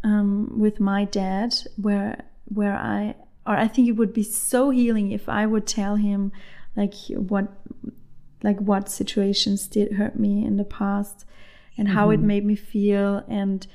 um, 0.02 0.58
with 0.58 0.80
my 0.80 1.06
dad, 1.06 1.54
where 1.76 2.24
where 2.44 2.74
I 2.74 3.14
or 3.46 3.56
I 3.56 3.68
think 3.68 3.88
it 3.88 3.92
would 3.92 4.12
be 4.12 4.22
so 4.22 4.68
healing 4.70 5.12
if 5.12 5.28
I 5.28 5.46
would 5.46 5.66
tell 5.66 5.96
him 5.96 6.30
like 6.76 6.94
what 7.08 7.48
like 8.42 8.58
what 8.58 8.90
situations 8.90 9.66
did 9.66 9.92
hurt 9.92 10.18
me 10.18 10.44
in 10.44 10.58
the 10.58 10.64
past 10.64 11.24
and 11.78 11.88
how 11.88 12.08
mm-hmm. 12.08 12.22
it 12.22 12.26
made 12.26 12.44
me 12.44 12.54
feel 12.54 13.24
and 13.28 13.66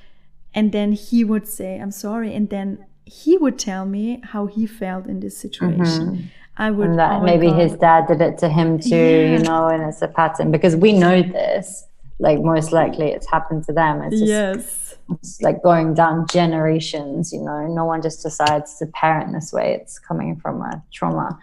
and 0.54 0.72
then 0.72 0.91
he 0.91 1.24
would 1.24 1.47
say 1.47 1.80
I'm 1.80 1.91
sorry 1.91 2.34
and 2.34 2.50
then 2.50 2.86
he 3.06 3.38
would 3.38 3.58
tell 3.58 3.86
me 3.86 4.22
how 4.24 4.45
he 4.45 4.68
felt 4.68 5.08
in 5.08 5.20
this 5.20 5.38
situation. 5.38 6.06
Mm-hmm. 6.06 6.22
I 6.58 6.72
would 6.72 6.89
and 6.89 7.00
that 7.00 7.22
oh 7.22 7.24
maybe 7.24 7.50
his 7.50 7.74
dad 7.74 8.08
did 8.08 8.22
it 8.22 8.38
to 8.39 8.50
him 8.50 8.80
too, 8.80 8.89
yeah. 8.89 9.38
you 9.38 9.39
know, 9.39 9.68
and 9.68 9.84
it's 9.84 10.02
a 10.02 10.08
pattern 10.08 10.52
because 10.52 10.76
we 10.76 10.93
know 10.93 11.22
this 11.22 11.86
like 12.20 12.39
most 12.41 12.72
likely 12.72 13.08
it's 13.08 13.30
happened 13.30 13.64
to 13.66 13.74
them. 13.74 14.02
It's 14.02 14.20
just, 14.20 14.28
yes. 14.28 14.95
It's 15.12 15.41
like 15.41 15.64
going 15.64 15.95
down 15.95 16.28
generations, 16.28 17.32
you 17.34 17.41
know, 17.41 17.66
no 17.68 17.86
one 17.86 18.02
just 18.02 18.22
decides 18.22 18.78
to 18.78 18.86
parent 18.88 19.34
this 19.34 19.52
way. 19.52 19.74
It's 19.74 19.97
coming 19.97 20.36
from 20.39 20.62
a 20.62 20.84
trauma. 20.91 21.39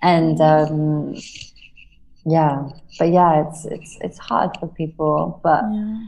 And 0.00 0.40
um, 0.40 1.16
yeah 2.26 2.68
but 2.98 3.10
yeah 3.10 3.46
it's 3.46 3.64
it's 3.66 3.98
it's 4.00 4.18
hard 4.18 4.50
for 4.58 4.66
people 4.68 5.40
but 5.42 5.62
Yeah. 5.70 6.06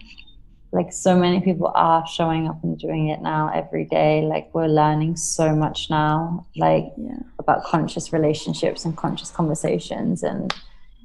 Like 0.73 0.93
so 0.93 1.17
many 1.17 1.41
people 1.41 1.71
are 1.75 2.07
showing 2.07 2.49
up 2.49 2.63
and 2.65 2.79
doing 2.79 3.09
it 3.09 3.23
now 3.23 3.51
every 3.55 3.85
day 3.85 4.23
like 4.23 4.53
we're 4.55 4.67
learning 4.67 5.17
so 5.17 5.55
much 5.55 5.89
now 5.91 6.45
like 6.57 6.87
Yeah. 6.97 7.19
about 7.39 7.65
conscious 7.65 8.13
relationships 8.13 8.85
and 8.85 8.97
conscious 8.97 9.31
conversations 9.31 10.23
and 10.23 10.53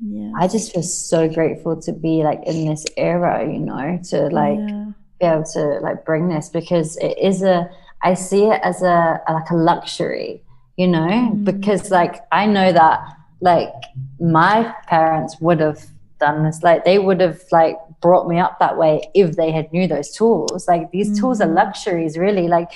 Yeah. 0.01 0.31
i 0.37 0.47
just 0.47 0.73
feel 0.73 0.83
so 0.83 1.29
grateful 1.29 1.79
to 1.81 1.91
be 1.93 2.23
like 2.23 2.41
in 2.45 2.65
this 2.65 2.83
era 2.97 3.45
you 3.51 3.59
know 3.59 3.99
to 4.09 4.17
like 4.41 4.59
yeah. 4.59 4.85
be 5.19 5.25
able 5.27 5.43
to 5.53 5.63
like 5.81 6.05
bring 6.05 6.27
this 6.29 6.49
because 6.49 6.97
it 6.97 7.17
is 7.19 7.43
a 7.43 7.69
i 8.03 8.13
see 8.15 8.45
it 8.45 8.59
as 8.63 8.81
a, 8.81 9.21
like 9.29 9.49
a 9.51 9.55
luxury 9.55 10.41
you 10.77 10.87
know 10.87 11.07
Mm. 11.07 11.43
because 11.45 11.91
like 11.91 12.15
i 12.31 12.45
know 12.45 12.71
that 12.73 12.99
like 13.41 13.73
my 14.19 14.73
parents 14.87 15.39
would 15.39 15.59
have 15.59 15.81
done 16.19 16.43
this 16.45 16.61
like 16.63 16.83
they 16.85 16.97
would 16.99 17.19
have 17.21 17.39
like 17.51 17.77
brought 18.01 18.27
me 18.27 18.39
up 18.39 18.57
that 18.59 18.77
way 18.77 19.01
if 19.13 19.35
they 19.35 19.51
had 19.51 19.71
knew 19.71 19.87
those 19.87 20.11
tools 20.11 20.67
like 20.67 20.89
these 20.91 21.19
tools 21.19 21.39
are 21.41 21.47
Mhm. 21.47 21.55
luxuries 21.55 22.17
really 22.17 22.47
like 22.47 22.71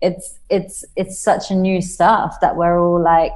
it's 0.00 0.38
it's 0.48 0.84
it's 0.96 1.18
such 1.18 1.50
a 1.50 1.54
new 1.54 1.80
stuff 1.82 2.40
that 2.40 2.56
we're 2.56 2.78
all 2.80 3.00
like 3.00 3.32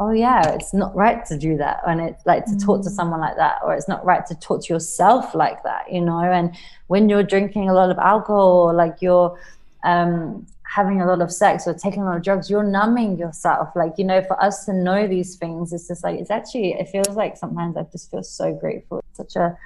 oh 0.00 0.10
yeah 0.10 0.42
it's 0.56 0.74
not 0.74 0.94
right 0.94 1.24
to 1.26 1.38
do 1.38 1.56
that 1.56 1.80
and 1.86 2.00
it's 2.00 2.24
like 2.26 2.44
to 2.44 2.56
talk 2.56 2.82
to 2.82 2.90
Mm. 2.90 2.96
someone 2.98 3.20
like 3.20 3.36
that 3.36 3.60
or 3.64 3.72
it's 3.74 3.88
not 3.88 4.04
right 4.04 4.24
to 4.26 4.34
talk 4.34 4.62
to 4.64 4.72
yourself 4.74 5.34
like 5.34 5.62
that 5.62 5.90
you 5.92 6.00
know 6.00 6.18
and 6.20 6.54
when 6.88 7.08
you're 7.08 7.22
drinking 7.22 7.68
a 7.70 7.74
lot 7.74 7.90
of 7.90 7.98
alcohol 7.98 8.68
or 8.68 8.72
like 8.74 8.96
you're 9.00 9.38
um, 9.84 10.46
having 10.76 11.00
a 11.02 11.06
lot 11.06 11.20
of 11.20 11.30
sex 11.32 11.66
or 11.66 11.74
taking 11.74 12.02
a 12.02 12.04
lot 12.06 12.16
of 12.16 12.22
drugs, 12.22 12.48
you're 12.48 12.62
numbing 12.62 13.18
yourself. 13.18 13.68
Like, 13.74 13.94
you 13.98 14.04
know, 14.04 14.22
for 14.22 14.40
us 14.42 14.64
to 14.66 14.72
know 14.72 15.06
these 15.06 15.34
things, 15.36 15.70
it's 15.72 15.88
just 15.88 16.02
like, 16.04 16.18
it's 16.20 16.30
actually, 16.30 16.72
it 16.74 16.88
feels 16.88 17.10
like 17.10 17.36
sometimes 17.36 17.76
I 17.76 17.82
just 17.92 18.10
feel 18.10 18.22
so 18.22 18.54
grateful. 18.54 19.00
It's 19.10 19.16
such 19.18 19.36
a, 19.36 19.58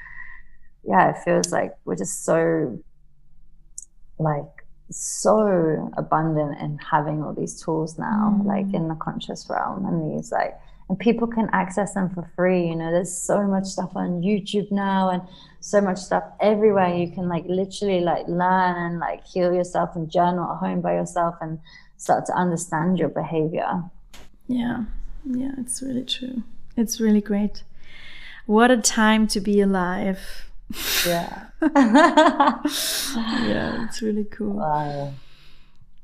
yeah, 0.86 1.10
it 1.10 1.18
feels 1.24 1.52
like 1.52 1.72
we're 1.84 1.96
just 1.96 2.24
so, 2.24 2.78
like, 4.18 4.44
so 4.90 5.92
abundant 5.96 6.60
in 6.60 6.78
having 6.78 7.22
all 7.22 7.34
these 7.34 7.60
tools 7.60 7.98
now, 7.98 8.38
Mm. 8.40 8.46
like 8.46 8.72
in 8.72 8.88
the 8.88 8.94
conscious 8.94 9.48
realm 9.50 9.84
and 9.84 10.12
these, 10.12 10.30
like, 10.30 10.58
and 10.88 10.96
people 10.98 11.26
can 11.26 11.48
access 11.52 11.94
them 11.94 12.08
for 12.10 12.22
free. 12.36 12.68
You 12.68 12.76
know, 12.76 12.92
there's 12.92 13.12
so 13.12 13.42
much 13.42 13.64
stuff 13.64 13.90
on 13.96 14.22
YouTube 14.22 14.70
now 14.70 15.10
and 15.10 15.22
so 15.58 15.80
much 15.80 15.98
stuff 15.98 16.22
everywhere. 16.38 16.94
You 16.94 17.10
can 17.10 17.28
like 17.28 17.44
literally 17.46 18.00
like 18.00 18.28
learn 18.28 18.76
and 18.76 19.00
like 19.00 19.26
heal 19.26 19.52
yourself 19.52 19.96
and 19.96 20.08
journal 20.08 20.48
at 20.52 20.58
home 20.58 20.80
by 20.80 20.94
yourself 20.94 21.34
and 21.40 21.58
start 21.96 22.24
to 22.26 22.32
understand 22.34 23.00
your 23.00 23.08
behavior. 23.08 23.82
Yeah, 24.46 24.84
yeah, 25.24 25.54
it's 25.58 25.82
really 25.82 26.04
true. 26.04 26.44
It's 26.76 27.00
really 27.00 27.20
great. 27.20 27.64
What 28.46 28.70
a 28.70 28.76
time 28.76 29.26
to 29.28 29.40
be 29.40 29.60
alive. 29.60 30.48
Yeah. 31.06 31.46
Yeah, 33.46 33.84
it's 33.84 34.02
really 34.02 34.24
cool. 34.24 34.54
wow. 34.54 35.12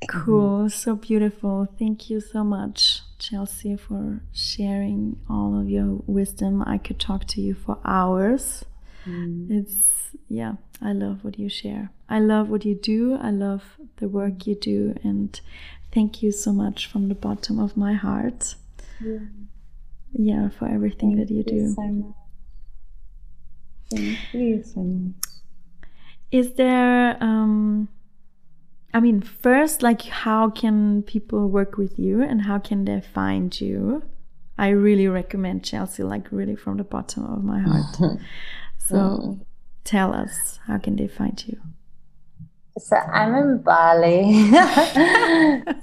Cool, 0.09 0.59
mm-hmm. 0.61 0.69
so 0.69 0.97
beautiful. 0.97 1.69
Thank 1.79 2.11
you 2.11 2.21
so 2.21 2.43
much, 2.43 3.03
Chelsea, 3.19 3.77
for 3.77 4.21
sharing 4.33 5.17
all 5.31 5.59
of 5.61 5.69
your 5.69 6.01
wisdom. 6.07 6.63
I 6.67 6.79
could 6.79 6.99
talk 6.99 7.27
to 7.29 7.41
you 7.41 7.55
for 7.55 7.79
hours. 7.85 8.65
Mm. 9.05 9.51
It's, 9.51 10.11
yeah, 10.29 10.55
I 10.81 10.93
love 10.93 11.23
what 11.23 11.39
you 11.39 11.49
share. 11.49 11.91
I 12.09 12.19
love 12.19 12.49
what 12.49 12.65
you 12.65 12.75
do. 12.75 13.17
I 13.21 13.31
love 13.31 13.63
the 13.97 14.09
work 14.09 14.47
you 14.47 14.57
do. 14.57 14.97
And 15.05 15.41
thank 15.93 16.23
you 16.23 16.33
so 16.33 16.53
much 16.53 16.87
from 16.87 17.09
the 17.09 17.15
bottom 17.15 17.61
of 17.61 17.77
my 17.77 17.93
heart. 17.93 18.57
Yeah, 19.01 19.19
yeah 20.13 20.49
for 20.49 20.67
everything 20.67 21.17
that 21.17 21.31
you 21.31 21.45
do. 21.45 21.75
so 21.75 22.15
much. 23.97 24.19
Thank 24.33 24.45
you 24.45 24.63
so 24.63 24.81
much. 24.81 25.15
Is 26.31 26.55
there, 26.55 27.17
um, 27.23 27.89
I 28.95 29.01
mean, 29.01 29.21
first, 29.21 29.83
like, 29.83 30.03
how 30.03 30.51
can 30.51 31.03
people 31.03 31.49
work 31.49 31.77
with 31.77 31.99
you 31.99 32.23
and 32.23 32.43
how 32.43 32.59
can 32.59 32.85
they 32.85 33.01
find 33.01 33.59
you? 33.61 34.03
I 34.59 34.69
really 34.69 35.09
recommend 35.09 35.65
Chelsea, 35.65 36.03
like, 36.03 36.31
really 36.31 36.57
from 36.57 36.77
the 36.77 36.85
bottom 36.85 37.25
of 37.25 37.43
my 37.45 37.61
heart. 37.61 38.21
So 38.85 39.39
tell 39.85 40.13
us, 40.13 40.59
how 40.67 40.77
can 40.79 40.97
they 40.97 41.07
find 41.07 41.43
you? 41.47 41.57
So 42.79 42.97
I'm 42.97 43.35
in 43.35 43.59
Bali. 43.59 44.51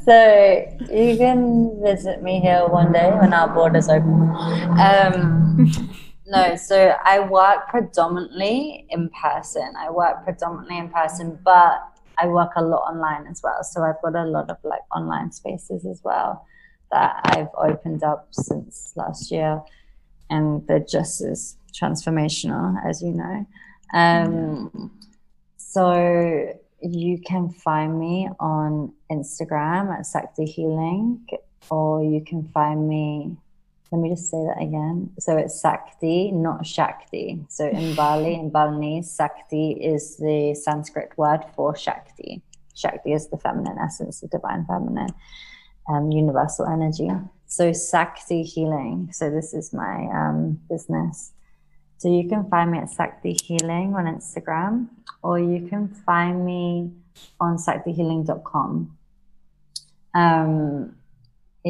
so 0.04 0.78
you 0.92 1.18
can 1.18 1.82
visit 1.82 2.22
me 2.22 2.40
here 2.40 2.68
one 2.68 2.92
day 2.92 3.10
when 3.12 3.32
our 3.34 3.48
borders 3.48 3.88
open. 3.90 4.30
Um, 4.80 5.72
no, 6.30 6.56
so 6.56 6.96
I 7.04 7.20
work 7.20 7.70
predominantly 7.70 8.86
in 8.90 9.10
person. 9.22 9.74
I 9.78 9.90
work 9.90 10.24
predominantly 10.24 10.78
in 10.78 10.90
person, 10.90 11.40
but 11.44 11.82
I 12.18 12.28
work 12.28 12.52
a 12.56 12.62
lot 12.62 12.82
online 12.82 13.28
as 13.28 13.42
well. 13.44 13.64
So 13.64 13.84
I've 13.84 14.02
got 14.02 14.16
a 14.16 14.26
lot 14.26 14.50
of 14.50 14.58
like 14.64 14.82
online 14.96 15.32
spaces 15.32 15.86
as 15.86 16.02
well 16.04 16.46
that 16.92 17.20
I've 17.24 17.50
opened 17.58 18.04
up 18.04 18.28
since 18.32 18.94
last 18.96 19.32
year, 19.32 19.62
and 20.30 20.66
they're 20.68 20.80
just 20.80 21.22
as 21.22 21.56
transformational, 21.74 22.76
as 22.86 23.02
you 23.02 23.12
know. 23.12 23.48
Um, 23.94 24.92
so 25.58 26.54
you 26.82 27.20
can 27.26 27.50
find 27.50 28.00
me 28.00 28.30
on 28.40 28.94
Instagram 29.12 29.98
at 29.98 30.06
Sakti 30.06 30.46
Healing, 30.46 31.26
or 31.70 32.04
you 32.04 32.24
can 32.24 32.48
find 32.50 32.88
me. 32.88 33.38
Let 33.92 34.02
me 34.02 34.10
just 34.10 34.30
say 34.30 34.38
that 34.38 34.62
again. 34.62 35.12
So 35.18 35.36
it's 35.38 35.60
Sakti, 35.60 36.32
not 36.32 36.66
Shakti. 36.66 37.44
So 37.50 37.68
in 37.68 37.96
Bali, 37.96 38.36
in 38.36 38.52
Balinese, 38.52 39.12
Sakti 39.12 39.72
is 39.72 40.18
the 40.18 40.54
Sanskrit 40.54 41.18
word 41.18 41.44
for 41.56 41.76
Shakti. 41.76 42.44
Shakti 42.76 43.14
is 43.14 43.28
the 43.30 43.38
feminine 43.38 43.78
essence, 43.80 44.22
the 44.22 44.28
divine 44.28 44.66
feminine, 44.66 45.10
um, 45.90 46.12
universal 46.12 46.68
energy. 46.68 47.10
So 47.48 47.74
Sakti 47.74 48.44
Healing. 48.44 49.10
So 49.12 49.32
this 49.32 49.56
is 49.56 49.74
my 49.74 50.08
um, 50.14 50.62
business. 50.70 51.32
So 51.98 52.08
you 52.08 52.30
can 52.30 52.48
find 52.48 52.72
me 52.72 52.78
at 52.78 52.92
Sakti 52.92 53.36
Healing 53.44 53.96
on 53.96 54.06
Instagram, 54.06 54.88
or 55.24 55.40
you 55.40 55.68
can 55.68 55.90
find 55.90 56.46
me 56.46 56.92
on 57.42 57.58
saktihealing.com. 57.58 58.96
Um, 60.14 60.96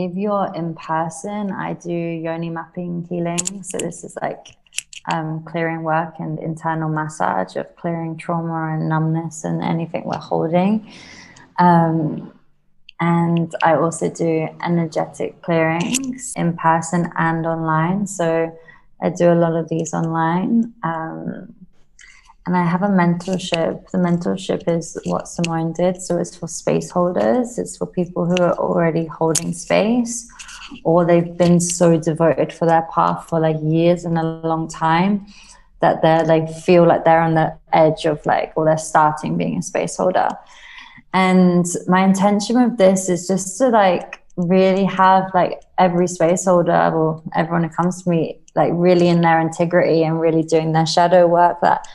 if 0.05 0.15
you're 0.15 0.51
in 0.55 0.75
person, 0.75 1.51
I 1.51 1.73
do 1.73 1.91
yoni 1.91 2.49
mapping 2.49 3.05
healing. 3.09 3.63
So 3.63 3.77
this 3.77 4.03
is 4.03 4.17
like 4.21 4.55
um, 5.11 5.43
clearing 5.43 5.83
work 5.83 6.15
and 6.19 6.39
internal 6.39 6.89
massage 6.89 7.55
of 7.55 7.75
clearing 7.75 8.17
trauma 8.17 8.73
and 8.73 8.87
numbness 8.87 9.43
and 9.43 9.61
anything 9.61 10.03
we're 10.05 10.17
holding. 10.17 10.91
Um, 11.57 12.31
and 12.99 13.53
I 13.63 13.75
also 13.75 14.09
do 14.09 14.47
energetic 14.63 15.41
clearings 15.41 16.33
in 16.35 16.55
person 16.57 17.11
and 17.17 17.45
online. 17.45 18.07
So 18.07 18.57
I 19.01 19.09
do 19.09 19.31
a 19.31 19.35
lot 19.35 19.55
of 19.55 19.69
these 19.69 19.93
online. 19.93 20.73
Um, 20.83 21.55
and 22.45 22.57
I 22.57 22.65
have 22.65 22.81
a 22.81 22.87
mentorship. 22.87 23.89
The 23.91 23.97
mentorship 23.97 24.67
is 24.67 24.97
what 25.05 25.27
Simone 25.27 25.73
did. 25.73 26.01
So 26.01 26.17
it's 26.17 26.35
for 26.35 26.47
space 26.47 26.89
holders, 26.89 27.57
it's 27.59 27.77
for 27.77 27.85
people 27.85 28.25
who 28.25 28.37
are 28.41 28.57
already 28.57 29.05
holding 29.05 29.53
space 29.53 30.27
or 30.83 31.05
they've 31.05 31.37
been 31.37 31.59
so 31.59 31.99
devoted 31.99 32.53
for 32.53 32.65
their 32.65 32.87
path 32.93 33.27
for 33.29 33.39
like 33.39 33.57
years 33.61 34.05
and 34.05 34.17
a 34.17 34.23
long 34.23 34.67
time 34.67 35.25
that 35.81 36.01
they're 36.01 36.25
like 36.25 36.49
feel 36.49 36.85
like 36.85 37.05
they're 37.05 37.21
on 37.21 37.35
the 37.35 37.57
edge 37.73 38.05
of 38.05 38.25
like, 38.25 38.51
or 38.55 38.65
they're 38.65 38.77
starting 38.77 39.37
being 39.37 39.57
a 39.57 39.61
space 39.61 39.97
holder. 39.97 40.29
And 41.13 41.65
my 41.87 42.03
intention 42.03 42.61
with 42.61 42.77
this 42.77 43.09
is 43.09 43.27
just 43.27 43.57
to 43.57 43.69
like 43.69 44.21
really 44.35 44.85
have 44.85 45.29
like 45.33 45.61
every 45.77 46.07
space 46.07 46.45
holder 46.45 46.91
or 46.93 47.21
everyone 47.35 47.63
who 47.63 47.69
comes 47.69 48.03
to 48.03 48.09
me 48.09 48.39
like 48.55 48.71
really 48.73 49.07
in 49.07 49.21
their 49.21 49.39
integrity 49.39 50.03
and 50.03 50.19
really 50.19 50.43
doing 50.43 50.71
their 50.71 50.85
shadow 50.85 51.27
work 51.27 51.59
that 51.61 51.87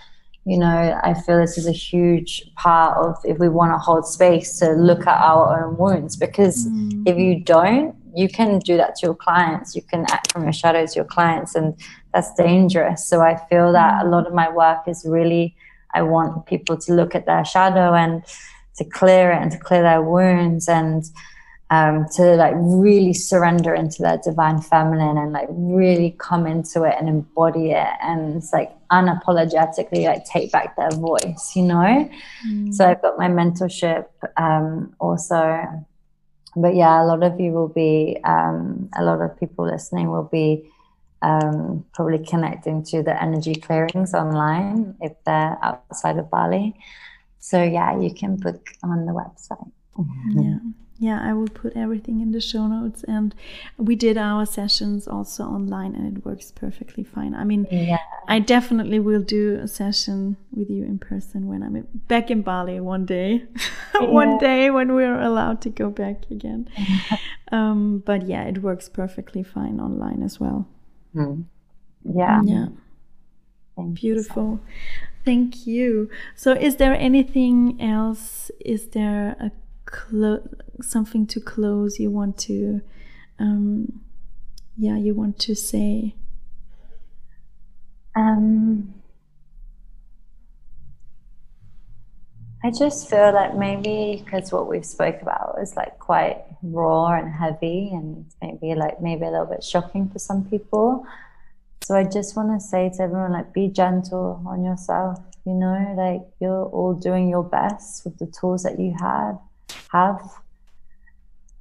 you 0.45 0.59
know 0.59 1.01
i 1.03 1.15
feel 1.15 1.39
this 1.39 1.57
is 1.57 1.67
a 1.67 1.73
huge 1.73 2.43
part 2.57 2.97
of 2.99 3.17
if 3.25 3.39
we 3.39 3.49
want 3.49 3.73
to 3.73 3.79
hold 3.79 4.07
space 4.07 4.59
to 4.59 4.73
look 4.73 5.07
at 5.07 5.21
our 5.21 5.65
own 5.65 5.77
wounds 5.77 6.17
because 6.17 6.69
if 7.07 7.17
you 7.17 7.41
don't 7.41 7.95
you 8.15 8.29
can 8.29 8.59
do 8.61 8.77
that 8.77 8.95
to 8.95 9.07
your 9.07 9.15
clients 9.15 9.75
you 9.75 9.83
can 9.83 10.05
act 10.11 10.33
from 10.33 10.45
your 10.45 10.53
shadow 10.53 10.87
to 10.87 10.95
your 10.95 11.05
clients 11.05 11.55
and 11.55 11.75
that's 12.13 12.33
dangerous. 12.35 13.09
So 13.09 13.23
i 13.23 13.37
feel 13.49 13.73
that 13.73 14.05
a 14.05 14.09
lot 14.09 14.27
of 14.27 14.35
my 14.35 14.49
work 14.51 14.87
is 14.87 15.05
really 15.09 15.57
i 15.95 16.03
want 16.03 16.47
people 16.47 16.77
to 16.77 16.93
look 16.93 17.15
at 17.15 17.27
their 17.27 17.45
shadow 17.45 17.95
and 17.95 18.23
to 18.77 18.85
clear 18.85 19.33
it 19.33 19.41
and 19.41 19.51
to 19.51 19.59
clear 19.59 19.83
their 19.83 20.03
wounds 20.03 20.69
and 20.69 21.05
um, 21.71 22.07
to 22.15 22.37
like 22.37 22.55
really 22.57 23.13
surrender 23.13 23.75
into 23.75 24.03
their 24.03 24.19
divine 24.19 24.61
feminine 24.61 25.17
and 25.17 25.33
like 25.33 25.49
really 25.51 26.15
come 26.19 26.47
into 26.47 26.83
it 26.85 26.95
and 26.99 27.09
embody 27.09 27.71
it. 27.71 27.89
And 28.03 28.37
it's 28.37 28.53
like 28.53 28.71
unapologetically 28.91 30.05
like 30.07 30.25
take 30.25 30.51
back 30.53 30.77
their 30.77 30.91
voice 30.91 31.57
you 31.57 31.63
know? 31.63 32.11
So 32.73 32.89
i've 32.89 33.03
got 33.03 33.19
my 33.19 33.29
mentorship 33.29 34.07
um, 34.37 34.95
also. 35.01 35.67
But 36.57 36.75
yeah 36.75 37.03
a 37.03 37.05
lot 37.05 37.23
of 37.23 37.41
you 37.41 37.53
will 37.53 37.69
be 37.69 38.19
um, 38.25 38.89
a 38.97 39.03
lot 39.05 39.21
of 39.21 39.39
people 39.39 39.67
listening 39.67 40.11
will 40.11 40.31
be 40.31 40.71
um, 41.23 41.85
probably 41.95 42.25
connecting 42.25 42.85
to 42.85 43.03
the 43.03 43.21
energy 43.21 43.55
clearings 43.55 44.15
online 44.15 44.95
if 45.01 45.13
they're 45.25 45.59
outside 45.63 46.19
of 46.19 46.31
Bali. 46.31 46.75
So 47.41 47.63
yeah, 47.63 47.99
you 47.99 48.13
can 48.13 48.37
book 48.37 48.71
on 48.83 49.07
the 49.07 49.13
website. 49.13 49.71
Yeah 50.31 50.59
yeah, 50.99 51.21
I 51.23 51.33
will 51.33 51.49
put 51.49 51.77
everything 51.77 52.21
in 52.21 52.33
the 52.33 52.41
show 52.41 52.67
notes. 52.67 53.05
And 53.05 53.35
we 53.77 53.97
did 53.97 54.17
our 54.17 54.47
sessions 54.47 55.09
also 55.09 55.45
online, 55.45 55.95
and 55.95 56.17
it 56.17 56.25
works 56.25 56.53
perfectly 56.53 57.03
fine. 57.03 57.35
I 57.35 57.45
mean, 57.45 57.67
yeah. 57.71 57.99
I 58.29 58.39
definitely 58.39 59.01
will 59.01 59.23
do 59.23 59.59
a 59.61 59.69
session 59.69 60.37
with 60.53 60.71
you 60.71 60.85
in 60.85 60.99
person 60.99 61.49
when 61.49 61.63
I'm 61.63 61.87
back 62.07 62.31
in 62.31 62.43
Bali 62.43 62.79
one 62.81 63.07
day, 63.07 63.45
one 64.01 64.39
day 64.39 64.71
when 64.71 64.95
we're 64.95 65.21
allowed 65.21 65.61
to 65.63 65.71
go 65.71 65.91
back 65.91 66.31
again. 66.31 66.69
um, 67.53 67.99
but 68.07 68.27
yeah, 68.27 68.45
it 68.45 68.63
works 68.63 68.89
perfectly 68.89 69.43
fine 69.43 69.81
online 69.81 70.23
as 70.23 70.39
well. 70.39 70.69
Mm. 71.15 71.45
Yeah. 72.05 72.41
Yeah. 72.45 72.67
Thank 73.77 74.01
Beautiful. 74.01 74.61
Thank 75.25 75.67
you. 75.67 76.11
So, 76.37 76.53
is 76.53 76.77
there 76.77 76.95
anything 76.95 77.81
else? 77.81 78.51
Is 78.61 78.89
there 78.89 79.37
a 79.41 79.51
clo- 79.95 80.49
something 80.81 81.25
to 81.25 81.41
close 81.41 82.01
you 82.01 82.11
want 82.11 82.37
to 82.37 82.81
um 83.39 84.01
yeah 84.77 84.97
you 84.97 85.15
want 85.15 85.39
to 85.39 85.55
say 85.55 86.15
um 88.17 88.93
I 92.65 92.71
just 92.71 93.11
feel 93.11 93.33
like 93.35 93.55
maybe 93.55 94.23
because 94.25 94.51
what 94.51 94.69
we've 94.69 94.87
spoke 94.87 95.21
about 95.21 95.59
is 95.61 95.77
like 95.77 95.99
quite 95.99 96.39
raw 96.63 97.13
and 97.13 97.31
heavy 97.31 97.91
and 97.93 98.25
maybe 98.41 98.75
like 98.75 99.03
maybe 99.03 99.27
a 99.27 99.31
little 99.31 99.45
bit 99.45 99.63
shocking 99.63 100.09
for 100.09 100.19
some 100.19 100.47
people. 100.49 101.07
So 101.85 101.95
I 101.95 102.05
just 102.05 102.35
want 102.37 102.59
to 102.59 102.67
say 102.67 102.91
to 102.97 103.03
everyone 103.03 103.33
like 103.33 103.53
be 103.53 103.69
gentle 103.69 104.43
on 104.47 104.65
yourself, 104.65 105.19
you 105.45 105.53
know, 105.53 105.95
like 105.95 106.23
you're 106.41 106.65
all 106.65 106.95
doing 106.95 107.29
your 107.29 107.45
best 107.45 108.03
with 108.07 108.19
the 108.19 108.27
tools 108.27 108.63
that 108.63 108.81
you 108.81 108.97
had 108.99 109.37
have 109.93 110.21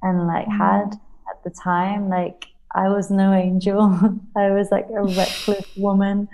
and 0.02 0.26
like 0.26 0.46
mm. 0.46 0.56
had 0.56 0.98
at 1.30 1.42
the 1.44 1.50
time 1.50 2.08
like 2.08 2.46
I 2.74 2.88
was 2.88 3.10
no 3.10 3.32
angel. 3.32 3.82
I 4.36 4.50
was 4.50 4.70
like 4.70 4.88
a 4.90 5.02
reckless 5.02 5.66
woman. 5.76 6.28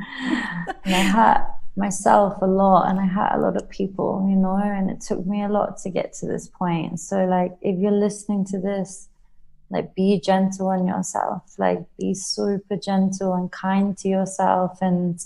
And 0.85 0.95
I 0.95 0.99
had 0.99 1.45
myself 1.77 2.41
a 2.43 2.47
lot 2.47 2.89
and 2.89 2.99
I 2.99 3.07
had 3.07 3.37
a 3.37 3.39
lot 3.39 3.57
of 3.57 3.69
people, 3.69 4.27
you 4.29 4.37
know, 4.37 4.57
and 4.57 4.91
it 4.91 5.01
took 5.01 5.25
me 5.27 5.43
a 5.43 5.49
lot 5.49 5.77
to 5.79 5.91
get 5.91 6.13
to 6.15 6.27
this 6.27 6.49
point. 6.49 6.99
So 6.99 7.27
like 7.27 7.53
if 7.61 7.79
you're 7.79 7.93
listening 7.93 8.45
to 8.47 8.59
this, 8.59 9.09
like 9.71 9.95
be 9.95 10.19
gentle 10.19 10.69
on 10.69 10.87
yourself, 10.87 11.55
like 11.59 11.81
be 11.99 12.15
super 12.15 12.77
gentle 12.77 13.35
and 13.35 13.53
kind 13.53 13.97
to 13.99 14.09
yourself 14.09 14.79
and 14.81 15.23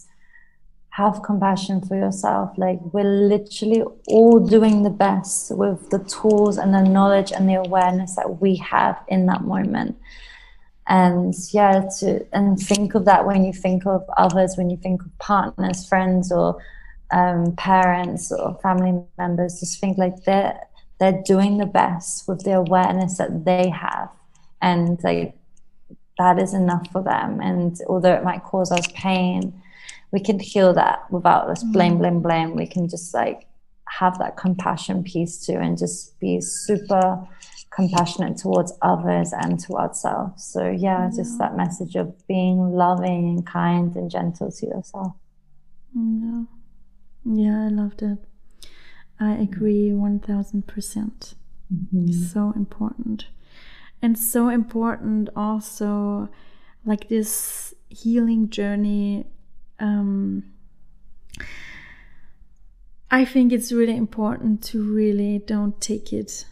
have 0.97 1.25
compassion 1.25 1.81
for 1.81 1.97
yourself. 1.97 2.57
Like 2.57 2.79
we're 2.93 3.03
literally 3.29 3.83
all 4.07 4.39
doing 4.39 4.85
the 4.85 4.91
best 4.91 5.51
with 5.51 5.91
the 5.91 5.99
tools 5.99 6.57
and 6.57 6.73
the 6.73 6.83
knowledge 6.83 7.33
and 7.33 7.49
the 7.49 7.55
awareness 7.55 8.15
that 8.15 8.41
we 8.41 8.55
have 8.57 9.03
in 9.09 9.27
that 9.27 9.43
moment. 9.43 9.97
And 10.87 11.35
yeah, 11.53 11.89
to 11.99 12.25
and 12.33 12.61
think 12.61 12.95
of 12.95 13.07
that 13.07 13.27
when 13.27 13.45
you 13.45 13.53
think 13.53 13.87
of 13.87 14.05
others, 14.17 14.55
when 14.57 14.71
you 14.71 14.77
think 14.77 15.03
of 15.03 15.19
partners, 15.19 15.85
friends, 15.85 16.31
or 16.31 16.63
um, 17.11 17.57
parents 17.57 18.31
or 18.31 18.57
family 18.63 19.03
members. 19.19 19.59
Just 19.59 19.81
think 19.81 19.99
like 19.99 20.23
they're 20.25 20.61
they're 21.01 21.23
doing 21.27 21.59
the 21.59 21.67
best 21.67 22.29
with 22.29 22.45
the 22.45 22.53
awareness 22.53 23.19
that 23.19 23.45
they 23.45 23.69
have, 23.69 24.11
and 24.63 25.03
like 25.03 25.35
that 26.19 26.39
is 26.39 26.55
enough 26.55 26.87
for 26.93 27.03
them. 27.03 27.41
And 27.41 27.77
although 27.89 28.15
it 28.15 28.23
might 28.23 28.45
cause 28.45 28.71
us 28.71 28.87
pain 28.95 29.61
we 30.13 30.21
can 30.21 30.39
heal 30.39 30.73
that 30.75 31.11
without 31.11 31.49
this 31.49 31.65
blame, 31.65 31.97
mm. 31.97 31.99
blame, 31.99 32.21
blame. 32.21 32.57
We 32.57 32.67
can 32.67 32.89
just 32.89 33.13
like 33.15 33.47
have 33.89 34.19
that 34.19 34.37
compassion 34.37 35.05
piece 35.05 35.45
too 35.45 35.55
and 35.55 35.79
just 35.79 36.19
be 36.21 36.41
super 36.41 37.27
compassionate 37.75 38.37
towards 38.37 38.73
others 38.83 39.33
and 39.33 39.59
to 39.61 39.75
ourselves. 39.75 40.45
So 40.45 40.67
yeah, 40.71 41.05
yeah, 41.05 41.11
just 41.17 41.39
that 41.39 41.57
message 41.57 41.97
of 41.97 42.27
being 42.27 42.73
loving 42.73 43.29
and 43.29 43.47
kind 43.47 43.95
and 43.97 44.11
gentle 44.11 44.51
to 44.51 44.67
yourself. 44.67 45.13
Yeah. 45.95 46.45
Yeah, 47.25 47.67
I 47.67 47.69
love 47.69 47.97
that. 47.99 48.19
I 49.19 49.33
agree 49.35 49.91
1000%. 49.91 50.67
percent 50.67 51.35
mm-hmm. 51.73 52.11
So 52.13 52.53
important. 52.55 53.27
And 54.03 54.19
so 54.19 54.49
important 54.49 55.31
also 55.35 56.29
like 56.85 57.09
this 57.09 57.75
healing 57.89 58.51
journey 58.51 59.27
um, 59.79 60.45
I 63.11 63.25
think 63.25 63.53
it's 63.53 63.73
really 63.73 63.97
important 63.97 64.63
to 64.65 64.83
really 64.83 65.39
don't 65.39 65.81
take 65.81 66.13
it 66.13 66.47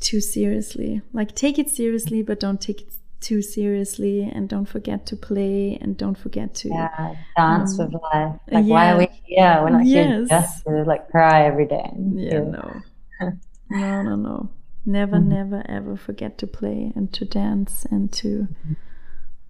too 0.00 0.20
seriously. 0.20 1.02
Like 1.12 1.34
take 1.34 1.58
it 1.58 1.70
seriously, 1.70 2.22
but 2.22 2.40
don't 2.40 2.60
take 2.60 2.82
it 2.82 2.88
too 3.20 3.40
seriously, 3.42 4.22
and 4.22 4.48
don't 4.48 4.66
forget 4.66 5.06
to 5.06 5.16
play, 5.16 5.78
and 5.80 5.96
don't 5.96 6.18
forget 6.18 6.54
to 6.56 6.68
yeah, 6.68 7.14
dance 7.36 7.78
um, 7.78 7.90
with 7.90 8.02
life. 8.02 8.40
Like 8.50 8.66
yeah. 8.66 8.72
why 8.72 8.92
are 8.92 8.98
we 8.98 9.08
here? 9.24 9.58
We're 9.62 9.70
not 9.70 9.86
yes. 9.86 10.06
here 10.06 10.26
just 10.26 10.64
to 10.64 10.82
like 10.84 11.10
cry 11.10 11.46
every 11.46 11.66
day. 11.66 11.90
Yeah, 12.14 12.40
no, 12.40 12.82
no, 13.70 14.02
no, 14.02 14.16
no. 14.16 14.50
Never, 14.88 15.16
mm-hmm. 15.16 15.28
never, 15.30 15.64
ever 15.68 15.96
forget 15.96 16.38
to 16.38 16.46
play 16.46 16.92
and 16.94 17.12
to 17.14 17.24
dance 17.24 17.86
and 17.90 18.12
to, 18.12 18.28
mm-hmm. 18.28 18.72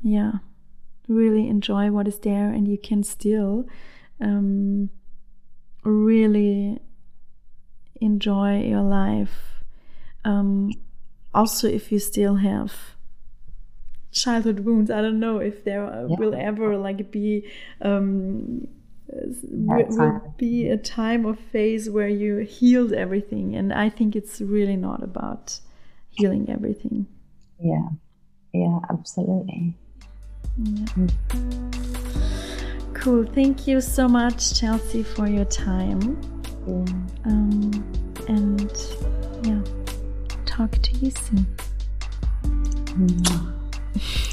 yeah 0.03 0.33
really 1.09 1.49
enjoy 1.49 1.91
what 1.91 2.09
is 2.09 2.19
there 2.21 2.51
and 2.51 2.67
you 2.69 2.79
can 2.79 3.03
still 3.03 3.67
um, 4.21 4.91
really 5.85 6.79
enjoy 8.01 8.61
your 8.61 8.83
life 8.83 9.63
um, 10.25 10.73
also 11.35 11.69
if 11.69 11.93
you 11.93 11.99
still 11.99 12.37
have 12.37 12.73
childhood 14.17 14.61
wounds. 14.61 14.91
I 14.91 15.03
don't 15.03 15.21
know 15.21 15.39
if 15.39 15.65
there 15.65 15.85
yeah. 16.09 16.17
will 16.19 16.35
ever 16.35 16.77
like 16.77 17.11
be 17.11 17.49
um, 17.83 18.67
will 19.09 20.35
be 20.37 20.69
a 20.69 20.77
time 20.77 21.25
or 21.27 21.35
phase 21.35 21.89
where 21.89 22.09
you 22.09 22.39
healed 22.39 22.93
everything 22.93 23.55
and 23.55 23.73
i 23.73 23.89
think 23.89 24.17
it's 24.17 24.41
really 24.41 24.77
not 24.77 25.01
about 25.01 25.61
healing 26.11 26.51
everything. 26.51 27.07
Yeah. 27.61 27.89
Yeah 28.53 28.79
absolutely 28.91 29.75
yeah. 30.63 30.87
Cool. 32.95 33.25
Thank 33.25 33.67
you 33.67 33.81
so 33.81 34.09
much, 34.09 34.59
Chelsea, 34.59 35.03
for 35.03 35.29
your 35.29 35.45
time. 35.45 36.21
Um, 37.25 37.71
and 38.29 38.73
yeah, 39.45 39.63
talk 40.45 40.73
to 40.73 40.93
you 40.97 41.11
soon. 41.11 41.47